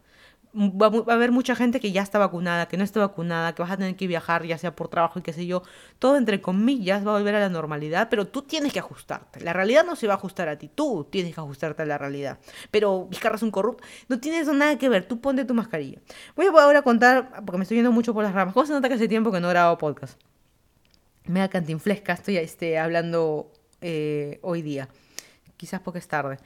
va, 0.55 0.87
a 0.87 1.15
haber 1.15 1.33
mucha 1.33 1.55
gente 1.55 1.81
que 1.81 1.93
ya 1.93 2.03
está 2.03 2.19
vacunada, 2.19 2.67
que 2.69 2.77
no 2.77 2.85
está 2.85 3.01
vacunada, 3.01 3.55
que 3.55 3.63
vas 3.63 3.71
a 3.71 3.77
tener 3.77 3.97
que 3.97 4.07
viajar, 4.07 4.45
ya 4.45 4.59
sea 4.59 4.75
por 4.75 4.89
trabajo 4.89 5.19
y 5.19 5.23
qué 5.23 5.33
sé 5.33 5.47
yo. 5.47 5.63
Todo 5.99 6.17
entre 6.17 6.41
comillas 6.41 7.07
va 7.07 7.15
a 7.15 7.19
volver 7.19 7.35
a 7.35 7.41
la 7.41 7.49
normalidad, 7.49 8.09
pero 8.09 8.27
tú 8.27 8.43
tienes 8.43 8.73
que 8.73 8.79
ajustarte. 8.79 9.41
La 9.41 9.53
realidad 9.53 9.85
no 9.85 9.97
se 9.97 10.07
va 10.07 10.15
a 10.15 10.17
ajustar 10.17 10.49
a 10.49 10.59
ti, 10.59 10.71
tú 10.75 11.07
tienes 11.11 11.35
que 11.35 11.41
ajustarte 11.41 11.83
a 11.83 11.87
la 11.87 11.99
realidad. 11.99 12.39
Pero 12.71 13.07
Vizcarra 13.07 13.37
es 13.37 13.43
un 13.43 13.51
corrupto, 13.51 13.85
no 14.09 14.19
tienes 14.19 14.49
nada 14.49 14.79
que 14.79 14.89
ver, 14.89 15.07
tú 15.07 15.21
ponte 15.21 15.45
tu 15.45 15.55
mascarilla. 15.55 16.01
Voy 16.37 16.47
a 16.47 16.51
ahora 16.51 16.83
contar, 16.83 17.45
porque 17.45 17.59
me 17.59 17.63
estoy 17.63 17.77
yendo 17.77 17.93
mucho 17.93 18.15
por 18.15 18.25
las 18.25 18.35
ramas, 18.35 18.55
¿cómo 18.55 18.67
se 18.67 18.73
nota 18.73 18.89
que 18.89 18.95
hace 18.95 19.09
tiempo 19.09 19.31
que 19.31 19.41
no 19.41 19.49
grabo 19.49 19.79
podcast? 19.79 20.21
Me 21.25 21.41
da 21.41 21.49
cantinflesca, 21.49 22.15
estoy 22.15 22.39
este, 22.39 22.79
hablando 22.79 23.53
eh, 23.81 24.39
hoy 24.43 24.63
día. 24.63 24.89
Quizás 25.59 25.81
porque 25.81 25.99
es 25.99 26.09
tarde. 26.09 26.39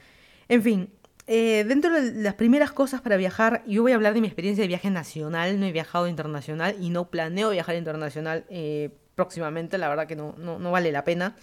En 0.49 0.61
fin, 0.61 0.89
eh, 1.25 1.63
dentro 1.65 1.93
de 1.93 2.11
las 2.21 2.33
primeras 2.33 2.73
cosas 2.73 2.99
para 2.99 3.15
viajar, 3.15 3.63
yo 3.65 3.81
voy 3.81 3.93
a 3.93 3.95
hablar 3.95 4.13
de 4.13 4.19
mi 4.19 4.27
experiencia 4.27 4.61
de 4.61 4.67
viaje 4.67 4.89
nacional, 4.89 5.57
no 5.57 5.65
he 5.65 5.71
viajado 5.71 6.07
internacional 6.07 6.75
y 6.81 6.89
no 6.89 7.09
planeo 7.09 7.51
viajar 7.51 7.75
internacional 7.75 8.45
eh, 8.49 8.89
próximamente, 9.15 9.77
la 9.77 9.87
verdad 9.87 10.05
que 10.05 10.17
no, 10.17 10.35
no, 10.37 10.71
vale 10.71 10.91
la 10.91 11.05
pena. 11.05 11.35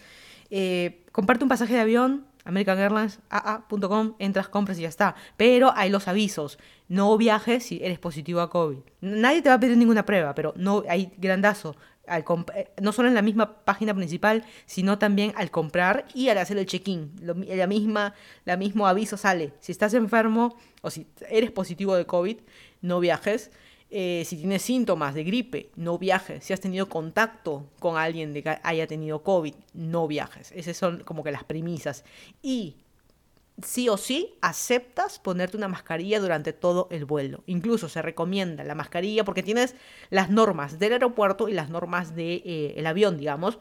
Eh, 0.51 1.05
comparte 1.13 1.45
un 1.45 1.49
pasaje 1.49 1.73
de 1.73 1.81
avión, 1.81 2.27
American 2.45 2.79
Airlines, 2.79 3.21
AA.com, 3.31 4.17
entras, 4.19 4.49
compras 4.49 4.79
y 4.79 4.83
ya 4.83 4.89
está. 4.89 5.15
Pero 5.39 5.73
hay 5.75 5.89
los 5.89 6.09
avisos, 6.09 6.59
no 6.89 7.17
viajes 7.17 7.65
si 7.65 7.83
eres 7.83 7.99
positivo 7.99 8.41
a 8.41 8.51
COVID. 8.51 8.79
Nadie 9.01 9.41
te 9.41 9.49
va 9.49 9.55
a 9.55 9.61
pedir 9.61 9.79
ninguna 9.79 10.05
prueba, 10.05 10.35
pero 10.35 10.53
no 10.57 10.83
hay 10.89 11.13
grandazo. 11.17 11.77
Eh, 12.11 12.71
no 12.81 12.93
solo 12.93 13.09
en 13.09 13.15
la 13.15 13.23
misma 13.23 13.65
página 13.65 13.95
principal, 13.95 14.45
sino 14.67 14.99
también 14.99 15.33
al 15.37 15.51
comprar 15.51 16.07
y 16.15 16.29
al 16.29 16.39
hacer 16.39 16.59
el 16.59 16.67
check-in. 16.67 17.13
La 17.21 17.67
misma, 17.67 18.15
la 18.45 18.57
mismo 18.57 18.87
aviso 18.87 19.17
sale. 19.17 19.53
Si 19.61 19.73
estás 19.73 19.95
enfermo 19.95 20.57
o 20.83 20.91
si 20.91 21.07
eres 21.29 21.51
positivo 21.51 21.95
de 21.95 22.07
COVID, 22.07 22.39
no 22.83 23.01
viajes. 23.01 23.51
Eh, 23.93 24.23
si 24.25 24.37
tienes 24.37 24.63
síntomas 24.63 25.15
de 25.15 25.25
gripe, 25.25 25.71
no 25.77 25.99
viajes. 25.99 26.45
Si 26.45 26.53
has 26.53 26.61
tenido 26.61 26.89
contacto 26.89 27.69
con 27.81 27.97
alguien 27.97 28.33
que 28.33 28.59
haya 28.63 28.87
tenido 28.87 29.23
COVID, 29.23 29.55
no 29.75 30.07
viajes. 30.07 30.53
Esas 30.53 30.77
son 30.77 31.03
como 31.05 31.25
que 31.25 31.33
las 31.33 31.45
premisas. 31.45 32.05
Y 32.43 32.77
sí 33.65 33.89
o 33.89 33.97
sí 33.97 34.35
aceptas 34.41 35.19
ponerte 35.19 35.57
una 35.57 35.69
mascarilla 35.69 36.21
durante 36.21 36.53
todo 36.53 36.89
el 36.91 37.05
vuelo. 37.05 37.43
Incluso 37.47 37.89
se 37.89 38.03
recomienda 38.03 38.65
la 38.65 38.75
mascarilla 38.75 39.25
porque 39.25 39.43
tienes 39.43 39.75
las 40.11 40.31
normas 40.31 40.79
del 40.79 40.93
aeropuerto 40.93 41.49
y 41.49 41.53
las 41.53 41.71
normas 41.71 42.15
del 42.15 42.43
de, 42.43 42.75
eh, 42.77 42.87
avión, 42.87 43.17
digamos. 43.17 43.59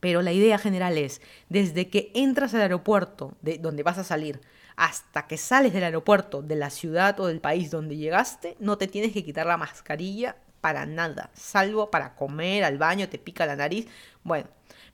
Pero 0.00 0.22
la 0.22 0.32
idea 0.32 0.58
general 0.58 0.96
es, 0.96 1.20
desde 1.48 1.88
que 1.88 2.10
entras 2.14 2.54
al 2.54 2.62
aeropuerto, 2.62 3.34
de 3.42 3.58
donde 3.58 3.82
vas 3.82 3.98
a 3.98 4.04
salir, 4.04 4.40
hasta 4.76 5.26
que 5.26 5.36
sales 5.36 5.74
del 5.74 5.84
aeropuerto, 5.84 6.40
de 6.40 6.56
la 6.56 6.70
ciudad 6.70 7.20
o 7.20 7.26
del 7.26 7.40
país 7.40 7.70
donde 7.70 7.96
llegaste, 7.96 8.56
no 8.60 8.78
te 8.78 8.88
tienes 8.88 9.12
que 9.12 9.24
quitar 9.24 9.46
la 9.46 9.58
mascarilla 9.58 10.36
para 10.60 10.86
nada, 10.86 11.30
salvo 11.34 11.90
para 11.90 12.14
comer, 12.14 12.64
al 12.64 12.78
baño, 12.78 13.08
te 13.08 13.18
pica 13.18 13.46
la 13.46 13.56
nariz. 13.56 13.88
Bueno, 14.22 14.48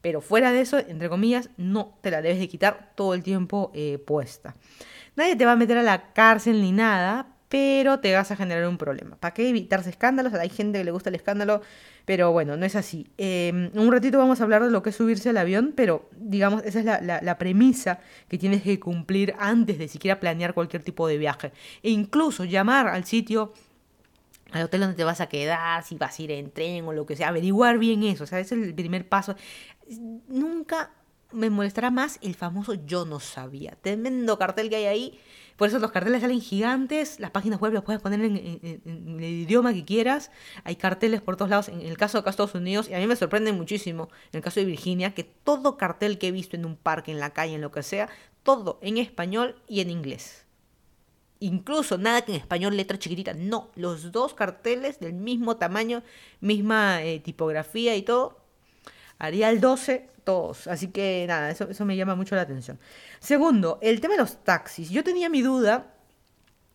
pero 0.07 0.21
fuera 0.21 0.53
de 0.53 0.61
eso, 0.61 0.79
entre 0.79 1.09
comillas, 1.09 1.51
no 1.57 1.99
te 2.01 2.13
la 2.13 2.23
debes 2.23 2.39
de 2.39 2.47
quitar 2.47 2.93
todo 2.95 3.13
el 3.13 3.25
tiempo 3.25 3.73
eh, 3.75 3.99
puesta. 3.99 4.55
Nadie 5.17 5.35
te 5.35 5.45
va 5.45 5.51
a 5.51 5.57
meter 5.57 5.77
a 5.79 5.83
la 5.83 6.13
cárcel 6.13 6.63
ni 6.63 6.71
nada, 6.71 7.27
pero 7.49 7.99
te 7.99 8.15
vas 8.15 8.31
a 8.31 8.37
generar 8.37 8.69
un 8.69 8.79
problema. 8.79 9.17
¿Para 9.17 9.35
qué 9.35 9.49
evitarse 9.49 9.91
escándalos? 9.91 10.33
Hay 10.35 10.49
gente 10.49 10.79
que 10.79 10.85
le 10.85 10.93
gusta 10.93 11.09
el 11.09 11.17
escándalo, 11.17 11.61
pero 12.05 12.31
bueno, 12.31 12.57
no 12.57 12.65
es 12.65 12.77
así. 12.77 13.09
Eh, 13.19 13.73
un 13.75 13.91
ratito 13.91 14.17
vamos 14.19 14.41
a 14.41 14.45
hablar 14.45 14.63
de 14.63 14.71
lo 14.71 14.81
que 14.81 14.91
es 14.91 14.97
subirse 14.97 15.31
al 15.31 15.39
avión, 15.39 15.73
pero 15.75 16.09
digamos, 16.13 16.63
esa 16.63 16.79
es 16.79 16.85
la, 16.85 17.21
la, 17.21 17.39
premisa 17.39 17.99
que 18.29 18.39
tienes 18.39 18.63
que 18.63 18.79
cumplir 18.79 19.35
antes 19.41 19.77
de 19.77 19.89
siquiera 19.89 20.21
planear 20.21 20.55
cualquier 20.55 20.85
tipo 20.85 21.09
de 21.09 21.19
viaje. 21.19 21.51
E 21.83 21.91
incluso 21.91 22.45
llamar 22.45 22.87
al 22.87 23.07
sitio 23.07 23.55
al 24.53 24.65
hotel 24.65 24.81
donde 24.81 24.97
te 24.97 25.05
vas 25.05 25.21
a 25.21 25.29
quedar, 25.29 25.83
si 25.83 25.97
vas 25.97 26.19
a 26.19 26.23
ir 26.23 26.31
en 26.31 26.51
tren 26.51 26.87
o 26.87 26.93
lo 26.93 27.07
que 27.07 27.17
sea, 27.17 27.29
averiguar 27.29 27.79
bien 27.79 28.03
eso, 28.05 28.25
o 28.25 28.27
sea, 28.27 28.39
ese 28.39 28.55
es 28.55 28.63
el 28.63 28.75
primer 28.75 29.09
paso. 29.09 29.35
Nunca 30.29 30.91
me 31.33 31.51
molestará 31.51 31.91
más 31.91 32.19
el 32.23 32.35
famoso 32.35 32.75
yo 32.75 33.05
no 33.05 33.21
sabía. 33.21 33.77
Tremendo 33.81 34.39
cartel 34.39 34.71
que 34.71 34.77
hay 34.77 34.85
ahí. 34.87 35.21
Por 35.57 35.69
eso 35.69 35.79
los 35.79 35.91
carteles 35.91 36.21
salen 36.21 36.41
gigantes, 36.41 37.19
las 37.19 37.31
páginas 37.31 37.59
web 37.61 37.73
las 37.73 37.83
puedes 37.83 38.03
poner 38.03 38.21
en, 38.21 38.83
el 38.85 39.25
idioma 39.25 39.73
que 39.73 39.85
quieras. 39.85 40.31
Hay 40.65 40.77
carteles 40.77 41.23
por 41.23 41.37
todos 41.37 41.51
lados. 41.51 41.69
En 41.69 41.81
el 41.81 41.97
caso 41.97 42.19
de 42.19 42.21
acá 42.21 42.31
Estados 42.31 42.55
Unidos, 42.55 42.91
y 42.91 42.95
a 42.95 42.99
mí 42.99 43.07
me 43.07 43.17
sorprende 43.17 43.53
muchísimo, 43.53 44.11
en 44.33 44.39
el 44.39 44.43
caso 44.43 44.61
de 44.61 44.67
Virginia, 44.67 45.15
que 45.15 45.25
todo 45.25 45.79
cartel 45.79 46.19
que 46.19 46.29
he 46.29 46.33
visto 46.33 46.57
en 46.57 46.67
un 46.67 46.77
parque, 46.77 47.11
en 47.11 47.21
la 47.21 47.31
calle, 47.31 47.55
en 47.55 47.63
lo 47.63 47.71
que 47.71 47.83
sea, 47.83 48.11
todo 48.43 48.79
en 48.83 48.99
español 48.99 49.57
y 49.67 49.81
en 49.81 49.91
inglés. 49.91 50.45
Incluso 51.41 51.99
nada 51.99 52.23
que 52.23 52.33
en 52.33 52.39
español 52.39 52.77
letra 52.77 52.99
chiquitita, 52.99 53.35
no, 53.35 53.71
los 53.77 54.13
dos 54.13 54.35
carteles 54.35 55.01
del 55.01 55.15
mismo 55.15 55.57
tamaño, 55.57 56.03
misma 56.41 57.03
eh, 57.03 57.21
tipografía 57.21 57.95
y 57.97 58.03
todo, 58.03 58.46
Arial 59.19 59.61
12, 59.61 60.09
todos. 60.25 60.67
Así 60.67 60.89
que 60.89 61.25
nada, 61.29 61.51
eso, 61.51 61.69
eso 61.71 61.85
me 61.85 61.97
llama 61.97 62.15
mucho 62.15 62.35
la 62.35 62.43
atención. 62.43 62.79
Segundo, 63.21 63.79
el 63.81 64.01
tema 64.01 64.15
de 64.15 64.21
los 64.21 64.43
taxis. 64.45 64.91
Yo 64.91 65.03
tenía 65.05 65.29
mi 65.29 65.43
duda, 65.43 65.95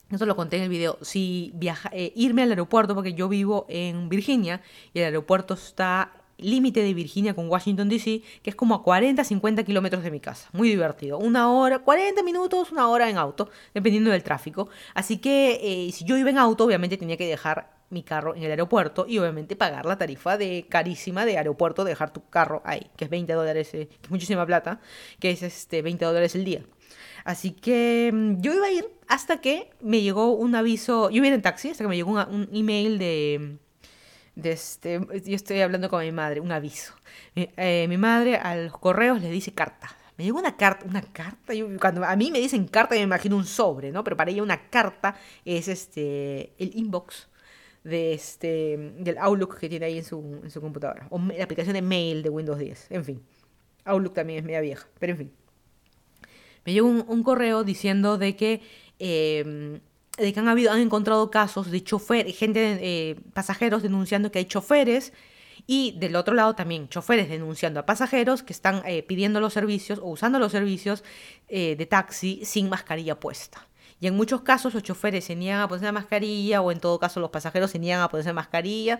eso 0.09 0.25
lo 0.25 0.35
conté 0.35 0.57
en 0.57 0.63
el 0.63 0.69
video, 0.69 0.97
si 1.01 1.51
viaja, 1.55 1.89
eh, 1.93 2.11
irme 2.15 2.43
al 2.43 2.49
aeropuerto, 2.49 2.95
porque 2.95 3.13
yo 3.13 3.29
vivo 3.29 3.65
en 3.69 4.09
Virginia 4.09 4.61
y 4.93 4.99
el 4.99 5.05
aeropuerto 5.05 5.53
está 5.53 6.11
límite 6.37 6.81
de 6.81 6.93
Virginia 6.93 7.33
con 7.33 7.47
Washington 7.49 7.87
DC, 7.87 8.23
que 8.41 8.49
es 8.49 8.55
como 8.55 8.75
a 8.75 8.83
40, 8.83 9.23
50 9.23 9.63
kilómetros 9.63 10.03
de 10.03 10.11
mi 10.11 10.19
casa. 10.19 10.49
Muy 10.53 10.69
divertido. 10.69 11.19
Una 11.19 11.51
hora, 11.51 11.79
40 11.79 12.23
minutos, 12.23 12.71
una 12.71 12.87
hora 12.87 13.09
en 13.09 13.17
auto, 13.17 13.49
dependiendo 13.73 14.09
del 14.09 14.23
tráfico. 14.23 14.69
Así 14.93 15.17
que 15.19 15.59
eh, 15.61 15.91
si 15.91 16.03
yo 16.03 16.17
iba 16.17 16.29
en 16.29 16.37
auto, 16.37 16.65
obviamente 16.65 16.97
tenía 16.97 17.15
que 17.15 17.27
dejar 17.27 17.80
mi 17.91 18.03
carro 18.03 18.35
en 18.35 18.43
el 18.43 18.51
aeropuerto 18.51 19.05
y 19.07 19.19
obviamente 19.19 19.55
pagar 19.55 19.85
la 19.85 19.97
tarifa 19.97 20.37
de 20.37 20.65
carísima 20.69 21.25
de 21.25 21.37
aeropuerto, 21.37 21.83
dejar 21.83 22.11
tu 22.11 22.27
carro 22.29 22.61
ahí, 22.65 22.89
que 22.97 23.05
es 23.05 23.11
20 23.11 23.33
dólares, 23.33 23.73
eh, 23.73 23.87
que 23.87 24.05
es 24.05 24.11
muchísima 24.11 24.45
plata, 24.45 24.79
que 25.19 25.31
es 25.31 25.43
este 25.43 25.81
20 25.81 26.05
dólares 26.05 26.35
el 26.35 26.45
día. 26.45 26.63
Así 27.23 27.51
que 27.51 28.11
mm, 28.13 28.41
yo 28.41 28.53
iba 28.53 28.65
a 28.65 28.71
ir 28.71 28.85
hasta 29.07 29.41
que 29.41 29.69
me 29.81 30.01
llegó 30.01 30.31
un 30.31 30.55
aviso, 30.55 31.09
yo 31.09 31.17
iba 31.17 31.25
a 31.25 31.27
ir 31.29 31.33
en 31.33 31.41
taxi, 31.41 31.69
hasta 31.69 31.83
que 31.83 31.87
me 31.89 31.95
llegó 31.95 32.11
un 32.11 32.49
email 32.51 32.97
de, 32.97 33.57
de 34.35 34.51
este, 34.51 34.99
yo 35.25 35.35
estoy 35.35 35.61
hablando 35.61 35.89
con 35.89 36.03
mi 36.03 36.11
madre, 36.11 36.39
un 36.39 36.51
aviso. 36.51 36.93
Eh, 37.35 37.85
mi 37.87 37.97
madre 37.97 38.37
a 38.37 38.55
los 38.55 38.77
correos 38.77 39.21
le 39.21 39.29
dice 39.29 39.53
carta. 39.53 39.95
Me 40.17 40.25
llegó 40.25 40.39
una 40.39 40.55
carta, 40.55 40.85
una 40.85 41.01
carta, 41.01 41.53
cuando 41.79 42.03
a 42.03 42.15
mí 42.15 42.31
me 42.31 42.39
dicen 42.39 42.67
carta 42.67 42.95
me 42.95 43.01
imagino 43.01 43.35
un 43.35 43.45
sobre, 43.45 43.91
¿no? 43.91 44.03
Pero 44.03 44.17
para 44.17 44.29
ella 44.29 44.43
una 44.43 44.69
carta 44.69 45.15
es 45.45 45.67
este 45.67 46.53
el 46.59 46.75
inbox 46.75 47.27
de 47.83 48.13
este, 48.13 48.93
del 48.99 49.17
Outlook 49.17 49.57
que 49.57 49.69
tiene 49.69 49.87
ahí 49.87 49.97
en 49.97 50.03
su, 50.03 50.41
en 50.43 50.51
su 50.51 50.61
computadora. 50.61 51.07
O 51.09 51.19
la 51.19 51.43
aplicación 51.43 51.73
de 51.73 51.81
mail 51.81 52.23
de 52.23 52.29
Windows 52.29 52.59
10. 52.59 52.87
En 52.91 53.05
fin. 53.05 53.21
Outlook 53.85 54.13
también 54.13 54.39
es 54.39 54.45
media 54.45 54.61
vieja. 54.61 54.87
Pero 54.99 55.13
en 55.13 55.17
fin. 55.17 55.31
Me 56.65 56.73
llegó 56.73 56.87
un, 56.87 57.23
correo 57.23 57.63
diciendo 57.63 58.17
de 58.17 58.35
que, 58.35 58.61
em, 58.99 59.79
de 60.17 60.33
que 60.33 60.39
han, 60.39 60.47
habido, 60.47 60.71
han 60.71 60.79
encontrado 60.79 61.31
casos 61.31 61.71
de 61.71 61.83
chofer, 61.83 62.31
gente, 62.31 62.77
eh, 62.81 63.15
pasajeros 63.33 63.81
denunciando 63.81 64.31
que 64.31 64.39
hay 64.39 64.45
choferes 64.45 65.13
Y 65.67 65.95
del 65.99 66.15
otro 66.15 66.33
lado 66.33 66.55
también 66.55 66.89
choferes 66.89 67.29
denunciando 67.29 67.79
a 67.79 67.85
pasajeros 67.85 68.43
que 68.43 68.53
están 68.53 68.81
eh, 68.85 69.03
pidiendo 69.03 69.39
los 69.39 69.53
servicios 69.53 69.99
o 69.99 70.07
usando 70.09 70.39
los 70.39 70.51
servicios 70.51 71.03
eh, 71.49 71.75
de 71.75 71.85
taxi 71.85 72.41
sin 72.45 72.69
mascarilla 72.69 73.19
puesta. 73.19 73.67
Y 74.01 74.07
en 74.07 74.15
muchos 74.15 74.41
casos 74.41 74.73
los 74.73 74.83
choferes 74.83 75.23
se 75.23 75.35
niegan 75.35 75.61
a 75.61 75.67
ponerse 75.67 75.85
la 75.85 75.91
mascarilla 75.93 76.61
o 76.61 76.71
en 76.71 76.79
todo 76.79 76.99
caso 76.99 77.19
los 77.19 77.29
pasajeros 77.29 77.71
se 77.71 77.79
niegan 77.79 78.01
a 78.01 78.09
ponerse 78.09 78.33
mascarilla 78.33 78.99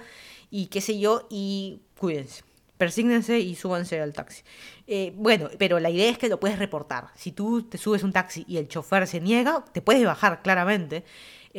y 0.50 0.68
qué 0.68 0.80
sé 0.80 1.00
yo 1.00 1.28
y 1.30 1.82
cuídense. 1.98 2.44
Persígnense 2.78 3.40
y 3.40 3.56
súbanse 3.56 4.00
al 4.00 4.14
taxi. 4.14 4.44
Eh, 4.88 5.14
bueno, 5.16 5.50
pero 5.58 5.80
la 5.80 5.90
idea 5.90 6.10
es 6.10 6.18
que 6.18 6.30
lo 6.30 6.40
puedes 6.40 6.58
reportar. 6.58 7.10
Si 7.16 7.32
tú 7.32 7.64
te 7.64 7.78
subes 7.78 8.04
un 8.04 8.14
taxi 8.14 8.46
y 8.48 8.58
el 8.58 8.68
chofer 8.68 9.08
se 9.08 9.20
niega, 9.20 9.66
te 9.74 9.82
puedes 9.82 10.06
bajar 10.06 10.42
claramente. 10.42 11.04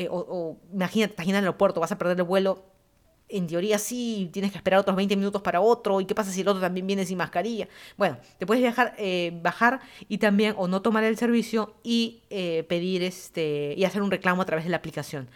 o, 0.08 0.16
o 0.16 0.58
imagínate, 0.72 1.12
estás 1.12 1.26
en 1.26 1.34
el 1.34 1.44
aeropuerto, 1.44 1.80
vas 1.80 1.92
a 1.92 1.98
perder 1.98 2.16
el 2.16 2.24
vuelo, 2.24 2.64
en 3.32 3.46
teoría 3.46 3.78
sí, 3.78 4.30
tienes 4.32 4.52
que 4.52 4.58
esperar 4.58 4.80
otros 4.80 4.96
20 4.96 5.16
minutos 5.16 5.42
para 5.42 5.60
otro, 5.60 6.00
¿y 6.00 6.04
qué 6.04 6.14
pasa 6.14 6.30
si 6.30 6.42
el 6.42 6.48
otro 6.48 6.60
también 6.60 6.86
viene 6.86 7.04
sin 7.04 7.18
mascarilla? 7.18 7.68
Bueno, 7.96 8.18
te 8.38 8.46
puedes 8.46 8.62
viajar, 8.62 8.94
eh, 8.98 9.38
bajar 9.42 9.80
y 10.08 10.18
también 10.18 10.54
o 10.56 10.68
no 10.68 10.82
tomar 10.82 11.04
el 11.04 11.16
servicio 11.16 11.74
y 11.82 12.20
eh, 12.30 12.64
pedir 12.68 13.02
este 13.02 13.74
y 13.76 13.84
hacer 13.84 14.02
un 14.02 14.10
reclamo 14.10 14.42
a 14.42 14.44
través 14.44 14.64
de 14.64 14.70
la 14.70 14.76
aplicación. 14.76 15.28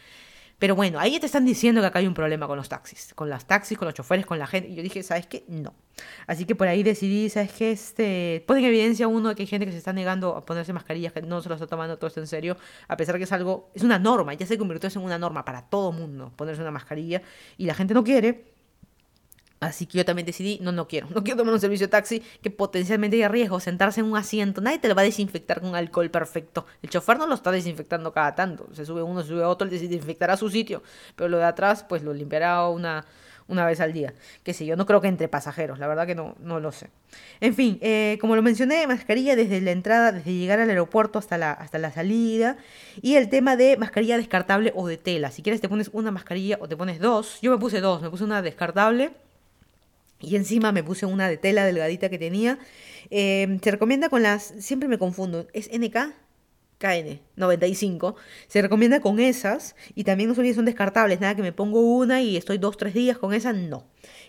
Pero 0.58 0.74
bueno, 0.74 0.98
ahí 0.98 1.20
te 1.20 1.26
están 1.26 1.44
diciendo 1.44 1.82
que 1.82 1.88
acá 1.88 1.98
hay 1.98 2.06
un 2.06 2.14
problema 2.14 2.46
con 2.46 2.56
los 2.56 2.68
taxis, 2.68 3.12
con 3.14 3.28
las 3.28 3.46
taxis, 3.46 3.76
con 3.76 3.86
los 3.86 3.94
choferes, 3.94 4.24
con 4.24 4.38
la 4.38 4.46
gente. 4.46 4.70
Y 4.70 4.74
yo 4.74 4.82
dije, 4.82 5.02
¿sabes 5.02 5.26
qué? 5.26 5.44
No. 5.48 5.74
Así 6.26 6.46
que 6.46 6.54
por 6.54 6.66
ahí 6.66 6.82
decidí, 6.82 7.28
¿sabes 7.28 7.52
qué? 7.52 7.72
Este, 7.72 8.42
pone 8.46 8.60
en 8.60 8.66
evidencia 8.66 9.06
uno 9.06 9.34
que 9.34 9.42
hay 9.42 9.46
gente 9.46 9.66
que 9.66 9.72
se 9.72 9.78
está 9.78 9.92
negando 9.92 10.34
a 10.34 10.46
ponerse 10.46 10.72
mascarillas, 10.72 11.12
que 11.12 11.20
no 11.22 11.42
se 11.42 11.48
lo 11.48 11.56
está 11.56 11.66
tomando 11.66 11.98
todo 11.98 12.08
esto 12.08 12.20
en 12.20 12.26
serio, 12.26 12.56
a 12.88 12.96
pesar 12.96 13.18
que 13.18 13.24
es 13.24 13.32
algo, 13.32 13.70
es 13.74 13.82
una 13.82 13.98
norma, 13.98 14.32
ya 14.34 14.46
se 14.46 14.56
convirtió 14.56 14.88
en 14.94 14.98
una 14.98 15.18
norma 15.18 15.44
para 15.44 15.62
todo 15.68 15.92
mundo 15.92 16.32
ponerse 16.36 16.62
una 16.62 16.70
mascarilla 16.70 17.22
y 17.58 17.66
la 17.66 17.74
gente 17.74 17.92
no 17.94 18.02
quiere. 18.02 18.55
Así 19.66 19.86
que 19.86 19.98
yo 19.98 20.04
también 20.04 20.26
decidí, 20.26 20.58
no, 20.62 20.72
no 20.72 20.86
quiero, 20.88 21.08
no 21.14 21.22
quiero 21.22 21.38
tomar 21.38 21.54
un 21.54 21.60
servicio 21.60 21.86
de 21.86 21.90
taxi 21.90 22.22
que 22.42 22.50
potencialmente 22.50 23.16
hay 23.22 23.28
riesgo, 23.28 23.60
sentarse 23.60 24.00
en 24.00 24.06
un 24.06 24.16
asiento, 24.16 24.60
nadie 24.60 24.78
te 24.78 24.88
lo 24.88 24.94
va 24.94 25.02
a 25.02 25.04
desinfectar 25.04 25.60
con 25.60 25.74
alcohol 25.74 26.10
perfecto. 26.10 26.66
El 26.82 26.90
chofer 26.90 27.18
no 27.18 27.26
lo 27.26 27.34
está 27.34 27.50
desinfectando 27.50 28.12
cada 28.12 28.34
tanto, 28.34 28.68
se 28.72 28.84
sube 28.84 29.02
uno, 29.02 29.22
se 29.22 29.28
sube 29.28 29.44
otro, 29.44 29.66
él 29.66 29.70
desinfectará 29.70 30.36
su 30.36 30.48
sitio, 30.48 30.82
pero 31.14 31.28
lo 31.28 31.38
de 31.38 31.44
atrás 31.44 31.84
pues 31.88 32.02
lo 32.02 32.12
limpiará 32.14 32.68
una, 32.68 33.04
una 33.48 33.66
vez 33.66 33.80
al 33.80 33.92
día. 33.92 34.14
Qué 34.42 34.52
sé 34.54 34.66
yo, 34.66 34.76
no 34.76 34.86
creo 34.86 35.00
que 35.00 35.08
entre 35.08 35.28
pasajeros, 35.28 35.78
la 35.78 35.86
verdad 35.86 36.06
que 36.06 36.14
no, 36.14 36.34
no 36.40 36.60
lo 36.60 36.72
sé. 36.72 36.90
En 37.40 37.54
fin, 37.54 37.78
eh, 37.80 38.18
como 38.20 38.36
lo 38.36 38.42
mencioné, 38.42 38.86
mascarilla 38.86 39.36
desde 39.36 39.60
la 39.60 39.70
entrada, 39.70 40.12
desde 40.12 40.32
llegar 40.32 40.60
al 40.60 40.68
aeropuerto 40.68 41.18
hasta 41.18 41.38
la, 41.38 41.52
hasta 41.52 41.78
la 41.78 41.90
salida. 41.90 42.56
Y 43.02 43.16
el 43.16 43.28
tema 43.28 43.56
de 43.56 43.76
mascarilla 43.76 44.16
descartable 44.16 44.72
o 44.74 44.86
de 44.86 44.96
tela. 44.96 45.30
Si 45.30 45.42
quieres 45.42 45.60
te 45.60 45.68
pones 45.68 45.90
una 45.92 46.10
mascarilla 46.10 46.58
o 46.60 46.68
te 46.68 46.76
pones 46.76 46.98
dos. 46.98 47.40
Yo 47.40 47.50
me 47.50 47.58
puse 47.58 47.80
dos, 47.80 48.02
me 48.02 48.10
puse 48.10 48.24
una 48.24 48.42
descartable 48.42 49.12
y 50.20 50.36
encima 50.36 50.72
me 50.72 50.82
puse 50.82 51.06
una 51.06 51.28
de 51.28 51.36
tela 51.36 51.64
delgadita 51.64 52.08
que 52.08 52.18
tenía. 52.18 52.58
Eh, 53.10 53.58
se 53.62 53.70
recomienda 53.70 54.08
con 54.08 54.22
las. 54.22 54.54
Siempre 54.58 54.88
me 54.88 54.98
confundo. 54.98 55.46
¿Es 55.52 55.70
NK? 55.72 56.14
KN 56.78 57.20
95. 57.36 58.16
Se 58.48 58.62
recomienda 58.62 59.00
con 59.00 59.20
esas. 59.20 59.76
Y 59.94 60.04
también 60.04 60.28
no 60.28 60.34
son 60.34 60.64
descartables. 60.64 61.20
Nada 61.20 61.34
que 61.34 61.42
me 61.42 61.52
pongo 61.52 61.80
una 61.80 62.22
y 62.22 62.36
estoy 62.36 62.58
dos, 62.58 62.76
tres 62.76 62.94
días 62.94 63.18
con 63.18 63.34
esa. 63.34 63.52
No. 63.52 63.86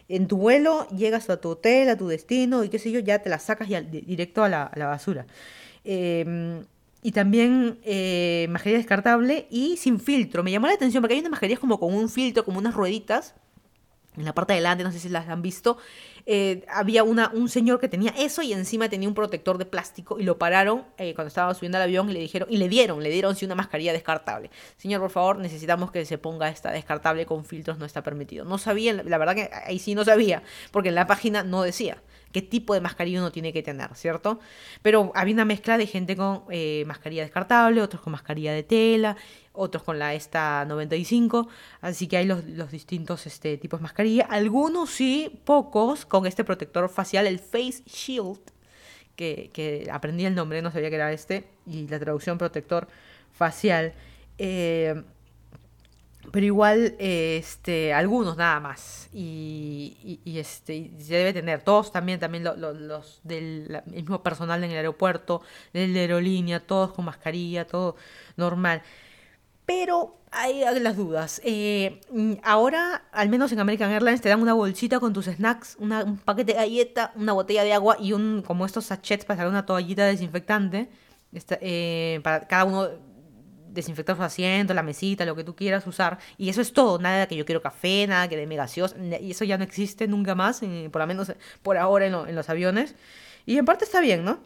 En 0.10 0.28
tu 0.28 0.38
vuelo 0.38 0.88
llegas 0.90 1.30
a 1.30 1.40
tu 1.40 1.50
hotel, 1.50 1.90
a 1.90 1.98
tu 1.98 2.08
destino 2.08 2.64
y 2.64 2.70
qué 2.70 2.80
sé 2.80 2.92
yo, 2.92 3.00
ya 3.00 3.20
te 3.20 3.30
la 3.30 3.40
sacas 3.40 3.68
ya 3.68 3.82
directo 3.82 4.44
a 4.44 4.50
la, 4.50 4.72
basura. 4.76 5.26
Em, 5.84 6.64
y 7.02 7.12
también 7.12 7.80
eh, 7.84 8.48
mascarilla 8.50 8.78
descartable 8.78 9.48
y 9.50 9.78
sin 9.78 10.00
filtro. 10.00 10.44
Me 10.44 10.52
llamó 10.52 10.68
la 10.68 10.74
atención 10.74 11.02
porque 11.02 11.16
hay 11.16 11.20
unas 11.20 11.32
mascarillas 11.32 11.60
como 11.60 11.80
con 11.80 11.94
un 11.94 12.10
filtro, 12.10 12.46
como 12.46 12.60
unas 12.60 12.74
rueditas 12.74 13.36
en 14.18 14.26
la 14.26 14.34
parte 14.34 14.54
de 14.54 14.58
adelante, 14.58 14.84
no 14.84 14.92
sé 14.92 15.00
si 15.00 15.10
las 15.10 15.28
han 15.30 15.42
visto, 15.42 15.78
eh, 16.26 16.66
había 16.68 17.04
una, 17.04 17.32
un 17.34 17.48
señor 17.48 17.80
que 17.80 17.88
tenía 17.88 18.14
eso 18.18 18.42
y 18.42 18.52
encima 18.52 18.90
tenía 18.90 19.08
un 19.08 19.16
protector 19.16 19.58
de 19.58 19.66
plástico 19.66 20.20
y 20.20 20.24
lo 20.24 20.38
pararon 20.38 20.84
eh, 20.98 21.14
cuando 21.14 21.30
estaba 21.30 21.54
subiendo 21.54 21.78
al 21.78 21.84
avión 21.84 22.10
y 22.10 22.14
le 22.14 22.20
dijeron, 22.20 22.50
y 22.52 22.58
le 22.58 22.68
dieron, 22.68 23.02
le 23.02 23.10
dieron 23.10 23.36
sí 23.36 23.46
una 23.46 23.56
mascarilla 23.56 23.94
descartable. 23.94 24.50
Señor, 24.76 25.00
por 25.02 25.12
favor, 25.12 25.38
necesitamos 25.38 25.92
que 25.92 26.06
se 26.06 26.18
ponga 26.18 26.50
esta 26.50 26.72
descartable 26.72 27.26
con 27.26 27.46
filtros, 27.46 27.78
no 27.78 27.86
está 27.86 28.04
permitido. 28.04 28.44
No 28.44 28.58
sabía, 28.58 28.94
la 28.94 29.18
verdad 29.18 29.36
que 29.36 29.50
ahí 29.66 29.80
sí 29.80 29.96
no 29.96 30.04
sabía, 30.04 30.44
porque 30.72 30.90
en 30.90 30.96
la 30.96 31.08
página 31.08 31.44
no 31.44 31.62
decía 31.62 32.02
qué 32.32 32.42
tipo 32.42 32.74
de 32.74 32.82
mascarilla 32.82 33.20
uno 33.20 33.32
tiene 33.32 33.54
que 33.54 33.64
tener, 33.64 33.94
¿cierto? 33.96 34.40
Pero 34.82 35.12
había 35.16 35.34
una 35.34 35.46
mezcla 35.46 35.78
de 35.78 35.88
gente 35.88 36.16
con 36.16 36.44
eh, 36.50 36.84
mascarilla 36.86 37.24
descartable, 37.24 37.82
otros 37.82 38.02
con 38.02 38.12
mascarilla 38.12 38.52
de 38.52 38.64
tela, 38.64 39.18
otros 39.58 39.84
con 39.84 40.00
la 40.00 40.14
esta 40.14 40.66
95, 40.66 41.48
así 41.82 42.08
que 42.08 42.18
hay 42.18 42.26
los, 42.26 42.72
distintos 42.72 43.26
este, 43.28 43.58
tipos 43.58 43.80
de 43.80 43.84
mascarilla. 43.84 44.26
Algunos 44.30 44.92
sí, 44.92 45.42
pocos, 45.46 46.06
con 46.06 46.26
este 46.26 46.44
protector 46.44 46.90
facial, 46.90 47.28
el 47.28 47.40
Face 47.40 47.84
Shield, 47.86 48.40
que, 49.16 49.90
aprendí 49.92 50.26
el 50.26 50.36
nombre, 50.36 50.62
no 50.62 50.72
sabía 50.72 50.90
que 50.90 50.96
era 50.96 51.12
este, 51.12 51.48
y 51.66 51.88
la 51.88 52.00
traducción 52.00 52.38
protector 52.38 52.88
facial. 53.34 53.94
Eh, 54.38 55.04
pero 56.32 56.46
igual, 56.46 56.96
este, 57.00 57.94
algunos 57.94 58.36
nada 58.38 58.60
más. 58.60 59.10
Y, 59.14 60.20
este, 60.26 60.92
se 61.00 61.14
debe 61.16 61.34
tener. 61.34 61.62
Todos 61.62 61.92
también, 61.92 62.20
también 62.20 62.44
los 62.44 63.22
del 63.24 63.82
mismo 63.86 64.22
personal 64.22 64.64
en 64.64 64.72
el 64.72 64.78
aeropuerto, 64.78 65.42
de 65.74 65.88
la 65.88 66.00
aerolínea, 66.00 66.60
todos 66.60 66.92
con 66.94 67.06
mascarilla, 67.06 67.66
todo 67.66 67.96
normal. 68.36 68.82
Pero 69.68 70.18
hay 70.32 70.64
las 70.80 70.96
dudas. 70.96 71.42
Eh, 71.44 72.00
ahora, 72.42 73.04
al 73.12 73.28
menos 73.28 73.52
en 73.52 73.60
American 73.60 73.92
Airlines, 73.92 74.22
te 74.22 74.30
dan 74.30 74.42
una 74.42 74.54
bolsita 74.54 75.02
con 75.02 75.12
tus 75.12 75.26
snacks, 75.26 75.76
un 75.78 76.22
paquete 76.24 76.54
de 76.54 76.58
galleta, 76.58 77.12
una 77.16 77.34
botella 77.34 77.66
de 77.66 77.74
agua 77.74 77.98
y 78.00 78.14
un 78.14 78.44
como 78.48 78.66
estos 78.66 78.86
sachets 78.86 79.26
para 79.26 79.40
sacar 79.40 79.50
una 79.50 79.66
toallita 79.66 80.06
desinfectante. 80.06 80.90
Eh, 81.60 82.22
para 82.24 82.48
cada 82.48 82.64
uno 82.64 82.88
desinfectar 83.68 84.16
su 84.16 84.24
asiento, 84.24 84.74
la 84.74 84.84
mesita, 84.84 85.26
lo 85.26 85.36
que 85.36 85.44
tú 85.44 85.54
quieras 85.54 85.86
usar. 85.86 86.18
Y 86.38 86.48
eso 86.48 86.62
es 86.62 86.72
todo. 86.72 86.98
Nada 86.98 87.28
que 87.28 87.36
yo 87.36 87.46
quiero 87.46 87.62
café, 87.62 88.08
nada 88.08 88.30
que 88.30 88.38
de 88.38 88.56
gaseosa. 88.56 88.96
Y 89.20 89.32
eso 89.32 89.44
ya 89.44 89.58
no 89.58 89.66
existe 89.66 90.08
nunca 90.08 90.34
más, 90.34 90.64
eh, 90.64 90.88
por 90.90 91.02
lo 91.02 91.08
menos 91.08 91.34
por 91.62 91.76
ahora 91.78 92.06
en 92.06 92.36
los 92.36 92.50
aviones. 92.50 92.96
Y 93.46 93.58
en 93.58 93.66
parte 93.66 93.84
está 93.84 94.00
bien, 94.00 94.24
¿no? 94.24 94.40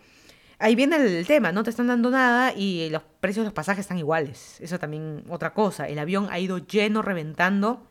Ahí 0.62 0.76
viene 0.76 0.96
el 0.96 1.28
tema, 1.28 1.52
no 1.52 1.64
te 1.64 1.72
están 1.72 1.88
dando 1.88 2.10
nada 2.10 2.54
y 2.56 2.90
los 2.90 3.02
precios 3.20 3.44
de 3.44 3.48
los 3.48 3.54
pasajes 3.54 3.82
están 3.82 3.98
iguales. 3.98 4.62
Eso 4.62 4.80
también 4.80 5.24
otra 5.30 5.54
cosa. 5.54 5.88
El 5.88 6.00
avión 6.00 6.28
ha 6.32 6.40
ido 6.40 6.60
lleno, 6.60 7.02
reventando. 7.02 7.88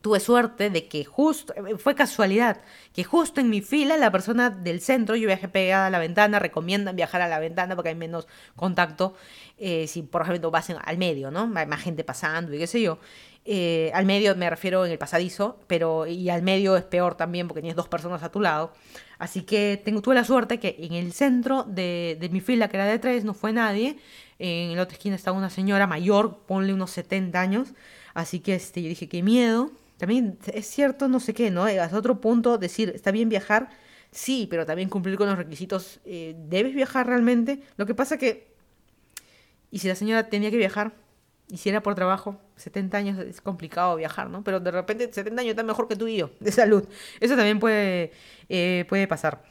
tuve 0.00 0.20
suerte 0.20 0.70
de 0.70 0.88
que 0.88 1.04
justo, 1.04 1.52
eh, 1.54 1.76
fue 1.78 1.94
casualidad, 1.94 2.60
que 2.92 3.04
justo 3.04 3.40
en 3.40 3.50
mi 3.50 3.60
fila 3.60 3.96
la 3.96 4.10
persona 4.10 4.50
del 4.50 4.80
centro, 4.80 5.16
yo 5.16 5.26
viajé 5.26 5.48
pegada 5.48 5.86
a 5.86 5.90
la 5.90 5.98
ventana, 5.98 6.38
recomiendan 6.38 6.96
viajar 6.96 7.20
a 7.22 7.28
la 7.28 7.38
ventana 7.38 7.74
porque 7.74 7.90
hay 7.90 7.94
menos 7.94 8.26
contacto, 8.56 9.14
eh, 9.58 9.86
si 9.86 10.02
por 10.02 10.22
ejemplo 10.22 10.50
vas 10.50 10.70
al 10.70 10.98
medio, 10.98 11.30
¿no? 11.30 11.50
Hay 11.56 11.66
más 11.66 11.82
gente 11.82 12.04
pasando 12.04 12.54
y 12.54 12.58
qué 12.58 12.66
sé 12.66 12.80
yo. 12.80 12.98
Eh, 13.46 13.90
al 13.92 14.06
medio 14.06 14.34
me 14.36 14.48
refiero 14.48 14.86
en 14.86 14.92
el 14.92 14.98
pasadizo, 14.98 15.58
pero 15.66 16.06
y 16.06 16.30
al 16.30 16.42
medio 16.42 16.76
es 16.76 16.84
peor 16.84 17.14
también 17.14 17.46
porque 17.46 17.60
tienes 17.60 17.76
dos 17.76 17.88
personas 17.88 18.22
a 18.22 18.30
tu 18.30 18.40
lado. 18.40 18.72
Así 19.18 19.42
que 19.42 19.80
tengo, 19.84 20.02
tuve 20.02 20.14
la 20.14 20.24
suerte 20.24 20.58
que 20.58 20.76
en 20.78 20.92
el 20.94 21.12
centro 21.12 21.64
de, 21.64 22.16
de 22.20 22.28
mi 22.28 22.40
fila, 22.40 22.68
que 22.68 22.76
era 22.76 22.86
de 22.86 22.98
tres, 22.98 23.24
no 23.24 23.34
fue 23.34 23.52
nadie. 23.52 23.98
En 24.38 24.76
la 24.76 24.82
otra 24.82 24.94
esquina 24.94 25.16
estaba 25.16 25.36
una 25.38 25.50
señora 25.50 25.86
mayor, 25.86 26.38
ponle 26.46 26.74
unos 26.74 26.90
70 26.90 27.40
años. 27.40 27.68
Así 28.14 28.40
que 28.40 28.54
este, 28.54 28.82
yo 28.82 28.88
dije, 28.88 29.08
qué 29.08 29.22
miedo. 29.22 29.70
También 29.98 30.38
es 30.52 30.66
cierto, 30.66 31.08
no 31.08 31.20
sé 31.20 31.34
qué, 31.34 31.50
¿no? 31.50 31.64
A 31.64 31.90
otro 31.92 32.20
punto, 32.20 32.58
decir, 32.58 32.92
está 32.94 33.10
bien 33.10 33.28
viajar, 33.28 33.70
sí, 34.10 34.46
pero 34.50 34.66
también 34.66 34.88
cumplir 34.88 35.16
con 35.16 35.28
los 35.28 35.38
requisitos. 35.38 36.00
Eh, 36.04 36.34
¿Debes 36.48 36.74
viajar 36.74 37.06
realmente? 37.06 37.62
Lo 37.76 37.86
que 37.86 37.94
pasa 37.94 38.18
que... 38.18 38.52
¿Y 39.70 39.80
si 39.80 39.88
la 39.88 39.94
señora 39.94 40.28
tenía 40.28 40.50
que 40.50 40.56
viajar? 40.56 40.94
Y 41.48 41.58
si 41.58 41.68
era 41.68 41.82
por 41.82 41.94
trabajo, 41.94 42.40
70 42.56 42.96
años 42.96 43.18
es 43.18 43.40
complicado 43.40 43.96
viajar, 43.96 44.30
¿no? 44.30 44.42
Pero 44.42 44.60
de 44.60 44.70
repente 44.70 45.12
70 45.12 45.42
años 45.42 45.50
está 45.50 45.62
mejor 45.62 45.88
que 45.88 45.96
tú 45.96 46.06
y 46.08 46.16
yo, 46.16 46.30
de 46.40 46.52
salud. 46.52 46.88
Eso 47.20 47.36
también 47.36 47.60
puede, 47.60 48.12
eh, 48.48 48.86
puede 48.88 49.06
pasar. 49.06 49.42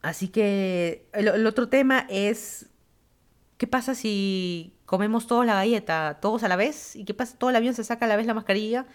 Así 0.00 0.28
que 0.28 1.06
el, 1.12 1.46
otro 1.46 1.68
tema 1.68 2.06
es, 2.08 2.66
¿qué 3.58 3.66
pasa 3.66 3.94
si 3.94 4.74
comemos 4.86 5.26
todos 5.26 5.44
la 5.44 5.54
galleta, 5.54 6.18
todos 6.22 6.42
a 6.44 6.48
la 6.48 6.56
vez? 6.56 6.96
¿Y 6.96 7.04
qué 7.04 7.14
pasa? 7.14 7.36
¿Todo 7.36 7.50
el 7.50 7.56
avión 7.56 7.74
se 7.74 7.84
saca 7.84 8.06
a 8.06 8.08
la 8.08 8.16
vez 8.16 8.26
la 8.26 8.34
mascarilla? 8.34 8.86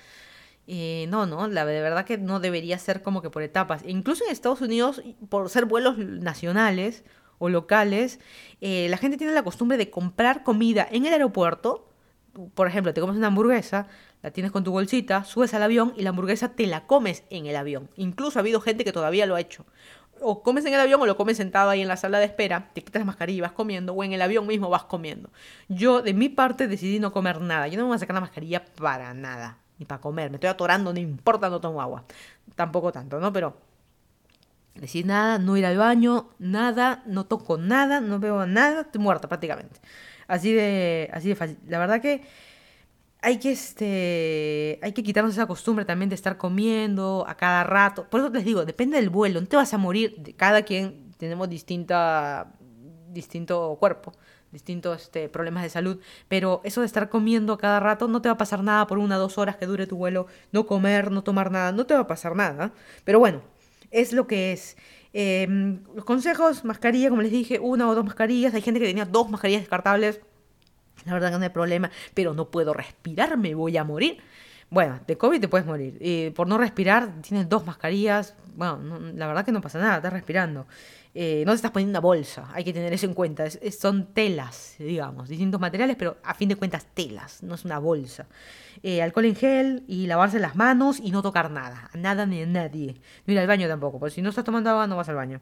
Eh, 0.65 1.07
no, 1.09 1.25
no, 1.25 1.47
de 1.49 1.63
verdad 1.81 2.05
que 2.05 2.17
no 2.17 2.39
debería 2.39 2.79
ser 2.79 3.01
como 3.01 3.21
que 3.21 3.29
por 3.29 3.43
etapas. 3.43 3.83
Incluso 3.85 4.23
en 4.25 4.31
Estados 4.31 4.61
Unidos, 4.61 5.03
por 5.29 5.49
ser 5.49 5.65
vuelos 5.65 5.97
nacionales 5.97 7.03
locales, 7.49 8.19
eh, 8.61 8.87
la 8.89 8.97
gente 8.97 9.17
tiene 9.17 9.33
la 9.33 9.43
costumbre 9.43 9.77
de 9.77 9.89
comprar 9.89 10.43
comida 10.43 10.87
en 10.89 11.05
el 11.05 11.13
aeropuerto. 11.13 11.89
Por 12.55 12.67
ejemplo, 12.67 12.93
te 12.93 13.01
comes 13.01 13.15
una 13.15 13.27
hamburguesa, 13.27 13.87
la 14.21 14.31
tienes 14.31 14.51
con 14.51 14.63
tu 14.63 14.71
bolsita, 14.71 15.23
subes 15.23 15.53
al 15.53 15.63
avión 15.63 15.93
y 15.95 16.01
la 16.01 16.09
hamburguesa 16.09 16.49
te 16.49 16.65
la 16.65 16.87
comes 16.87 17.23
en 17.29 17.45
el 17.45 17.55
avión. 17.55 17.89
Incluso 17.95 18.39
ha 18.39 18.41
habido 18.41 18.61
gente 18.61 18.83
que 18.83 18.91
todavía 18.91 19.25
lo 19.25 19.35
ha 19.35 19.41
hecho. 19.41 19.65
O 20.21 20.41
comes 20.41 20.65
en 20.65 20.73
el 20.73 20.79
avión 20.79 21.01
o 21.01 21.05
lo 21.05 21.17
comes 21.17 21.37
sentado 21.37 21.69
ahí 21.69 21.81
en 21.81 21.87
la 21.87 21.97
sala 21.97 22.19
de 22.19 22.25
espera, 22.25 22.69
te 22.73 22.81
quitas 22.81 23.01
la 23.01 23.05
mascarilla 23.05 23.37
y 23.37 23.41
vas 23.41 23.51
comiendo, 23.51 23.93
o 23.93 24.03
en 24.03 24.13
el 24.13 24.21
avión 24.21 24.47
mismo 24.47 24.69
vas 24.69 24.85
comiendo. 24.85 25.29
Yo, 25.67 26.01
de 26.01 26.13
mi 26.13 26.29
parte, 26.29 26.67
decidí 26.67 26.99
no 26.99 27.11
comer 27.11 27.41
nada. 27.41 27.67
Yo 27.67 27.77
no 27.77 27.83
me 27.83 27.87
voy 27.89 27.95
a 27.95 27.99
sacar 27.99 28.13
la 28.13 28.21
mascarilla 28.21 28.63
para 28.65 29.13
nada 29.13 29.57
ni 29.77 29.85
para 29.85 30.01
comer. 30.01 30.29
Me 30.29 30.37
estoy 30.37 30.49
atorando, 30.49 30.93
no 30.93 30.99
importa, 30.99 31.49
no 31.49 31.59
tomo 31.59 31.81
agua. 31.81 32.05
Tampoco 32.55 32.91
tanto, 32.91 33.19
¿no? 33.19 33.33
Pero 33.33 33.57
decir 34.75 35.05
nada, 35.05 35.39
no 35.39 35.57
ir 35.57 35.65
al 35.65 35.77
baño, 35.77 36.29
nada, 36.39 37.03
no 37.05 37.25
toco 37.25 37.57
nada, 37.57 38.01
no 38.01 38.19
veo 38.19 38.45
nada, 38.45 38.81
estoy 38.81 39.01
muerta 39.01 39.27
prácticamente. 39.27 39.79
Así 40.27 40.53
de, 40.53 41.09
así 41.13 41.29
de 41.29 41.35
fácil. 41.35 41.57
La 41.67 41.79
verdad 41.79 42.01
que 42.01 42.23
hay 43.21 43.37
que, 43.39 43.51
este, 43.51 44.79
hay 44.81 44.91
que 44.91 45.03
quitarnos 45.03 45.33
esa 45.33 45.45
costumbre 45.47 45.85
también 45.85 46.09
de 46.09 46.15
estar 46.15 46.37
comiendo 46.37 47.25
a 47.27 47.35
cada 47.35 47.63
rato. 47.63 48.09
Por 48.09 48.19
eso 48.19 48.29
les 48.29 48.43
digo, 48.43 48.65
depende 48.65 48.97
del 48.97 49.09
vuelo, 49.09 49.39
no 49.39 49.47
te 49.47 49.55
vas 49.55 49.73
a 49.73 49.77
morir. 49.77 50.35
Cada 50.37 50.63
quien 50.63 51.11
tenemos 51.17 51.49
distinta, 51.49 52.51
distinto 53.09 53.77
cuerpo, 53.79 54.11
distintos 54.51 55.03
este, 55.03 55.29
problemas 55.29 55.63
de 55.63 55.69
salud, 55.69 55.99
pero 56.27 56.61
eso 56.65 56.81
de 56.81 56.87
estar 56.87 57.09
comiendo 57.09 57.57
cada 57.57 57.79
rato 57.79 58.07
no 58.07 58.21
te 58.21 58.29
va 58.29 58.33
a 58.33 58.37
pasar 58.37 58.61
nada 58.63 58.87
por 58.87 58.97
una 58.99 59.17
o 59.17 59.19
dos 59.19 59.37
horas 59.37 59.55
que 59.55 59.67
dure 59.67 59.87
tu 59.87 59.95
vuelo, 59.97 60.27
no 60.51 60.65
comer, 60.65 61.11
no 61.11 61.23
tomar 61.23 61.49
nada, 61.51 61.71
no 61.71 61.85
te 61.85 61.93
va 61.93 62.01
a 62.01 62.07
pasar 62.07 62.35
nada. 62.35 62.73
Pero 63.05 63.19
bueno, 63.19 63.41
es 63.93 64.11
lo 64.11 64.27
que 64.27 64.51
es. 64.51 64.75
Em, 65.13 65.83
los 65.95 66.03
consejos, 66.03 66.65
mascarilla, 66.65 67.09
como 67.09 67.21
les 67.21 67.31
dije, 67.31 67.59
una 67.59 67.87
o 67.87 67.95
dos 67.95 68.03
mascarillas. 68.03 68.53
Hay 68.53 68.61
gente 68.61 68.79
que 68.79 68.87
tenía 68.87 69.05
dos 69.05 69.29
mascarillas 69.29 69.61
descartables. 69.61 70.19
La 71.05 71.13
verdad 71.13 71.31
que 71.31 71.37
no 71.37 71.43
hay 71.43 71.49
problema, 71.49 71.91
pero 72.13 72.33
no 72.33 72.49
puedo 72.49 72.73
respirar, 72.73 73.37
me 73.37 73.55
voy 73.55 73.77
a 73.77 73.83
morir. 73.83 74.17
Bueno, 74.69 74.99
de 75.05 75.17
COVID 75.17 75.39
te 75.39 75.47
puedes 75.47 75.67
morir. 75.67 75.97
y 76.01 76.31
por 76.31 76.47
no 76.47 76.57
respirar, 76.57 77.21
tienes 77.21 77.47
dos 77.47 77.65
mascarillas. 77.65 78.35
Bueno, 78.55 78.99
la 79.13 79.27
verdad 79.27 79.45
que 79.45 79.51
no 79.51 79.61
pasa 79.61 79.79
nada, 79.79 79.97
estás 79.97 80.13
respirando. 80.13 80.65
Eh, 81.15 81.43
no 81.45 81.51
te 81.51 81.57
estás 81.57 81.69
poniendo 81.69 81.91
una 81.91 81.99
bolsa, 81.99 82.49
hay 82.53 82.63
que 82.63 82.73
tener 82.73 82.91
eso 82.91 83.05
en 83.05 83.13
cuenta. 83.13 83.45
son 83.49 84.13
telas, 84.13 84.75
digamos, 84.79 85.29
distintos 85.29 85.61
materiales, 85.61 85.95
pero 85.95 86.17
a 86.23 86.33
fin 86.33 86.49
de 86.49 86.55
cuentas 86.55 86.87
telas, 86.93 87.43
no 87.43 87.53
es 87.53 87.65
una 87.65 87.77
bolsa. 87.77 88.27
Eh, 88.81 89.01
alcohol 89.01 89.25
en 89.25 89.35
gel 89.35 89.83
y 89.87 90.07
lavarse 90.07 90.39
las 90.39 90.55
manos 90.55 90.99
y 90.99 91.11
no 91.11 91.21
tocar 91.21 91.51
nada, 91.51 91.91
nada 91.93 92.25
ni 92.25 92.41
a 92.41 92.47
nadie. 92.47 92.99
No 93.27 93.33
ir 93.33 93.39
al 93.39 93.47
baño 93.47 93.67
tampoco, 93.67 93.99
porque 93.99 94.15
si 94.15 94.21
no 94.23 94.29
estás 94.29 94.43
tomando 94.43 94.71
agua 94.71 94.87
no 94.87 94.97
vas 94.97 95.07
al 95.09 95.15
baño. 95.15 95.39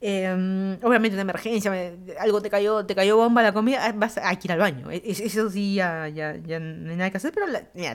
Em, 0.00 0.78
obviamente 0.82 1.14
una 1.14 1.22
emergencia, 1.22 1.72
algo 2.18 2.42
te 2.42 2.50
cayó, 2.50 2.84
te 2.84 2.94
cayó 2.94 3.16
bomba 3.16 3.40
la 3.42 3.52
comida, 3.52 3.86
ah, 3.86 3.92
vas 3.94 4.18
a, 4.18 4.32
ir 4.32 4.50
al 4.50 4.58
baño. 4.58 4.90
E, 4.90 5.02
eso 5.04 5.48
sí, 5.50 5.74
ya, 5.74 6.08
ya, 6.08 6.36
ya 6.36 6.58
no 6.58 6.90
hay 6.90 6.96
nada 6.96 7.10
que 7.10 7.18
hacer, 7.18 7.32
pero 7.32 7.46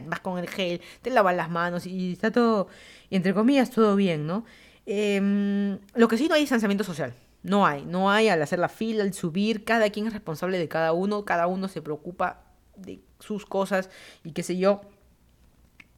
vas 0.05 0.19
con 0.21 0.39
el 0.39 0.47
gel, 0.47 0.81
te 1.01 1.09
lavas 1.09 1.35
las 1.35 1.49
manos 1.49 1.85
y 1.85 2.13
está 2.13 2.31
todo, 2.31 2.67
entre 3.09 3.33
comillas, 3.33 3.71
todo 3.71 3.95
bien, 3.95 4.25
¿no? 4.27 4.45
Em, 4.89 5.79
lo 5.95 6.07
que 6.07 6.17
sí 6.17 6.29
no 6.29 6.35
hay 6.35 6.41
distanciamiento 6.41 6.85
social. 6.85 7.13
No 7.43 7.65
hay, 7.65 7.85
no 7.85 8.09
hay 8.09 8.29
al 8.29 8.41
hacer 8.41 8.57
la 8.57 8.69
fila, 8.69 9.03
al 9.03 9.13
subir, 9.13 9.63
cada 9.63 9.89
quien 9.89 10.07
es 10.07 10.13
responsable 10.13 10.57
de 10.57 10.67
cada 10.67 10.93
uno, 10.93 11.23
cada 11.25 11.47
uno 11.47 11.67
se 11.67 11.81
preocupa 11.81 12.41
de 12.75 13.01
sus 13.19 13.45
cosas 13.45 13.89
y 14.23 14.31
qué 14.31 14.43
sé 14.43 14.57
yo. 14.57 14.81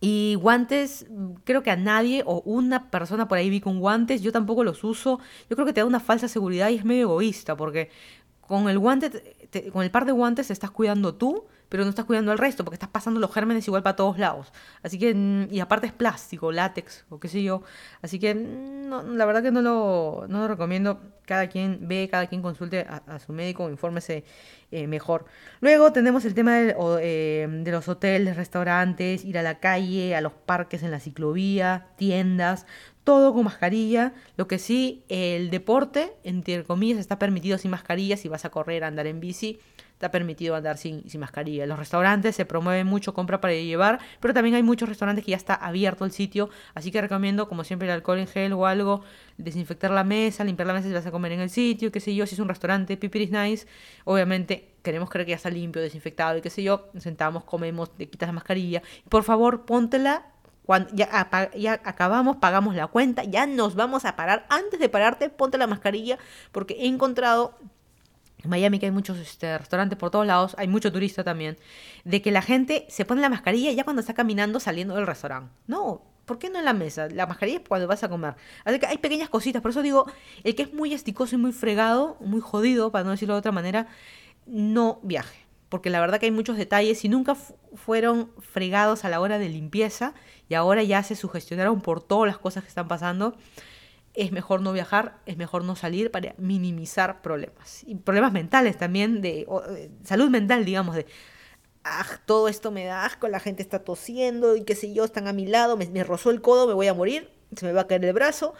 Y 0.01 0.35
guantes, 0.35 1.05
creo 1.43 1.61
que 1.61 1.71
a 1.71 1.75
nadie 1.75 2.23
o 2.25 2.41
una 2.45 2.89
persona 2.89 3.27
por 3.27 3.37
ahí 3.37 3.49
vi 3.49 3.61
con 3.61 3.79
guantes, 3.79 4.21
yo 4.21 4.31
tampoco 4.31 4.63
los 4.63 4.83
uso. 4.83 5.19
Yo 5.49 5.55
creo 5.55 5.65
que 5.65 5.73
te 5.73 5.81
da 5.81 5.85
una 5.85 5.99
falsa 5.99 6.27
seguridad 6.27 6.69
y 6.69 6.75
es 6.75 6.85
medio 6.85 7.03
egoísta 7.03 7.55
porque 7.55 7.89
con 8.41 8.69
el 8.69 8.79
guante, 8.79 9.35
con 9.71 9.83
el 9.83 9.91
par 9.91 10.05
de 10.05 10.13
guantes 10.13 10.47
te 10.47 10.53
estás 10.53 10.71
cuidando 10.71 11.13
tú 11.13 11.45
pero 11.69 11.83
no 11.83 11.91
estás 11.91 12.05
cuidando 12.05 12.31
al 12.31 12.37
resto 12.39 12.65
porque 12.65 12.75
estás 12.75 12.89
pasando 12.89 13.19
los 13.19 13.31
gérmenes 13.31 13.67
igual 13.67 13.83
para 13.83 13.95
todos 13.95 14.17
lados. 14.17 14.51
Así 14.83 14.97
que, 14.97 15.13
mm, 15.13 15.47
y 15.51 15.59
aparte 15.59 15.87
es 15.87 15.93
plástico, 15.93 16.51
látex 16.51 17.05
o 17.09 17.19
qué 17.19 17.27
sé 17.27 17.43
yo. 17.43 17.61
Así 18.01 18.19
que, 18.19 18.33
mm, 18.33 19.15
la 19.15 19.25
verdad 19.25 19.43
que 19.43 19.51
no 19.51 19.61
lo, 19.61 20.25
no 20.27 20.39
lo 20.39 20.47
recomiendo. 20.47 20.99
Cada 21.25 21.47
quien 21.47 21.87
ve, 21.87 22.09
cada 22.09 22.25
quien 22.25 22.41
consulte 22.41 22.87
a, 22.89 23.19
su 23.19 23.33
médico, 23.33 23.69
infórmese 23.69 24.23
eh, 24.71 24.87
mejor. 24.87 25.25
Luego 25.61 25.93
tenemos 25.93 26.25
el 26.25 26.33
tema 26.33 26.59
eh, 26.59 27.47
de 27.47 27.71
los 27.71 27.87
hoteles, 27.87 28.35
restaurantes, 28.35 29.23
ir 29.25 29.37
a 29.37 29.43
la 29.43 29.59
calle, 29.59 30.15
a 30.15 30.21
los 30.21 30.33
parques 30.33 30.81
en 30.81 30.89
la 30.89 30.99
ciclovía, 30.99 31.89
tiendas, 31.97 32.65
todo 33.03 33.31
con 33.31 33.43
mascarilla. 33.43 34.13
Lo 34.37 34.47
que 34.47 34.57
sí, 34.57 35.03
el 35.07 35.51
deporte, 35.51 36.13
entre 36.23 36.63
comillas, 36.63 36.97
está 36.97 37.19
permitido 37.19 37.59
sin 37.59 37.69
mascarilla 37.69 38.17
si 38.17 38.27
vas 38.27 38.45
a 38.45 38.49
correr, 38.49 38.83
a 38.83 38.87
andar 38.87 39.05
en 39.05 39.19
bici 39.19 39.59
está 39.99 40.11
permitido 40.11 40.55
andar 40.55 40.77
sin, 40.77 41.09
sin 41.09 41.19
mascarilla. 41.19 41.65
Los 41.65 41.77
restaurantes 41.77 42.33
se 42.33 42.45
promueve 42.45 42.85
mucho 42.85 43.13
compra 43.13 43.41
para 43.41 43.53
llevar, 43.53 43.99
pero 44.21 44.33
también 44.33 44.55
hay 44.55 44.63
muchos 44.63 44.87
restaurantes 44.87 45.25
que 45.25 45.31
ya 45.31 45.37
está 45.37 45.55
abierto 45.55 46.05
el 46.05 46.13
sitio, 46.13 46.49
así 46.73 46.89
que 46.89 47.01
recomiendo, 47.01 47.49
como 47.49 47.65
siempre, 47.65 47.85
el 47.89 47.93
alcohol 47.93 48.19
en 48.19 48.27
gel 48.27 48.53
o 48.53 48.65
algo, 48.65 49.01
desinfectar 49.37 49.91
la 49.91 50.05
mesa, 50.05 50.45
limpiar 50.45 50.67
la 50.67 50.73
mesa 50.73 50.87
si 50.87 50.93
vas 50.93 51.05
a 51.05 51.11
comer 51.11 51.33
en 51.33 51.41
el 51.41 51.49
sitio, 51.49 51.91
qué 51.91 51.99
sé 51.99 52.15
yo, 52.15 52.25
si 52.25 52.35
es 52.35 52.39
un 52.39 52.47
restaurante, 52.47 52.95
pipiris 52.95 53.29
nice, 53.29 53.67
obviamente 54.05 54.69
queremos 54.83 55.09
creer 55.09 55.25
que 55.25 55.31
ya 55.31 55.35
está 55.35 55.49
limpio, 55.49 55.81
desinfectado 55.81 56.37
y 56.37 56.41
qué 56.41 56.49
sé 56.49 56.63
yo, 56.63 56.87
sentamos, 56.97 57.43
comemos, 57.43 57.93
te 57.93 58.07
quitas 58.07 58.29
la 58.29 58.33
mascarilla, 58.33 58.81
por 59.09 59.23
favor, 59.23 59.65
póntela 59.65 60.27
cuando 60.69 60.91
ya, 60.93 61.27
ya, 61.57 61.81
acabamos, 61.83 62.37
pagamos 62.37 62.75
la 62.75 62.85
cuenta, 62.85 63.23
ya 63.23 63.47
nos 63.47 63.73
vamos 63.73 64.05
a 64.05 64.15
parar. 64.15 64.45
Antes 64.49 64.79
de 64.79 64.87
pararte, 64.87 65.31
ponte 65.31 65.57
la 65.57 65.65
mascarilla 65.65 66.19
porque 66.51 66.75
he 66.75 66.85
encontrado 66.85 67.55
en 68.43 68.49
Miami 68.49 68.79
que 68.79 68.85
hay 68.85 68.91
muchos 68.91 69.17
este, 69.17 69.57
restaurantes 69.57 69.97
por 69.97 70.11
todos 70.11 70.25
lados, 70.25 70.55
hay 70.57 70.67
mucho 70.67 70.91
turista 70.91 71.23
también, 71.23 71.57
de 72.03 72.21
que 72.21 72.31
la 72.31 72.41
gente 72.41 72.85
se 72.89 73.05
pone 73.05 73.21
la 73.21 73.29
mascarilla 73.29 73.71
ya 73.71 73.83
cuando 73.83 73.99
está 73.99 74.13
caminando 74.13 74.59
saliendo 74.59 74.95
del 74.95 75.07
restaurante. 75.07 75.51
No, 75.67 76.01
¿por 76.25 76.39
qué 76.39 76.49
no 76.49 76.59
en 76.59 76.65
la 76.65 76.73
mesa? 76.73 77.09
La 77.09 77.25
mascarilla 77.25 77.59
es 77.59 77.67
cuando 77.67 77.87
vas 77.87 78.03
a 78.03 78.09
comer. 78.09 78.35
Así 78.63 78.79
que 78.79 78.85
hay 78.85 78.97
pequeñas 78.97 79.29
cositas, 79.29 79.61
por 79.61 79.71
eso 79.71 79.81
digo, 79.81 80.05
el 80.43 80.55
que 80.55 80.63
es 80.63 80.73
muy 80.73 80.93
esticoso 80.93 81.35
y 81.35 81.37
muy 81.37 81.51
fregado, 81.51 82.17
muy 82.21 82.39
jodido, 82.39 82.91
para 82.91 83.03
no 83.03 83.11
decirlo 83.11 83.33
de 83.33 83.39
otra 83.39 83.51
manera, 83.51 83.87
no 84.45 84.99
viaje. 85.03 85.45
Porque 85.67 85.89
la 85.89 85.99
verdad 85.99 86.19
que 86.19 86.25
hay 86.25 86.31
muchos 86.31 86.57
detalles 86.57 87.03
y 87.05 87.09
nunca 87.09 87.35
fueron 87.35 88.31
fregados 88.39 89.05
a 89.05 89.09
la 89.09 89.19
hora 89.19 89.37
de 89.37 89.49
limpieza 89.49 90.13
y 90.47 90.55
ahora 90.55 90.81
ya 90.81 91.03
se 91.03 91.15
sugestionaron 91.15 91.81
por 91.81 92.01
todas 92.01 92.27
las 92.27 92.39
cosas 92.39 92.63
que 92.63 92.69
están 92.69 92.87
pasando 92.87 93.35
es 94.13 94.31
mejor 94.31 94.61
no 94.61 94.73
viajar, 94.73 95.19
es 95.25 95.37
mejor 95.37 95.63
no 95.63 95.75
salir 95.75 96.11
para 96.11 96.33
minimizar 96.37 97.21
problemas. 97.21 97.83
Y 97.85 97.95
problemas 97.95 98.33
mentales 98.33 98.77
también, 98.77 99.21
de, 99.21 99.47
salud 100.03 100.29
mental, 100.29 100.65
digamos, 100.65 100.95
de, 100.95 101.05
ah, 101.83 102.05
todo 102.25 102.47
esto 102.47 102.71
me 102.71 102.85
da 102.85 103.05
asco, 103.05 103.27
la 103.27 103.39
gente 103.39 103.61
está 103.61 103.79
tosiendo 103.79 104.55
y 104.55 104.63
qué 104.63 104.75
sé 104.75 104.93
yo, 104.93 105.05
están 105.05 105.27
a 105.27 105.33
mi 105.33 105.45
lado, 105.45 105.77
me, 105.77 106.03
rozó 106.03 106.31
el 106.31 106.41
codo, 106.41 106.67
me 106.67 106.73
voy 106.73 106.87
a 106.87 106.93
morir, 106.93 107.29
se 107.55 107.65
me 107.65 107.73
va 107.73 107.81
a 107.81 107.87
caer 107.87 108.03
el 108.05 108.13
brazo. 108.13 108.53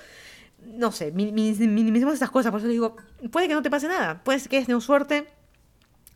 No 0.62 0.92
sé, 0.92 1.12
minimizamos 1.12 2.16
esas 2.16 2.32
cosas, 2.32 2.52
por 2.52 2.60
eso 2.60 2.70
digo, 2.70 2.98
puede 3.32 3.48
que 3.48 3.54
no 3.54 3.62
te 3.62 3.70
pase 3.70 3.88
nada, 3.88 4.24
puede 4.24 4.42
que 4.42 4.58
es 4.58 4.84
suerte, 4.84 5.28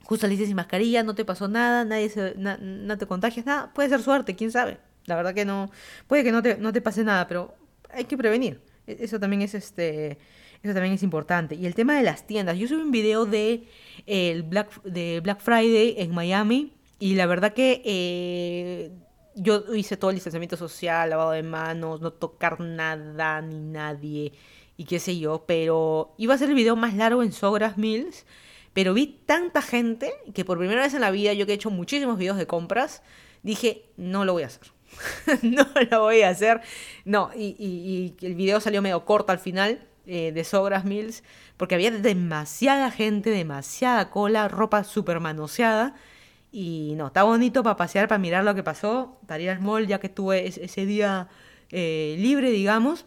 justo 0.03 0.27
le 0.27 0.36
sin 0.36 0.55
mascarilla, 0.55 1.01
no 1.01 1.15
te 1.15 1.23
pasó 1.23 1.47
nada, 1.47 1.86
nadie 1.86 2.09
se, 2.09 2.36
no 2.36 2.97
te 2.97 3.07
contagias, 3.07 3.45
nada, 3.45 3.73
puede 3.73 3.89
ser 3.89 4.01
suerte, 4.01 4.36
quién 4.36 4.51
sabe. 4.51 4.79
La 5.05 5.15
verdad 5.15 5.34
que 5.34 5.45
no, 5.45 5.71
puede 6.07 6.23
que 6.23 6.31
no 6.31 6.41
te, 6.41 6.57
no 6.57 6.71
te 6.71 6.81
pase 6.81 7.03
nada, 7.03 7.27
pero 7.27 7.55
hay 7.89 8.05
que 8.05 8.17
prevenir. 8.17 8.61
E-, 8.88 8.97
eso 8.99 9.19
también 9.19 9.41
es 9.41 9.53
este. 9.53 10.17
Eso 10.61 10.73
también 10.73 10.93
es 10.93 11.03
importante. 11.03 11.55
Y 11.55 11.65
el 11.65 11.75
tema 11.75 11.95
de 11.97 12.03
las 12.03 12.25
tiendas. 12.25 12.57
Yo 12.57 12.67
subí 12.67 12.81
un 12.81 12.91
video 12.91 13.25
de, 13.25 13.67
el 14.05 14.43
Black, 14.43 14.81
de 14.84 15.19
Black 15.21 15.41
Friday 15.41 15.95
en 15.97 16.11
Miami. 16.13 16.73
Y 16.99 17.15
la 17.15 17.25
verdad 17.25 17.53
que 17.53 17.81
eh, 17.84 18.91
yo 19.36 19.75
hice 19.75 19.97
todo 19.97 20.11
el 20.11 20.15
distanciamiento 20.15 20.55
social, 20.55 21.09
lavado 21.09 21.31
de 21.31 21.43
manos, 21.43 21.99
no 21.99 22.13
tocar 22.13 22.61
nada 22.61 23.41
ni 23.41 23.59
nadie. 23.59 24.31
Y 24.77 24.86
qué 24.86 24.99
sé 24.99 25.19
yo. 25.19 25.43
Pero 25.45 26.15
iba 26.17 26.34
a 26.34 26.38
ser 26.38 26.49
el 26.49 26.55
video 26.55 26.77
más 26.77 26.93
largo 26.95 27.23
en 27.23 27.34
Sogras 27.34 27.77
Mills. 27.77 28.25
Pero 28.73 28.93
vi 28.93 29.21
tanta 29.25 29.61
gente 29.61 30.13
que 30.34 30.45
por 30.45 30.57
primera 30.57 30.81
vez 30.81 30.93
en 30.93 31.01
la 31.01 31.11
vida, 31.11 31.34
yo 31.34 31.45
que 31.45 31.51
he 31.51 31.55
hecho 31.55 31.69
muchísimos 31.69 32.17
videos 32.17 32.38
de 32.38 32.47
compras, 32.47 33.03
dije, 33.43 33.86
no 33.97 34.25
lo 34.25 34.34
voy 34.34 34.43
a 34.43 34.47
hacer. 34.47 34.71
no 35.41 35.65
lo 35.89 36.01
voy 36.01 36.21
a 36.21 36.29
hacer. 36.29 36.61
No, 37.05 37.31
y, 37.35 38.15
el 38.21 38.35
video 38.35 38.59
salió 38.59 38.81
medio 38.81 39.05
corto 39.05 39.31
al 39.31 39.39
final 39.39 39.87
eh, 40.05 40.31
de 40.31 40.43
Sogras 40.43 40.85
Mills, 40.85 41.23
porque 41.57 41.75
había 41.75 41.91
demasiada 41.91 42.91
gente, 42.91 43.29
demasiada 43.29 44.09
cola, 44.09 44.47
ropa 44.47 44.83
súper 44.83 45.19
manoseada. 45.19 45.95
Y 46.51 46.93
no, 46.97 47.07
está 47.07 47.23
bonito 47.23 47.63
para 47.63 47.77
pasear, 47.77 48.07
para 48.07 48.19
mirar 48.19 48.43
lo 48.43 48.53
que 48.53 48.63
pasó, 48.63 49.17
para 49.27 49.41
ir 49.41 49.49
al 49.49 49.59
mall, 49.59 49.87
ya 49.87 49.99
que 49.99 50.09
tuve 50.09 50.47
ese 50.47 50.85
día 50.85 51.27
eh, 51.71 52.15
libre, 52.19 52.51
digamos. 52.51 53.05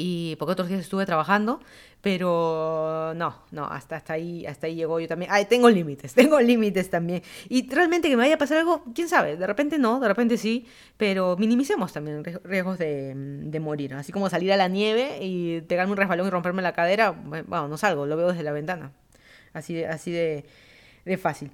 Y 0.00 0.36
porque 0.36 0.52
otros 0.52 0.68
días 0.68 0.80
estuve 0.80 1.04
trabajando. 1.04 1.60
Pero 2.00 3.12
no, 3.14 3.36
no, 3.50 3.66
hasta, 3.66 3.96
hasta, 3.96 4.14
ahí, 4.14 4.46
hasta 4.46 4.66
ahí 4.66 4.74
llegó 4.74 4.98
yo 5.00 5.06
también. 5.06 5.30
Ay, 5.30 5.44
tengo 5.44 5.68
límites, 5.68 6.14
tengo 6.14 6.40
límites 6.40 6.88
también. 6.88 7.22
Y 7.48 7.68
realmente 7.68 8.08
que 8.08 8.16
me 8.16 8.22
vaya 8.22 8.36
a 8.36 8.38
pasar 8.38 8.58
algo, 8.58 8.82
quién 8.94 9.08
sabe, 9.08 9.36
de 9.36 9.46
repente 9.46 9.78
no, 9.78 10.00
de 10.00 10.08
repente 10.08 10.38
sí, 10.38 10.66
pero 10.96 11.36
minimicemos 11.36 11.92
también 11.92 12.24
riesgos 12.44 12.78
de, 12.78 13.12
de 13.14 13.60
morir. 13.60 13.94
Así 13.94 14.12
como 14.12 14.30
salir 14.30 14.50
a 14.52 14.56
la 14.56 14.68
nieve 14.68 15.18
y 15.20 15.60
pegarme 15.62 15.92
un 15.92 15.98
resbalón 15.98 16.26
y 16.26 16.30
romperme 16.30 16.62
la 16.62 16.72
cadera, 16.72 17.10
bueno, 17.10 17.68
no 17.68 17.76
salgo, 17.76 18.06
lo 18.06 18.16
veo 18.16 18.28
desde 18.28 18.44
la 18.44 18.52
ventana. 18.52 18.92
Así 19.52 19.74
de, 19.74 19.86
así 19.86 20.10
de, 20.10 20.46
de 21.04 21.18
fácil. 21.18 21.50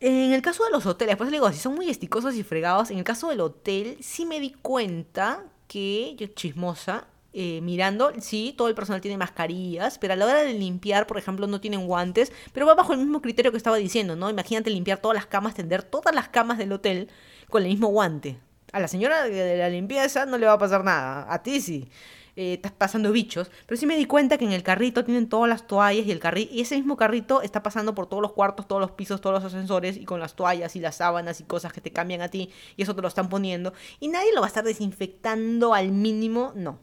En 0.00 0.32
el 0.32 0.42
caso 0.42 0.64
de 0.64 0.70
los 0.70 0.84
hoteles, 0.86 1.16
pues 1.16 1.30
le 1.30 1.36
digo, 1.36 1.50
si 1.52 1.58
son 1.58 1.74
muy 1.74 1.88
esticosos 1.88 2.34
y 2.34 2.42
fregados, 2.42 2.90
en 2.90 2.98
el 2.98 3.04
caso 3.04 3.28
del 3.28 3.40
hotel 3.40 3.98
sí 4.00 4.26
me 4.26 4.40
di 4.40 4.50
cuenta 4.50 5.44
que, 5.68 6.16
yo 6.16 6.26
chismosa, 6.28 7.06
eh, 7.32 7.60
mirando, 7.62 8.12
sí, 8.20 8.54
todo 8.56 8.68
el 8.68 8.74
personal 8.74 9.00
tiene 9.00 9.16
mascarillas, 9.16 9.98
pero 9.98 10.12
a 10.12 10.16
la 10.16 10.26
hora 10.26 10.42
de 10.42 10.52
limpiar, 10.52 11.06
por 11.06 11.18
ejemplo, 11.18 11.46
no 11.46 11.60
tienen 11.60 11.86
guantes, 11.86 12.32
pero 12.52 12.66
va 12.66 12.74
bajo 12.74 12.92
el 12.92 12.98
mismo 12.98 13.22
criterio 13.22 13.50
que 13.50 13.56
estaba 13.56 13.76
diciendo, 13.76 14.16
¿no? 14.16 14.28
Imagínate 14.30 14.70
limpiar 14.70 14.98
todas 14.98 15.14
las 15.14 15.26
camas, 15.26 15.54
tender 15.54 15.82
todas 15.82 16.14
las 16.14 16.28
camas 16.28 16.58
del 16.58 16.72
hotel 16.72 17.08
con 17.48 17.62
el 17.62 17.68
mismo 17.68 17.88
guante. 17.88 18.38
A 18.72 18.80
la 18.80 18.88
señora 18.88 19.24
de 19.24 19.56
la 19.56 19.68
limpieza 19.68 20.26
no 20.26 20.38
le 20.38 20.46
va 20.46 20.54
a 20.54 20.58
pasar 20.58 20.84
nada, 20.84 21.26
a 21.32 21.42
ti 21.42 21.60
sí. 21.60 21.88
Eh, 22.34 22.54
estás 22.54 22.72
pasando 22.72 23.12
bichos, 23.12 23.50
pero 23.66 23.78
sí 23.78 23.84
me 23.84 23.94
di 23.94 24.06
cuenta 24.06 24.38
que 24.38 24.46
en 24.46 24.52
el 24.52 24.62
carrito 24.62 25.04
tienen 25.04 25.28
todas 25.28 25.50
las 25.50 25.66
toallas 25.66 26.06
y 26.06 26.12
el 26.12 26.18
carrito 26.18 26.54
y 26.54 26.62
ese 26.62 26.76
mismo 26.76 26.96
carrito 26.96 27.42
está 27.42 27.62
pasando 27.62 27.94
por 27.94 28.06
todos 28.06 28.22
los 28.22 28.32
cuartos, 28.32 28.66
todos 28.66 28.80
los 28.80 28.92
pisos, 28.92 29.20
todos 29.20 29.34
los 29.34 29.44
ascensores 29.44 29.98
y 29.98 30.06
con 30.06 30.18
las 30.18 30.34
toallas 30.34 30.74
y 30.74 30.80
las 30.80 30.96
sábanas 30.96 31.40
y 31.40 31.44
cosas 31.44 31.74
que 31.74 31.82
te 31.82 31.92
cambian 31.92 32.22
a 32.22 32.28
ti 32.28 32.50
y 32.74 32.82
eso 32.84 32.94
te 32.96 33.02
lo 33.02 33.08
están 33.08 33.28
poniendo 33.28 33.74
y 34.00 34.08
nadie 34.08 34.32
lo 34.32 34.40
va 34.40 34.46
a 34.46 34.48
estar 34.48 34.64
desinfectando 34.64 35.74
al 35.74 35.92
mínimo, 35.92 36.52
no. 36.54 36.78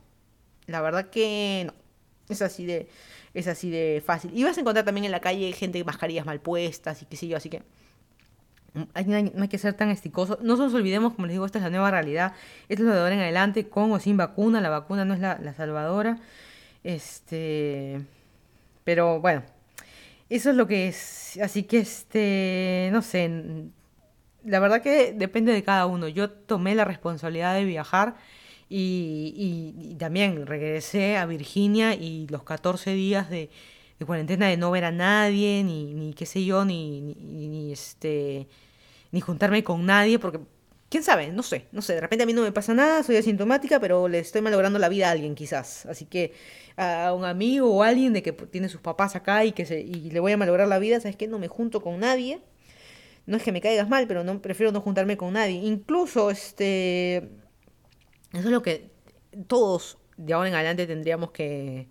La 0.69 0.81
verdad 0.81 1.09
que 1.09 1.63
no. 1.67 1.73
Es 2.29 2.41
así 2.41 2.65
de 2.65 2.87
es 3.33 3.47
así 3.47 3.69
de 3.69 4.01
fácil. 4.05 4.31
Y 4.33 4.43
vas 4.43 4.57
a 4.57 4.61
encontrar 4.61 4.85
también 4.85 5.05
en 5.05 5.11
la 5.11 5.19
calle 5.19 5.51
gente 5.53 5.83
mascarillas 5.83 6.25
mal 6.25 6.39
puestas 6.41 7.01
y 7.01 7.05
qué 7.05 7.15
sé 7.15 7.27
yo, 7.27 7.37
así 7.37 7.49
que 7.49 7.63
no 8.73 8.87
hay, 9.43 9.47
que 9.47 9.57
ser 9.57 9.73
tan 9.73 9.89
esticoso. 9.89 10.39
No 10.41 10.55
nos 10.55 10.73
olvidemos, 10.73 11.13
como 11.13 11.25
les 11.25 11.33
digo, 11.33 11.45
esta 11.45 11.57
es 11.57 11.63
la 11.63 11.69
nueva 11.69 11.91
realidad. 11.91 12.33
Esto 12.69 12.83
es 12.83 12.89
lo 12.89 12.93
de 12.93 13.01
ahora 13.01 13.15
en 13.15 13.21
adelante, 13.21 13.67
con 13.67 13.91
o 13.91 13.99
sin 13.99 14.17
vacuna. 14.17 14.61
La 14.61 14.69
vacuna 14.69 15.05
no 15.05 15.13
es 15.13 15.19
la, 15.19 15.53
salvadora. 15.53 16.19
Este. 16.83 18.01
Pero 18.83 19.19
bueno, 19.19 19.43
eso 20.29 20.51
es 20.51 20.55
lo 20.55 20.67
que 20.67 20.87
es. 20.87 21.39
Así 21.41 21.63
que, 21.63 21.79
este. 21.79 22.89
No 22.91 23.01
sé. 23.01 23.31
La 24.45 24.59
verdad 24.59 24.81
que 24.81 25.13
depende 25.13 25.51
de 25.51 25.63
cada 25.63 25.85
uno. 25.85 26.07
Yo 26.07 26.29
tomé 26.29 26.75
la 26.75 26.85
responsabilidad 26.85 27.55
de 27.55 27.65
viajar. 27.65 28.15
Y, 28.69 29.95
también 29.99 30.45
regresé 30.45 31.17
a 31.17 31.25
Virginia 31.25 31.95
y 31.95 32.27
los 32.27 32.43
14 32.43 32.93
días 32.93 33.29
de, 33.29 33.49
cuarentena 34.05 34.47
de 34.47 34.57
no 34.57 34.71
ver 34.71 34.85
a 34.85 34.91
nadie, 34.91 35.63
ni, 35.63 35.93
ni 35.93 36.13
qué 36.13 36.25
sé 36.25 36.45
yo, 36.45 36.65
ni, 36.65 37.01
ni, 37.01 37.71
este 37.71 38.47
ni 39.11 39.21
juntarme 39.21 39.63
con 39.63 39.85
nadie, 39.87 40.19
porque 40.19 40.39
quién 40.89 41.03
sabe, 41.03 41.31
no 41.31 41.41
sé, 41.43 41.65
no 41.71 41.81
sé, 41.81 41.95
de 41.95 42.01
repente 42.01 42.23
a 42.23 42.25
mí 42.27 42.33
no 42.33 42.43
me 42.43 42.51
pasa 42.51 42.75
nada, 42.75 43.03
soy 43.03 43.17
asintomática, 43.17 43.79
pero 43.79 44.07
le 44.07 44.19
estoy 44.19 44.41
malogrando 44.41 44.77
la 44.79 44.87
vida 44.87 45.07
a 45.09 45.11
alguien 45.11 45.35
quizás. 45.35 45.85
Así 45.87 46.05
que 46.05 46.33
a 46.77 47.13
un 47.13 47.25
amigo 47.25 47.73
o 47.73 47.83
alguien 47.83 48.13
de 48.13 48.21
que 48.23 48.33
tiene 48.33 48.69
sus 48.69 48.81
papás 48.81 49.15
acá 49.15 49.45
y 49.45 49.51
que 49.51 49.65
se, 49.65 49.81
y 49.81 50.11
le 50.11 50.19
voy 50.19 50.31
a 50.31 50.37
malograr 50.37 50.67
la 50.67 50.79
vida, 50.79 50.99
¿sabes 50.99 51.15
qué? 51.15 51.27
No 51.27 51.39
me 51.39 51.47
junto 51.47 51.81
con 51.81 51.99
nadie. 51.99 52.39
No 53.25 53.37
es 53.37 53.43
que 53.43 53.51
me 53.51 53.61
caigas 53.61 53.89
mal, 53.89 54.07
pero 54.07 54.23
no 54.23 54.41
prefiero 54.41 54.71
no 54.71 54.81
juntarme 54.81 55.17
con 55.17 55.33
nadie. 55.33 55.55
Incluso 55.55 56.31
este 56.31 57.29
eso 58.33 58.47
es 58.47 58.51
lo 58.51 58.61
que 58.61 58.91
todos 59.47 59.97
de 60.17 60.33
ahora 60.33 60.49
en 60.49 60.55
adelante 60.55 60.85
tendríamos 60.85 61.31
que, 61.31 61.87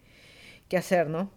que 0.69 0.77
hacer, 0.77 1.09
¿no? 1.09 1.31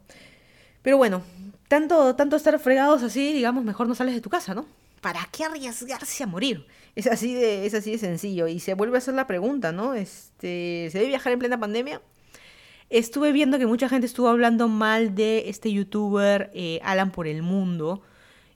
Pero 0.81 0.97
bueno, 0.97 1.23
tanto, 1.67 2.15
tanto 2.15 2.35
estar 2.35 2.57
fregados 2.59 3.03
así, 3.03 3.33
digamos, 3.33 3.63
mejor 3.63 3.87
no 3.87 3.95
sales 3.95 4.13
de 4.13 4.21
tu 4.21 4.29
casa, 4.29 4.53
¿no? 4.53 4.65
¿Para 4.99 5.27
qué 5.31 5.45
arriesgarse 5.45 6.23
a 6.23 6.27
morir? 6.27 6.67
Es 6.95 7.07
así 7.07 7.33
de, 7.33 7.65
es 7.65 7.73
así 7.73 7.91
de 7.91 7.97
sencillo. 7.97 8.47
Y 8.47 8.59
se 8.59 8.73
vuelve 8.73 8.97
a 8.97 8.99
hacer 8.99 9.13
la 9.13 9.25
pregunta, 9.27 9.71
¿no? 9.71 9.93
Este, 9.93 10.89
¿Se 10.91 10.97
debe 10.99 11.07
viajar 11.07 11.33
en 11.33 11.39
plena 11.39 11.59
pandemia? 11.59 12.01
Estuve 12.89 13.31
viendo 13.31 13.57
que 13.57 13.65
mucha 13.65 13.87
gente 13.87 14.05
estuvo 14.05 14.27
hablando 14.27 14.67
mal 14.67 15.15
de 15.15 15.49
este 15.49 15.71
youtuber 15.71 16.51
eh, 16.53 16.79
Alan 16.83 17.11
por 17.11 17.25
el 17.25 17.41
mundo. 17.41 18.01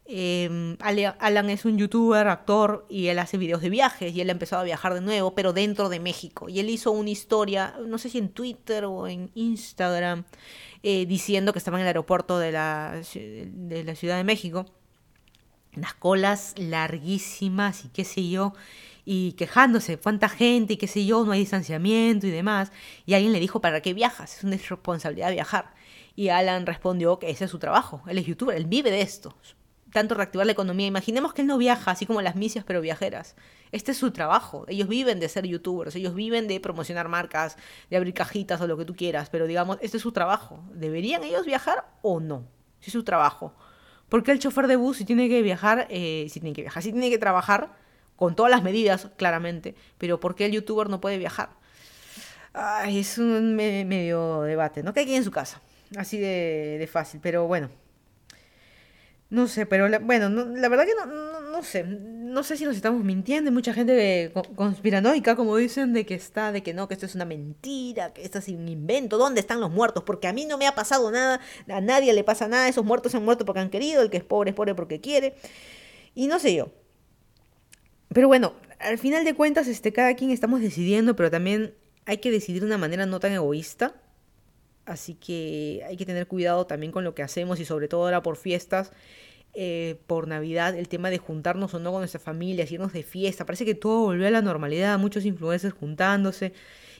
Em, 0.08 0.78
Alan 0.82 1.50
es 1.50 1.66
un 1.66 1.78
youtuber, 1.78 2.28
actor, 2.28 2.86
y 2.90 3.08
él 3.08 3.18
hace 3.18 3.38
videos 3.38 3.62
de 3.62 3.70
viajes, 3.70 4.14
y 4.14 4.22
él 4.22 4.30
ha 4.30 4.34
empezado 4.34 4.62
a 4.62 4.66
viajar 4.66 4.94
de 4.94 5.02
nuevo, 5.02 5.34
pero 5.34 5.52
dentro 5.52 5.90
de 5.90 6.00
México. 6.00 6.48
Y 6.48 6.60
él 6.60 6.70
hizo 6.70 6.92
una 6.92 7.10
historia, 7.10 7.76
no 7.86 7.98
sé 7.98 8.10
si 8.10 8.20
en 8.20 8.30
Twitter 8.30 8.86
o 8.86 9.08
en 9.08 9.32
Instagram, 9.34 10.26
eh, 10.84 11.06
diciendo 11.08 11.54
que 11.54 11.60
estaba 11.60 11.78
en 11.78 11.82
el 11.82 11.88
aeropuerto 11.88 12.38
de 12.38 12.52
la, 12.52 13.02
de 13.14 13.84
la 13.84 13.96
Ciudad 13.96 14.18
de 14.18 14.24
México, 14.24 14.68
las 15.74 15.94
colas 15.96 16.54
larguísimas 16.58 17.86
y 17.86 17.90
qué 17.90 18.06
sé 18.06 18.30
yo, 18.30 18.54
y 19.06 19.34
quejándose, 19.34 19.98
cuánta 19.98 20.30
gente 20.30 20.74
y 20.74 20.78
qué 20.78 20.88
sé 20.88 21.06
yo, 21.06 21.26
no 21.26 21.32
hay 21.32 21.40
distanciamiento 21.40 22.28
y 22.28 22.32
demás. 22.32 22.72
Y 23.06 23.16
alguien 23.16 23.34
le 23.34 23.40
dijo, 23.40 23.62
¿para 23.62 23.82
qué 23.82 23.94
viajas? 23.94 24.38
Es 24.38 24.44
una 24.44 24.58
responsabilidad 24.58 25.32
viajar. 25.32 25.74
Y 26.16 26.30
Alan 26.30 26.66
respondió 26.66 27.20
que 27.20 27.30
ese 27.30 27.46
es 27.46 27.52
su 27.52 27.60
trabajo, 27.60 28.02
él 28.08 28.18
es 28.20 28.26
youtuber, 28.26 28.56
él 28.56 28.66
vive 28.66 28.92
de 28.92 29.02
esto. 29.02 29.36
Tanto 29.96 30.14
reactivar 30.14 30.46
la 30.46 30.52
economía. 30.52 30.88
Imaginemos 30.88 31.34
que 31.34 31.40
él 31.40 31.48
no 31.48 31.58
viaja, 31.58 31.92
así 31.92 32.06
como 32.06 32.22
las 32.22 32.36
misias, 32.36 32.66
pero 32.66 32.82
viajeras. 32.82 33.38
Este 33.72 33.94
es 33.94 33.98
su 33.98 34.12
trabajo. 34.12 34.66
Ellos 34.68 34.90
viven 34.90 35.22
de 35.22 35.30
ser 35.30 35.46
youtubers, 35.46 35.96
ellos 35.96 36.14
viven 36.14 36.50
de 36.50 36.60
promocionar 36.60 37.08
marcas, 37.08 37.56
de 37.90 37.96
abrir 37.96 38.14
cajitas 38.14 38.60
o 38.60 38.68
lo 38.68 38.76
que 38.76 38.84
tú 38.84 38.94
quieras, 38.94 39.30
pero 39.30 39.48
digamos, 39.48 39.78
este 39.80 39.96
es 39.96 40.04
su 40.04 40.12
trabajo. 40.12 40.60
¿Deberían 40.74 41.24
ellos 41.24 41.46
viajar 41.46 41.86
o 42.02 42.20
no? 42.20 42.46
Si 42.82 42.88
es 42.88 42.92
su 42.92 43.06
trabajo. 43.06 43.54
¿Por 44.10 44.22
qué 44.24 44.34
el 44.34 44.40
chofer 44.40 44.68
de 44.68 44.76
bus 44.76 44.98
si 44.98 45.06
tiene 45.06 45.30
que 45.30 45.42
viajar, 45.42 45.88
eh, 45.90 46.28
si 46.30 46.42
tiene 46.42 46.54
que 46.54 46.64
viajar, 46.64 46.84
si 46.84 46.92
tiene 46.92 47.10
que 47.10 47.18
trabajar, 47.18 47.72
con 48.18 48.36
todas 48.36 48.52
las 48.52 48.64
medidas, 48.64 49.08
claramente, 49.16 49.76
pero 49.98 50.20
¿por 50.20 50.36
qué 50.36 50.48
el 50.48 50.52
youtuber 50.52 50.90
no 50.90 51.00
puede 51.00 51.18
viajar? 51.18 51.52
Es 52.86 53.18
un 53.18 53.56
medio 53.56 54.42
debate, 54.42 54.84
¿no? 54.84 54.94
Que 54.94 55.00
hay 55.00 55.16
en 55.16 55.24
su 55.24 55.32
casa. 55.32 55.62
Así 55.96 56.18
de 56.18 56.86
fácil, 56.92 57.22
pero 57.24 57.48
bueno. 57.48 57.70
No 59.36 59.50
sé, 59.50 59.66
pero 59.66 59.90
bueno, 60.00 60.30
la 60.30 60.70
verdad 60.70 60.86
que 60.86 60.94
no, 60.96 61.52
no, 61.52 61.62
sé. 61.62 61.84
No 61.84 62.42
sé 62.42 62.56
si 62.56 62.64
nos 62.64 62.78
estamos 62.78 63.04
mintiendo. 63.04 63.50
Hay 63.50 63.54
mucha 63.54 63.74
gente 63.74 64.32
conspiranoica, 64.56 65.36
como 65.36 65.58
dicen, 65.58 65.92
de 65.92 66.06
que 66.06 66.14
está, 66.14 66.54
de 66.54 66.64
que 66.64 66.74
no, 66.74 66.88
que 66.88 66.94
esto 66.94 67.06
es 67.06 67.16
una 67.16 67.26
mentira, 67.26 68.14
que 68.14 68.24
esto 68.24 68.40
es 68.40 68.48
un 68.48 68.70
invento. 68.70 69.18
¿Dónde 69.18 69.42
están 69.42 69.60
los 69.60 69.70
muertos? 69.72 70.04
Porque 70.06 70.30
a 70.30 70.34
mí 70.34 70.46
no 70.46 70.58
me 70.58 70.68
ha 70.68 70.74
pasado 70.74 71.12
nada, 71.12 71.42
a 71.68 71.82
nadie 71.82 72.14
le 72.14 72.24
pasa 72.24 72.48
nada. 72.48 72.70
Esos 72.70 72.86
muertos 72.86 73.14
han 73.14 73.26
muerto 73.26 73.44
porque 73.44 73.60
han 73.60 73.70
querido, 73.70 74.02
el 74.02 74.10
que 74.10 74.16
es 74.16 74.24
pobre 74.24 74.52
es 74.52 74.56
pobre 74.56 74.74
porque 74.74 75.02
quiere. 75.02 75.36
Y 76.14 76.28
no 76.28 76.40
sé 76.40 76.56
yo. 76.56 76.72
Pero 78.14 78.30
bueno, 78.30 78.54
al 78.80 78.98
final 78.98 79.26
de 79.26 79.36
cuentas, 79.36 79.68
este, 79.68 79.92
cada 79.92 80.16
quien 80.16 80.32
estamos 80.32 80.62
decidiendo, 80.62 81.18
pero 81.18 81.30
también 81.30 81.76
hay 82.06 82.20
que 82.20 82.32
decidir 82.32 82.62
de 82.62 82.68
una 82.68 82.78
manera 82.78 83.06
no 83.06 83.20
tan 83.20 83.34
egoísta. 83.34 83.96
Así 84.86 85.16
que 85.16 85.84
hay 85.88 85.98
que 85.98 86.06
tener 86.06 86.28
cuidado 86.28 86.68
también 86.68 86.92
con 86.92 87.04
lo 87.04 87.16
que 87.16 87.24
hacemos 87.24 87.60
y 87.60 87.66
sobre 87.66 87.88
todo 87.88 88.04
ahora 88.04 88.22
por 88.22 88.38
fiestas, 88.38 88.92
eh, 89.54 90.00
por 90.08 90.28
Navidad, 90.28 90.78
el 90.78 90.90
tema 90.90 91.10
de 91.10 91.18
juntarnos 91.18 91.74
o 91.74 91.80
no 91.80 91.92
con 91.92 92.02
nuestra 92.02 92.20
familia, 92.20 92.68
irnos 92.70 92.94
de 92.94 93.04
fiesta. 93.04 93.46
Parece 93.46 93.66
que 93.66 93.76
todo 93.76 94.02
volvió 94.04 94.28
a 94.28 94.32
la 94.32 94.42
normalidad, 94.42 95.00
muchos 95.00 95.26
influencers 95.26 95.74
juntándose 95.74 96.54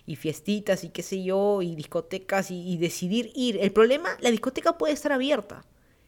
y 0.08 0.16
fiestitas 0.16 0.84
y 0.84 0.90
qué 0.90 1.04
sé 1.04 1.24
yo, 1.24 1.62
y 1.62 1.76
discotecas 1.76 2.52
y 2.52 2.78
decidir 2.78 3.32
ir. 3.36 3.58
El 3.62 3.72
problema, 3.72 4.18
la 4.20 4.32
discoteca 4.32 4.78
puede 4.78 4.94
estar 4.94 5.12
abierta. 5.12 5.66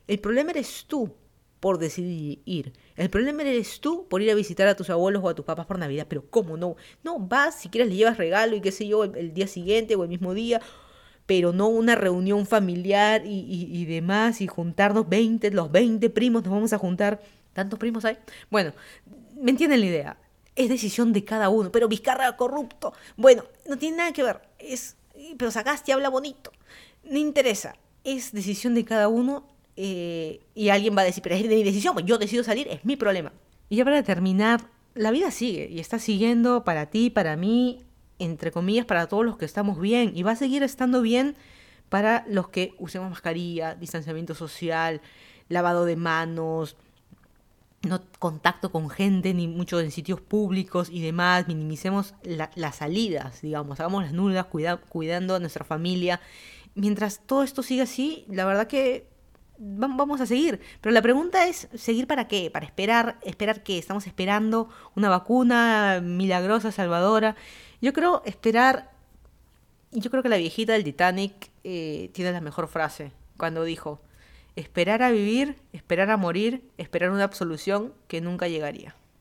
El 0.07 0.19
problema 0.19 0.51
eres 0.51 0.85
tú 0.87 1.13
por 1.59 1.79
decidir 1.79 2.41
ir. 2.45 2.73
El 2.95 3.09
problema 3.09 3.41
eres 3.41 3.79
tú 3.79 4.07
por 4.07 4.21
ir 4.21 4.31
a 4.31 4.35
visitar 4.35 4.67
a 4.67 4.75
tus 4.75 4.89
abuelos 4.89 5.23
o 5.23 5.29
a 5.29 5.35
tus 5.35 5.45
papás 5.45 5.65
por 5.65 5.79
Navidad. 5.79 6.05
Pero 6.07 6.29
¿cómo 6.29 6.55
no? 6.55 6.75
No, 7.03 7.19
vas, 7.19 7.59
si 7.59 7.69
quieres 7.69 7.89
le 7.89 7.95
llevas 7.95 8.17
regalo 8.17 8.55
y 8.55 8.61
qué 8.61 8.71
sé 8.71 8.87
yo, 8.87 9.03
el 9.03 9.33
día 9.33 9.47
siguiente 9.47 9.95
o 9.95 10.03
el 10.03 10.09
mismo 10.09 10.33
día 10.33 10.61
pero 11.27 11.53
no 11.53 11.67
una 11.67 11.95
reunión 11.95 12.47
familiar 12.47 13.21
y, 13.25 13.85
demás, 13.85 14.41
y 14.41 14.47
juntarnos 14.47 15.07
20, 15.07 15.51
los 15.51 15.71
20 15.71 16.09
primos 16.09 16.43
nos 16.43 16.53
vamos 16.53 16.73
a 16.73 16.77
juntar. 16.77 17.21
¿Tantos 17.53 17.77
primos 17.77 18.05
hay? 18.05 18.17
Bueno, 18.49 18.71
¿me 19.35 19.51
entienden 19.51 19.81
la 19.81 19.85
idea? 19.85 20.17
Es 20.55 20.69
decisión 20.69 21.13
de 21.13 21.25
cada 21.25 21.49
uno, 21.49 21.71
pero 21.71 21.87
Vizcarra 21.89 22.35
corrupto. 22.37 22.93
Bueno, 23.17 23.43
no 23.67 23.77
tiene 23.77 23.97
nada 23.97 24.13
que 24.13 24.23
ver. 24.23 24.41
Es, 24.57 24.95
pero 25.37 25.51
Sagasti 25.51 25.91
habla 25.91 26.09
bonito. 26.09 26.51
No 27.03 27.17
interesa. 27.17 27.75
Es 28.05 28.31
decisión 28.31 28.73
de 28.73 28.85
cada 28.85 29.09
uno 29.09 29.45
eh, 29.75 30.39
y 30.55 30.69
alguien 30.69 30.95
va 30.95 31.01
a 31.01 31.05
decir, 31.05 31.21
pero 31.21 31.35
es 31.35 31.43
de 31.43 31.49
mi 31.49 31.63
decisión, 31.63 31.93
pues 31.93 32.05
yo 32.05 32.17
decido 32.17 32.43
salir, 32.43 32.67
es 32.69 32.85
mi 32.85 32.95
problema. 32.95 33.33
Y 33.69 33.75
ya 33.75 33.83
para 33.83 34.01
terminar, 34.01 34.61
la 34.95 35.11
vida 35.11 35.29
sigue 35.29 35.67
y 35.69 35.79
está 35.79 35.99
siguiendo 35.99 36.63
para 36.63 36.85
ti, 36.85 37.09
para 37.09 37.35
mí, 37.35 37.83
entre 38.19 38.51
comillas, 38.51 38.85
para 38.85 39.07
todos 39.07 39.25
los 39.25 39.37
que 39.37 39.45
estamos 39.45 39.79
bien 39.79 40.11
y 40.15 40.23
va 40.23 40.31
a 40.31 40.35
seguir 40.35 40.63
estando 40.63 41.01
bien 41.01 41.35
para 41.89 42.25
los 42.27 42.49
que 42.49 42.75
usemos 42.79 43.09
mascarilla, 43.09 43.75
distanciamiento 43.75 44.35
social, 44.35 45.01
lavado 45.49 45.85
de 45.85 45.95
manos, 45.95 46.75
no 47.83 48.01
contacto 48.19 48.71
con 48.71 48.89
gente, 48.89 49.33
ni 49.33 49.47
mucho 49.47 49.79
en 49.79 49.91
sitios 49.91 50.19
públicos 50.19 50.89
y 50.91 51.01
demás, 51.01 51.47
minimicemos 51.47 52.15
las 52.23 52.75
salidas, 52.75 53.41
digamos, 53.41 53.79
hagamos 53.79 54.03
las 54.03 54.13
nulas, 54.13 54.47
cuidando 54.89 55.35
a 55.35 55.39
nuestra 55.39 55.63
familia. 55.63 56.19
Mientras 56.75 57.21
todo 57.25 57.43
esto 57.43 57.63
siga 57.63 57.83
así, 57.83 58.25
la 58.29 58.45
verdad 58.45 58.67
que 58.67 59.07
vamos 59.57 60.21
a 60.21 60.25
seguir. 60.25 60.59
Pero 60.81 60.93
la 60.93 61.01
pregunta 61.01 61.47
es, 61.47 61.67
¿seguir 61.75 62.07
para 62.07 62.27
qué? 62.27 62.51
¿Para 62.51 62.65
esperar? 62.65 63.17
¿Esperar 63.23 63.63
qué? 63.63 63.77
¿Estamos 63.77 64.07
esperando 64.07 64.69
una 64.95 65.09
vacuna 65.09 66.01
milagrosa, 66.03 66.71
salvadora? 66.71 67.35
Yo 67.81 67.93
creo 67.93 68.21
esperar. 68.25 68.91
Yo 69.91 70.09
creo 70.09 70.23
que 70.23 70.29
la 70.29 70.37
viejita 70.37 70.73
del 70.73 70.83
Titanic 70.83 71.49
eh, 71.63 72.09
tiene 72.13 72.31
la 72.31 72.41
mejor 72.41 72.67
frase 72.67 73.11
cuando 73.37 73.63
dijo: 73.63 74.01
Esperar 74.55 75.03
a 75.03 75.11
vivir, 75.11 75.57
esperar 75.73 76.09
a 76.09 76.17
morir, 76.17 76.63
esperar 76.77 77.11
una 77.11 77.23
absolución 77.23 77.93
que 78.07 78.21
nunca 78.21 78.47
llegaría. 78.47 78.95